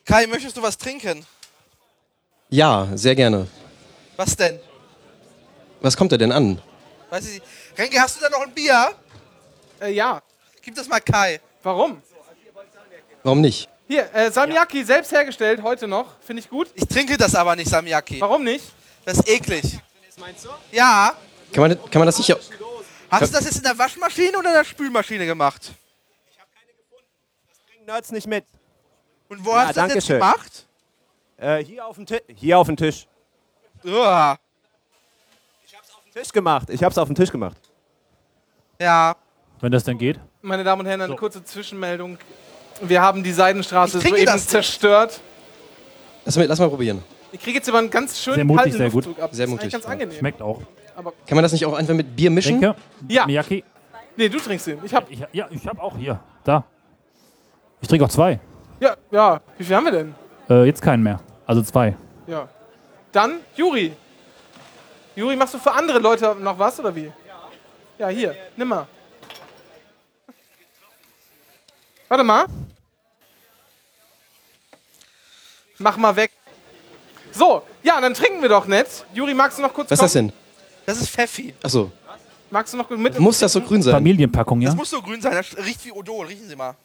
[0.05, 1.25] Kai, möchtest du was trinken?
[2.49, 3.47] Ja, sehr gerne.
[4.17, 4.59] Was denn?
[5.81, 6.61] Was kommt da denn an?
[7.09, 7.45] Weiß ich nicht.
[7.77, 8.91] Renke, hast du da noch ein Bier?
[9.81, 10.21] Äh, ja.
[10.61, 11.39] Gib das mal Kai.
[11.63, 12.01] Warum?
[13.23, 13.69] Warum nicht?
[13.87, 16.19] Hier, äh, Salmiakki selbst hergestellt, heute noch.
[16.21, 16.69] Finde ich gut.
[16.75, 18.19] Ich trinke das aber nicht, Samyaki.
[18.21, 18.65] Warum nicht?
[19.09, 19.79] Das ist eklig.
[20.71, 21.15] Ja.
[21.51, 22.29] Kann man, kann man das nicht...
[23.09, 25.71] Hast du das jetzt in der Waschmaschine oder in der Spülmaschine gemacht?
[27.87, 28.45] Nerds nicht mit.
[29.27, 30.19] Und wo hast du das jetzt schön.
[30.19, 30.67] gemacht?
[31.37, 33.07] Äh, hier, auf dem Ti- hier auf dem Tisch.
[33.83, 34.37] Uah.
[36.13, 36.69] Tisch gemacht.
[36.69, 37.57] Ich hab's auf dem Tisch gemacht.
[38.79, 39.15] Ja.
[39.59, 40.19] Wenn das denn geht.
[40.43, 42.19] Meine Damen und Herren, eine kurze Zwischenmeldung.
[42.81, 45.19] Wir haben die Seidenstraße Ich soeben das zerstört.
[46.25, 47.03] Lass mal, lass mal probieren.
[47.31, 49.05] Ich kriege jetzt aber einen ganz schönen Sehr mutig, kalten sehr gut.
[49.05, 49.29] Luftzug ab.
[49.33, 49.89] Sehr mutig, ganz ja.
[49.91, 50.17] angenehm.
[50.17, 50.61] Schmeckt auch.
[50.95, 52.59] Aber Kann man das nicht auch einfach mit Bier mischen?
[52.59, 52.75] Trinke.
[53.07, 53.25] Ja.
[53.25, 53.63] Miyaki.
[54.15, 54.79] Nee, du trinkst den.
[54.83, 55.09] Ich hab.
[55.09, 56.19] Ich, ja, ich habe auch hier.
[56.43, 56.65] Da.
[57.81, 58.39] Ich trinke auch zwei.
[58.79, 59.39] Ja, ja.
[59.57, 60.15] Wie viel haben wir denn?
[60.49, 61.21] Äh, jetzt keinen mehr.
[61.45, 61.95] Also zwei.
[62.27, 62.49] Ja.
[63.11, 63.93] Dann Juri.
[65.15, 67.11] Juri, machst du für andere Leute noch was oder wie?
[67.97, 68.35] Ja, hier.
[68.55, 68.87] Nimm mal.
[72.07, 72.45] Warte mal.
[75.77, 76.31] Mach mal weg.
[77.39, 79.05] So, ja, dann trinken wir doch nicht.
[79.13, 80.31] Juri, magst du noch kurz Was ist das denn?
[80.85, 81.53] Das ist Pfeffi.
[81.63, 81.91] Achso.
[82.51, 83.17] Magst du noch kurz mit?
[83.19, 83.93] Muss das so grün sein?
[83.93, 84.69] Familienpackung, ja?
[84.69, 85.31] Das muss so grün sein.
[85.33, 86.25] Das riecht wie Odol.
[86.27, 86.75] Riechen Sie mal.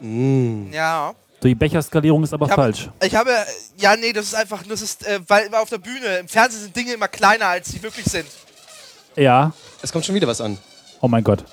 [0.00, 0.72] Mm.
[0.72, 1.12] Ja.
[1.42, 2.88] Die Becherskalierung ist aber Ich habe- falsch.
[3.02, 3.44] Ich habe, äh,
[3.78, 6.62] ja, nee, das ist einfach, das ist, äh, weil weil auf der Bühne, im Fernsehen
[6.62, 8.26] sind Dinge immer kleiner, als sie wirklich sind.
[9.16, 9.52] Ja.
[9.82, 10.58] Es kommt schon wieder was an.
[11.00, 11.44] Oh mein Gott.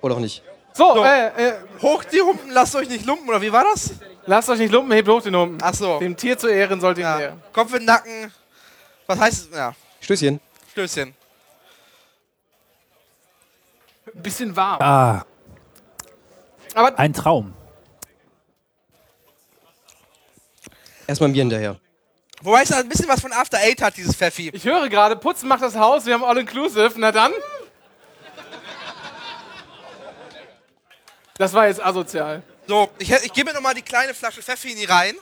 [0.00, 0.42] Oder auch nicht.
[0.78, 3.90] So, Äh, äh, hoch die Humpen, lasst euch nicht lumpen, oder wie war das?
[4.26, 5.58] Lasst euch nicht lumpen, hebt hoch den Humpen.
[5.60, 5.98] Ach so.
[5.98, 7.16] Dem Tier zu Ehren sollte Ja.
[7.16, 7.42] ihn ehren.
[7.52, 8.32] Kopf in den Nacken.
[9.08, 9.56] Was heißt es?
[9.56, 10.38] Ja, Stößchen.
[10.70, 11.14] Stößchen.
[14.14, 14.80] Bisschen warm.
[14.80, 15.24] Ah.
[16.74, 17.52] Aber Ein Traum.
[21.08, 21.76] Erstmal ein Bier hinterher.
[22.42, 24.50] Wobei es ein bisschen was von After Eight hat, dieses Pfeffi.
[24.52, 26.92] Ich höre gerade, Putzen macht das Haus, wir haben All-Inclusive.
[26.98, 27.32] Na dann.
[31.38, 32.42] Das war jetzt asozial.
[32.66, 35.14] So, ich, ich gebe mir nochmal die kleine Flasche Pfeffi in die rein.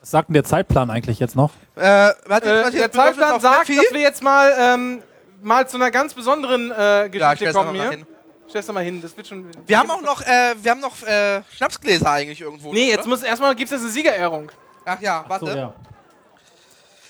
[0.00, 1.50] Was sagt denn der Zeitplan eigentlich jetzt noch?
[1.74, 3.76] Äh, warte, Äh, warte, der bedeutet Zeitplan sagt, Pfeffi?
[3.76, 5.02] dass wir jetzt mal, ähm,
[5.42, 7.90] mal zu einer ganz besonderen äh, Ja, Geschichte stell's kommen hier.
[7.90, 8.06] hin.
[8.48, 9.50] Stell's doch mal hin, das wird schon.
[9.66, 12.72] Wir haben auch noch, äh, wir haben noch äh, Schnapsgläser eigentlich irgendwo.
[12.72, 12.96] Nee, oder?
[12.96, 14.50] jetzt muss erstmal gibt's jetzt eine Siegerehrung.
[14.86, 15.44] Ach ja, warte.
[15.46, 15.74] So, ja.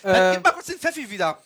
[0.03, 1.39] Dann Äh, gib mal kurz den Pfeffi wieder.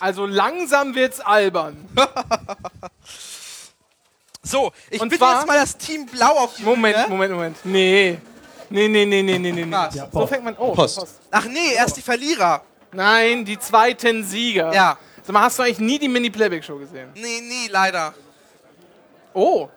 [0.00, 1.76] also langsam wird's albern.
[4.44, 7.08] So, ich Und bitte jetzt mal das Team Blau auf die Moment, Bühne.
[7.08, 7.56] Moment, Moment.
[7.64, 8.18] Nee.
[8.68, 9.64] Nee, nee, nee, nee, nee, nee.
[9.64, 9.72] nee.
[9.72, 9.94] Was?
[9.94, 10.28] so Post.
[10.32, 10.56] fängt man.
[10.58, 11.06] Oh, Post.
[11.30, 12.62] Ach nee, erst die Verlierer.
[12.92, 14.72] Nein, die zweiten Sieger.
[14.72, 14.98] Ja.
[15.22, 17.10] Sag mal, hast du eigentlich nie die Mini-Playback-Show gesehen?
[17.14, 18.14] Nee, nie, leider.
[19.32, 19.68] Oh,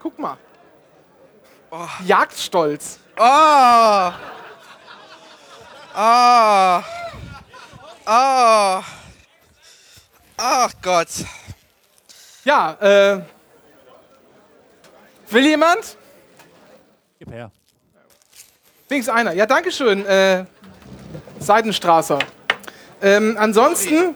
[0.00, 0.36] guck mal.
[2.04, 2.98] Jagdstolz.
[3.16, 4.12] Oh.
[5.96, 6.82] Oh.
[8.06, 8.82] Oh.
[10.36, 11.08] Ach Gott.
[12.44, 13.35] Ja, äh.
[15.30, 15.96] Will jemand?
[17.18, 17.50] Gib her.
[18.88, 19.32] Wenigstens einer.
[19.32, 20.44] Ja, danke schön, äh,
[21.40, 22.18] Seidenstraßer.
[23.02, 24.14] Ähm, ansonsten,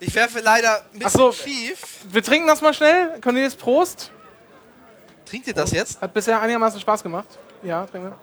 [0.00, 1.32] Ich werfe leider ein bisschen Ach so.
[1.32, 1.78] schief.
[2.10, 3.18] wir trinken das mal schnell.
[3.20, 4.10] Cornelis, Prost.
[5.24, 6.00] Trinkt ihr das jetzt?
[6.00, 7.26] Hat bisher einigermaßen Spaß gemacht.
[7.62, 8.18] Ja, trinken wir.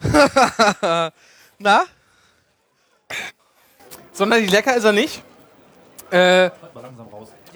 [1.58, 1.84] Na?
[4.12, 5.22] Sonderlich lecker ist er nicht.
[6.10, 6.50] Äh,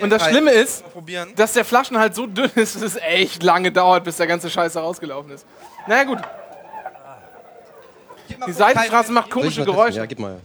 [0.00, 0.24] und das.
[0.24, 0.84] Schlimme ist,
[1.36, 4.72] dass der Flaschenhals so dünn ist, dass es echt lange dauert, bis der ganze Scheiß
[4.72, 5.46] da rausgelaufen ist.
[5.86, 6.18] Naja, gut.
[8.46, 9.64] Die Seitenstraße macht komische?
[9.64, 9.98] Geräusche.
[9.98, 10.40] Ja, gib mal.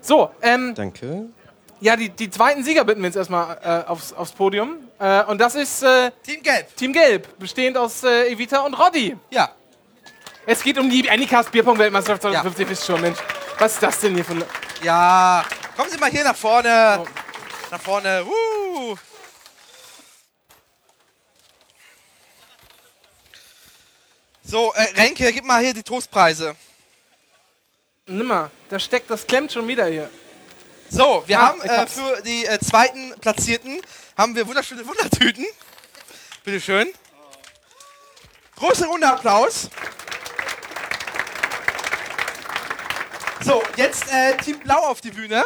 [0.00, 1.26] So, ähm, Danke.
[1.80, 4.76] ja, die, die zweiten Sieger bitten wir jetzt erstmal äh, aufs, aufs Podium.
[4.98, 6.76] Äh, und das ist äh, Team Gelb.
[6.76, 9.16] Team Gelb, bestehend aus äh, Evita und Roddy.
[9.30, 9.50] Ja.
[10.44, 13.18] Es geht um die Anycast Bierpong-Weltmeisterschaft 2050, wisst schon, Mensch.
[13.58, 14.46] Was ist das denn hier für eine.
[14.82, 15.44] Ja.
[15.76, 17.04] Kommen Sie mal hier nach vorne.
[17.70, 18.24] Nach vorne.
[18.26, 18.96] Uh.
[24.42, 26.56] So, äh, Renke, gib mal hier die Toastpreise.
[28.06, 30.10] Nimm mal, da steckt, das klemmt schon wieder hier.
[30.90, 33.80] So, wir Ah, haben äh, für die äh, zweiten Platzierten
[34.18, 35.46] haben wir wunderschöne Wundertüten.
[36.44, 36.92] Bitteschön.
[38.56, 39.70] Große Runde Applaus.
[43.44, 45.42] So, jetzt äh, Team Blau auf die Bühne.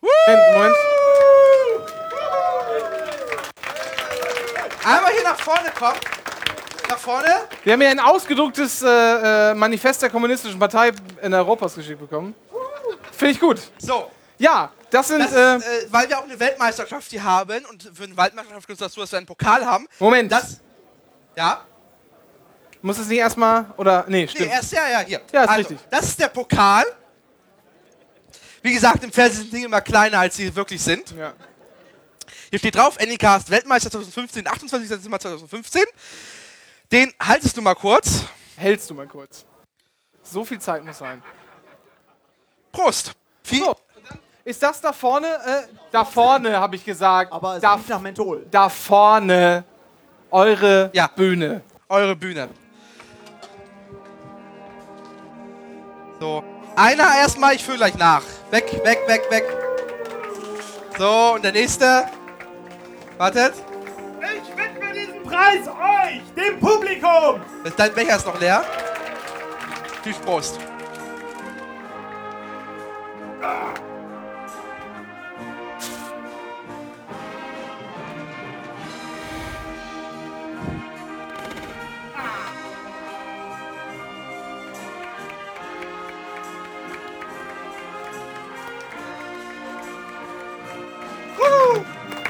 [0.00, 0.76] Moment, Moment.
[4.84, 5.98] Einmal hier nach vorne kommen.
[6.88, 7.34] Nach vorne.
[7.64, 12.34] Wir haben hier ein ausgedrucktes äh, äh, Manifest der Kommunistischen Partei in Europas geschickt bekommen.
[13.10, 13.60] Finde ich gut.
[13.78, 14.10] So.
[14.38, 15.20] Ja, das sind.
[15.20, 18.68] Das äh, ist, äh, weil wir auch eine Weltmeisterschaft hier haben und für eine Weltmeisterschaft
[18.68, 19.88] gibt es dazu, dass wir einen Pokal haben.
[19.98, 20.30] Moment.
[20.30, 20.60] Das.
[21.36, 21.64] Ja.
[22.82, 23.66] Muss es nicht erstmal.
[23.76, 24.04] Oder.
[24.08, 24.50] Nee, Nee, stimmt.
[24.50, 25.20] erst, ja, ja, hier.
[25.32, 25.78] Ja, ist also, richtig.
[25.90, 26.84] Das ist der Pokal.
[28.62, 31.12] Wie gesagt, im Fernsehen sind Dinge immer kleiner, als sie wirklich sind.
[31.12, 31.32] Ja.
[32.50, 34.88] Hier steht drauf, Anycast Weltmeister 2015, 28.
[34.88, 35.82] Dezember 2015.
[36.90, 38.24] Den haltest du mal kurz.
[38.56, 39.44] Hältst du mal kurz.
[40.22, 41.22] So viel Zeit muss sein.
[42.72, 43.12] Prost.
[43.42, 43.76] Viel so,
[44.48, 45.26] ist das da vorne?
[45.26, 47.30] Äh, da vorne, habe ich gesagt.
[47.32, 48.46] Aber es da, nach Menthol.
[48.50, 49.62] Da vorne.
[50.30, 51.62] Eure Bühne.
[51.88, 52.48] Eure Bühne.
[56.20, 56.42] So.
[56.76, 58.22] Einer erstmal, ich fülle gleich nach.
[58.50, 59.44] Weg, weg, weg, weg.
[60.98, 62.06] So, und der nächste.
[63.18, 63.54] Wartet.
[64.20, 67.40] Ich widme diesen Preis euch, dem Publikum!
[67.76, 68.64] Dein Becher ist noch leer.
[70.02, 70.58] Viel Prost.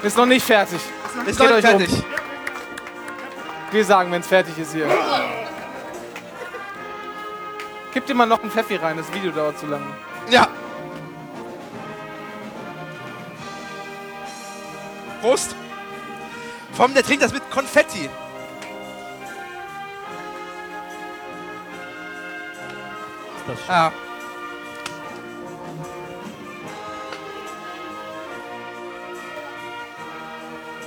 [0.09, 0.80] Ist noch nicht fertig.
[1.26, 1.80] Ist noch nicht euch um.
[1.80, 2.02] fertig.
[3.70, 4.89] Wir sagen, wenn es fertig ist hier.
[7.93, 9.85] Gib dir mal noch einen Pfeffi rein, das Video dauert zu lange.
[10.30, 10.48] Ja.
[15.20, 15.55] Prost.
[16.72, 18.09] Vor allem, der trinkt das mit Konfetti.
[23.68, 23.93] Ja.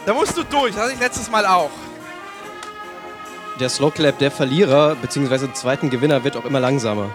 [0.05, 1.71] Da musst du durch, das hatte ich letztes Mal auch.
[3.59, 5.53] Der Slow Clap der Verlierer bzw.
[5.53, 7.11] zweiten Gewinner wird auch immer langsamer.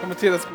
[0.00, 0.46] Kommentier das.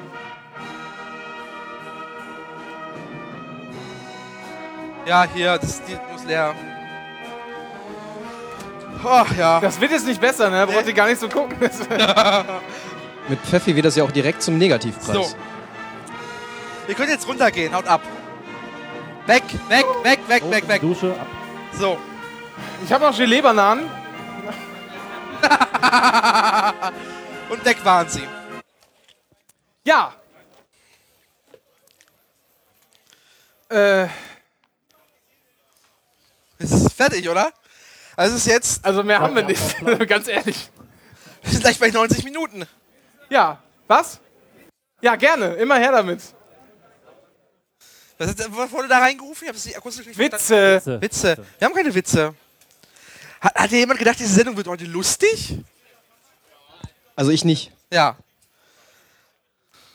[5.07, 6.53] Ja, hier, das die muss leer.
[9.03, 9.59] Ach ja.
[9.59, 10.65] Das wird jetzt nicht besser, ne?
[10.65, 11.57] Braucht ihr gar nicht so gucken.
[13.27, 15.15] Mit Pfeffi wird das ja auch direkt zum Negativpreis.
[15.15, 15.35] So.
[16.87, 18.01] Ihr könnt jetzt runtergehen, haut ab.
[19.25, 20.81] Weg, weg, weg, weg, weg, weg.
[20.81, 21.27] Dusche ab.
[21.77, 21.99] So.
[22.85, 23.83] Ich habe noch Gelee-Bananen.
[27.49, 28.25] Und weg waren sie.
[29.83, 30.13] Ja.
[33.69, 34.05] Äh.
[36.57, 37.51] Es ist fertig, oder?
[38.15, 38.85] Also es ist jetzt.
[38.85, 40.71] Also mehr haben wir nicht, ganz ehrlich.
[41.41, 42.65] Wir sind gleich bei 90 Minuten.
[43.29, 43.61] Ja.
[43.87, 44.21] Was?
[45.01, 45.55] Ja, gerne.
[45.55, 46.21] Immer her damit.
[48.17, 49.43] Was, was wurde da reingerufen?
[49.43, 50.37] Ich habe es nicht akustisch nicht Witze.
[50.37, 51.01] verstanden.
[51.01, 51.37] Witze.
[51.59, 52.33] Wir haben keine Witze.
[53.41, 55.57] Hat, hat dir jemand gedacht, diese Sendung wird heute lustig?
[57.15, 57.71] Also ich nicht.
[57.91, 58.15] Ja.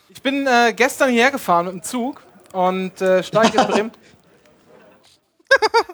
[0.09, 2.21] Ich bin äh, gestern hierher gefahren mit dem Zug
[2.51, 3.91] und äh, steige in Bremen.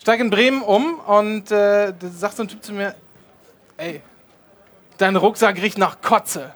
[0.00, 2.94] steige in Bremen um und äh, da sagt so ein Typ zu mir:
[3.76, 4.02] Ey,
[4.98, 6.54] dein Rucksack riecht nach Kotze.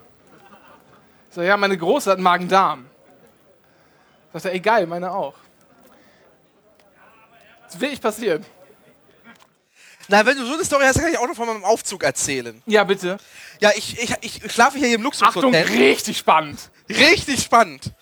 [1.30, 2.89] So, ja, meine Große hat Magen-Darm.
[4.32, 5.34] Sagt er, ey, geil, meine auch.
[7.64, 8.44] Das will ich passieren.
[10.08, 12.02] Na, wenn du so eine Story hast, dann kann ich auch noch von meinem Aufzug
[12.02, 12.60] erzählen.
[12.66, 13.16] Ja, bitte.
[13.60, 15.54] Ja, ich, ich, ich schlafe hier im Luxushotel.
[15.54, 16.70] Achtung, richtig spannend.
[16.88, 17.92] Richtig spannend.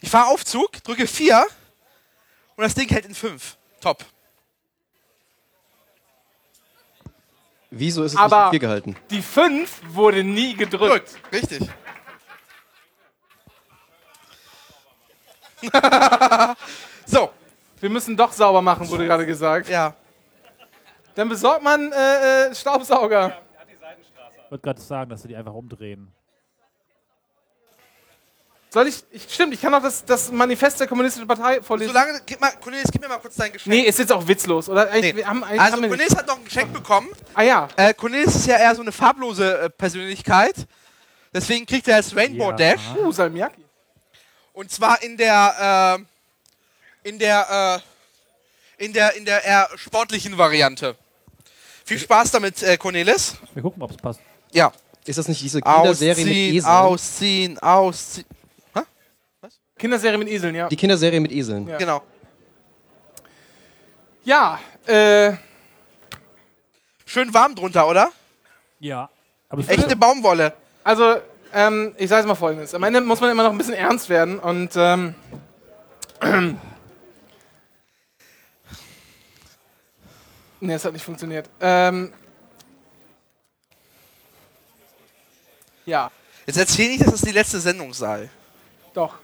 [0.00, 1.44] Ich fahre Aufzug, drücke 4
[2.56, 3.56] und das Ding hält in 5.
[3.80, 4.04] Top.
[7.70, 8.96] Wieso ist es Aber nicht vier gehalten?
[9.10, 11.10] die 5 wurde nie gedrückt.
[11.32, 11.62] Richtig.
[17.06, 17.30] so.
[17.80, 19.68] Wir müssen doch sauber machen, wurde gerade gesagt.
[19.68, 19.94] Ja.
[21.14, 23.38] Dann besorgt man äh, äh, Staubsauger.
[24.44, 26.12] Ich wollte gerade sagen, dass sie die einfach umdrehen.
[28.72, 29.26] Soll ich, ich.
[29.28, 31.92] Stimmt, ich kann auch das, das Manifest der Kommunistischen Partei vorlesen.
[31.92, 33.74] Solange, gib mal, Cornelis, gib mir mal kurz dein Geschenk.
[33.74, 34.88] Nee, ist jetzt auch witzlos, oder?
[34.98, 35.14] Nee.
[35.14, 36.18] wir haben, Also haben wir Cornelis nicht.
[36.18, 37.08] hat noch ein Geschenk bekommen.
[37.34, 37.68] Ah ja.
[37.76, 40.54] Äh, Cornelis ist ja eher so eine farblose äh, Persönlichkeit.
[41.34, 42.56] Deswegen kriegt er das Rainbow Ja.
[42.56, 42.80] Dash.
[42.96, 43.61] Uh, Salmiakki.
[44.52, 45.98] Und zwar in der,
[47.04, 47.82] äh, in der,
[48.78, 50.96] äh, in der, in der eher sportlichen Variante.
[51.84, 53.36] Viel Spaß damit, äh, Cornelis.
[53.54, 54.20] Wir gucken, ob es passt.
[54.52, 54.72] Ja.
[55.04, 57.58] Ist das nicht diese Kinderserie mit Ausziehen, Eseln?
[57.58, 58.26] ausziehen, ausziehen.
[59.78, 60.68] Kinderserie mit Eseln, ja.
[60.68, 61.66] Die Kinderserie mit Eseln.
[61.66, 61.76] Ja.
[61.76, 62.02] Genau.
[64.24, 65.32] Ja, äh.
[67.04, 68.12] Schön warm drunter, oder?
[68.78, 69.10] Ja.
[69.48, 70.54] Aber Echte Baumwolle.
[70.84, 71.16] Also,
[71.52, 72.74] ähm, ich sage mal folgendes.
[72.74, 75.14] Am Ende muss man immer noch ein bisschen ernst werden und ähm,
[80.64, 81.50] Nee, es hat nicht funktioniert.
[81.60, 82.12] Ähm,
[85.84, 86.08] ja,
[86.46, 88.28] Jetzt erzähl nicht, dass das die letzte Sendung sei.
[88.94, 89.14] doch.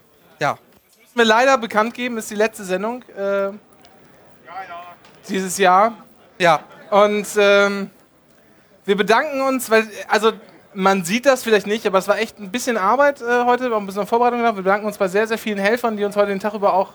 [0.41, 0.59] Ja.
[1.01, 3.51] Müssen wir leider bekannt geben, ist die letzte Sendung äh,
[5.29, 6.05] dieses Jahr.
[6.39, 6.65] Ja.
[6.91, 7.91] Und ähm,
[8.85, 10.33] wir bedanken uns, weil, also
[10.75, 13.77] man sieht das vielleicht nicht, aber es war echt ein bisschen Arbeit äh, heute, wir
[13.77, 14.57] haben ein bisschen Vorbereitung gemacht.
[14.57, 16.91] Wir bedanken uns bei sehr, sehr vielen Helfern, die uns heute den Tag über auch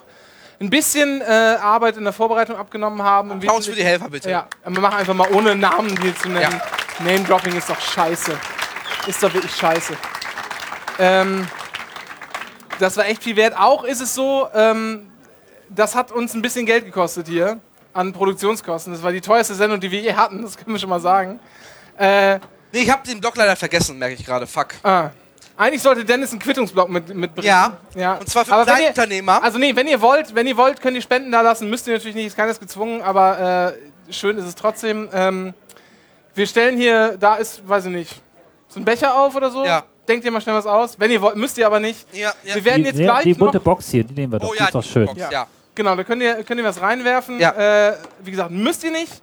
[0.60, 3.32] ein bisschen äh, Arbeit in der Vorbereitung abgenommen haben.
[3.32, 4.30] Applaus für die Helfer, bitte.
[4.30, 6.62] Ja, wir machen einfach mal ohne Namen die zu nennen.
[7.00, 8.34] Name-Dropping ist doch scheiße.
[9.08, 9.94] Ist doch wirklich scheiße.
[11.00, 11.48] Ähm,
[12.80, 13.58] das war echt viel wert.
[13.58, 15.12] Auch ist es so, ähm,
[15.70, 17.60] das hat uns ein bisschen Geld gekostet hier
[17.94, 18.94] an Produktionskosten.
[18.94, 21.40] Das war die teuerste Sendung, die wir je hatten, das können wir schon mal sagen.
[21.98, 22.40] Äh,
[22.74, 24.46] nee, ich habe den Blog leider vergessen, merke ich gerade.
[24.48, 24.70] Fuck.
[24.84, 25.12] Ah.
[25.56, 27.48] Eigentlich sollte Dennis einen Quittungsblock mit, mitbringen.
[27.48, 27.78] Ja.
[27.96, 28.16] ja.
[28.16, 29.44] Und zwar für Aber ihr- Kleinunternehmer.
[29.44, 31.70] Also nee, wenn ihr wollt, wenn ihr wollt, könnt ihr Spenden da lassen.
[31.70, 33.74] Müsst ihr natürlich nicht, ist keines gezwungen, aber
[34.10, 35.10] äh, schön ist es trotzdem.
[35.14, 35.54] Ähm,
[36.34, 38.22] wir stellen hier, da ist, weiß ich nicht,
[38.68, 39.64] so ein Becher auf oder so.
[39.64, 39.84] Ja.
[40.08, 41.00] Denkt ihr mal schnell was aus.
[41.00, 42.08] Wenn ihr wollt, müsst ihr aber nicht.
[42.14, 42.56] Ja, ja.
[42.56, 44.50] Wir werden die, jetzt die, gleich die bunte noch Box hier, die nehmen wir doch.
[44.50, 45.06] Oh die ja, ist doch die schön.
[45.06, 45.48] Box, ja.
[45.76, 47.40] Genau, da könnt ihr, könnt ihr was reinwerfen.
[47.40, 47.52] Ja.
[47.90, 49.22] Äh, wie gesagt, müsst ihr nicht.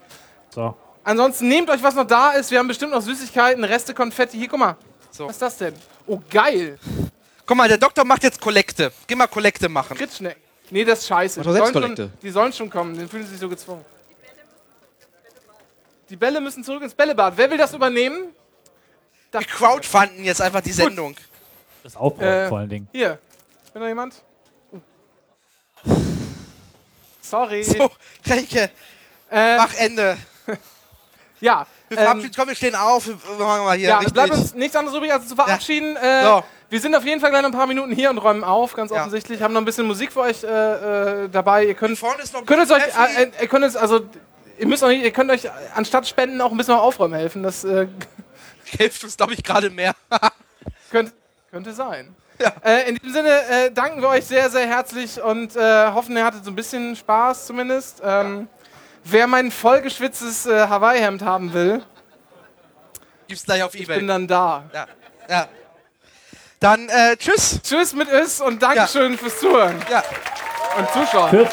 [0.51, 0.75] So.
[1.11, 2.53] Ansonsten nehmt euch, was noch da ist.
[2.53, 4.39] Wir haben bestimmt noch Süßigkeiten, Reste, Konfetti.
[4.39, 4.77] Hier, guck mal.
[5.11, 5.25] So.
[5.27, 5.75] Was ist das denn?
[6.07, 6.79] Oh, geil.
[7.45, 8.93] Guck mal, der Doktor macht jetzt Kollekte.
[9.09, 9.97] Geh mal Kollekte machen.
[9.99, 10.41] Trittschnecken.
[10.71, 11.41] Nee, das ist scheiße.
[11.41, 12.03] Mach doch Die sollen, Selbstkollekte.
[12.03, 13.85] schon, die sollen schon kommen, den fühlen sie sich so gezwungen.
[16.09, 17.33] Die Bälle müssen zurück ins Bällebad.
[17.37, 18.33] Wer will das übernehmen?
[19.33, 21.17] Wir crowdfunden jetzt einfach die Sendung.
[21.83, 22.89] Das Aufbau Äh, vor allen Dingen.
[22.93, 23.19] Hier.
[23.73, 24.15] Bin da jemand?
[27.21, 27.65] Sorry.
[27.65, 27.91] So,
[28.27, 28.71] Renke,
[29.29, 30.17] Ähm, mach Ende.
[31.41, 31.67] Ja.
[31.89, 33.07] Wir ähm, verabschieden, komm, wir stehen auf.
[33.07, 33.15] Wir
[33.45, 34.15] machen mal hier ja, richtig.
[34.15, 35.97] bleibt uns nichts anderes übrig, als zu verabschieden.
[35.97, 36.45] Äh, So.
[36.69, 38.93] Wir sind auf jeden Fall gleich noch ein paar Minuten hier und räumen auf, ganz
[38.93, 38.99] Ja.
[39.01, 39.43] offensichtlich.
[39.43, 41.65] Haben noch ein bisschen Musik für euch äh, äh, dabei.
[41.65, 44.03] Ihr könnt, Vorne ist noch könnt euch, äh, äh, ihr könnt es, also,
[44.57, 47.43] ihr müsst auch nicht, ihr könnt euch anstatt Spenden auch ein bisschen Aufräumen helfen.
[47.43, 47.89] Das äh,
[48.65, 49.95] Hilft uns, glaube ich, gerade mehr.
[50.93, 51.13] könnte,
[51.51, 52.15] könnte sein.
[52.65, 56.25] Äh, in diesem Sinne äh, danken wir euch sehr, sehr herzlich und äh, hoffen, ihr
[56.25, 58.01] hattet so ein bisschen Spaß zumindest.
[58.05, 58.49] Ähm,
[59.05, 61.83] wer mein vollgeschwitztes äh, Hawaii-Hemd haben will,
[63.29, 63.99] Gibt's gleich auf ich Ebay.
[63.99, 64.65] bin dann da.
[64.75, 64.87] ja.
[65.29, 65.49] ja.
[66.59, 67.61] Dann, äh, tschüss.
[67.63, 70.03] Tschüss mit Is und Dankeschön fürs Zuhören Ja.
[70.77, 71.31] und Zuschauen.
[71.31, 71.49] Tschüss.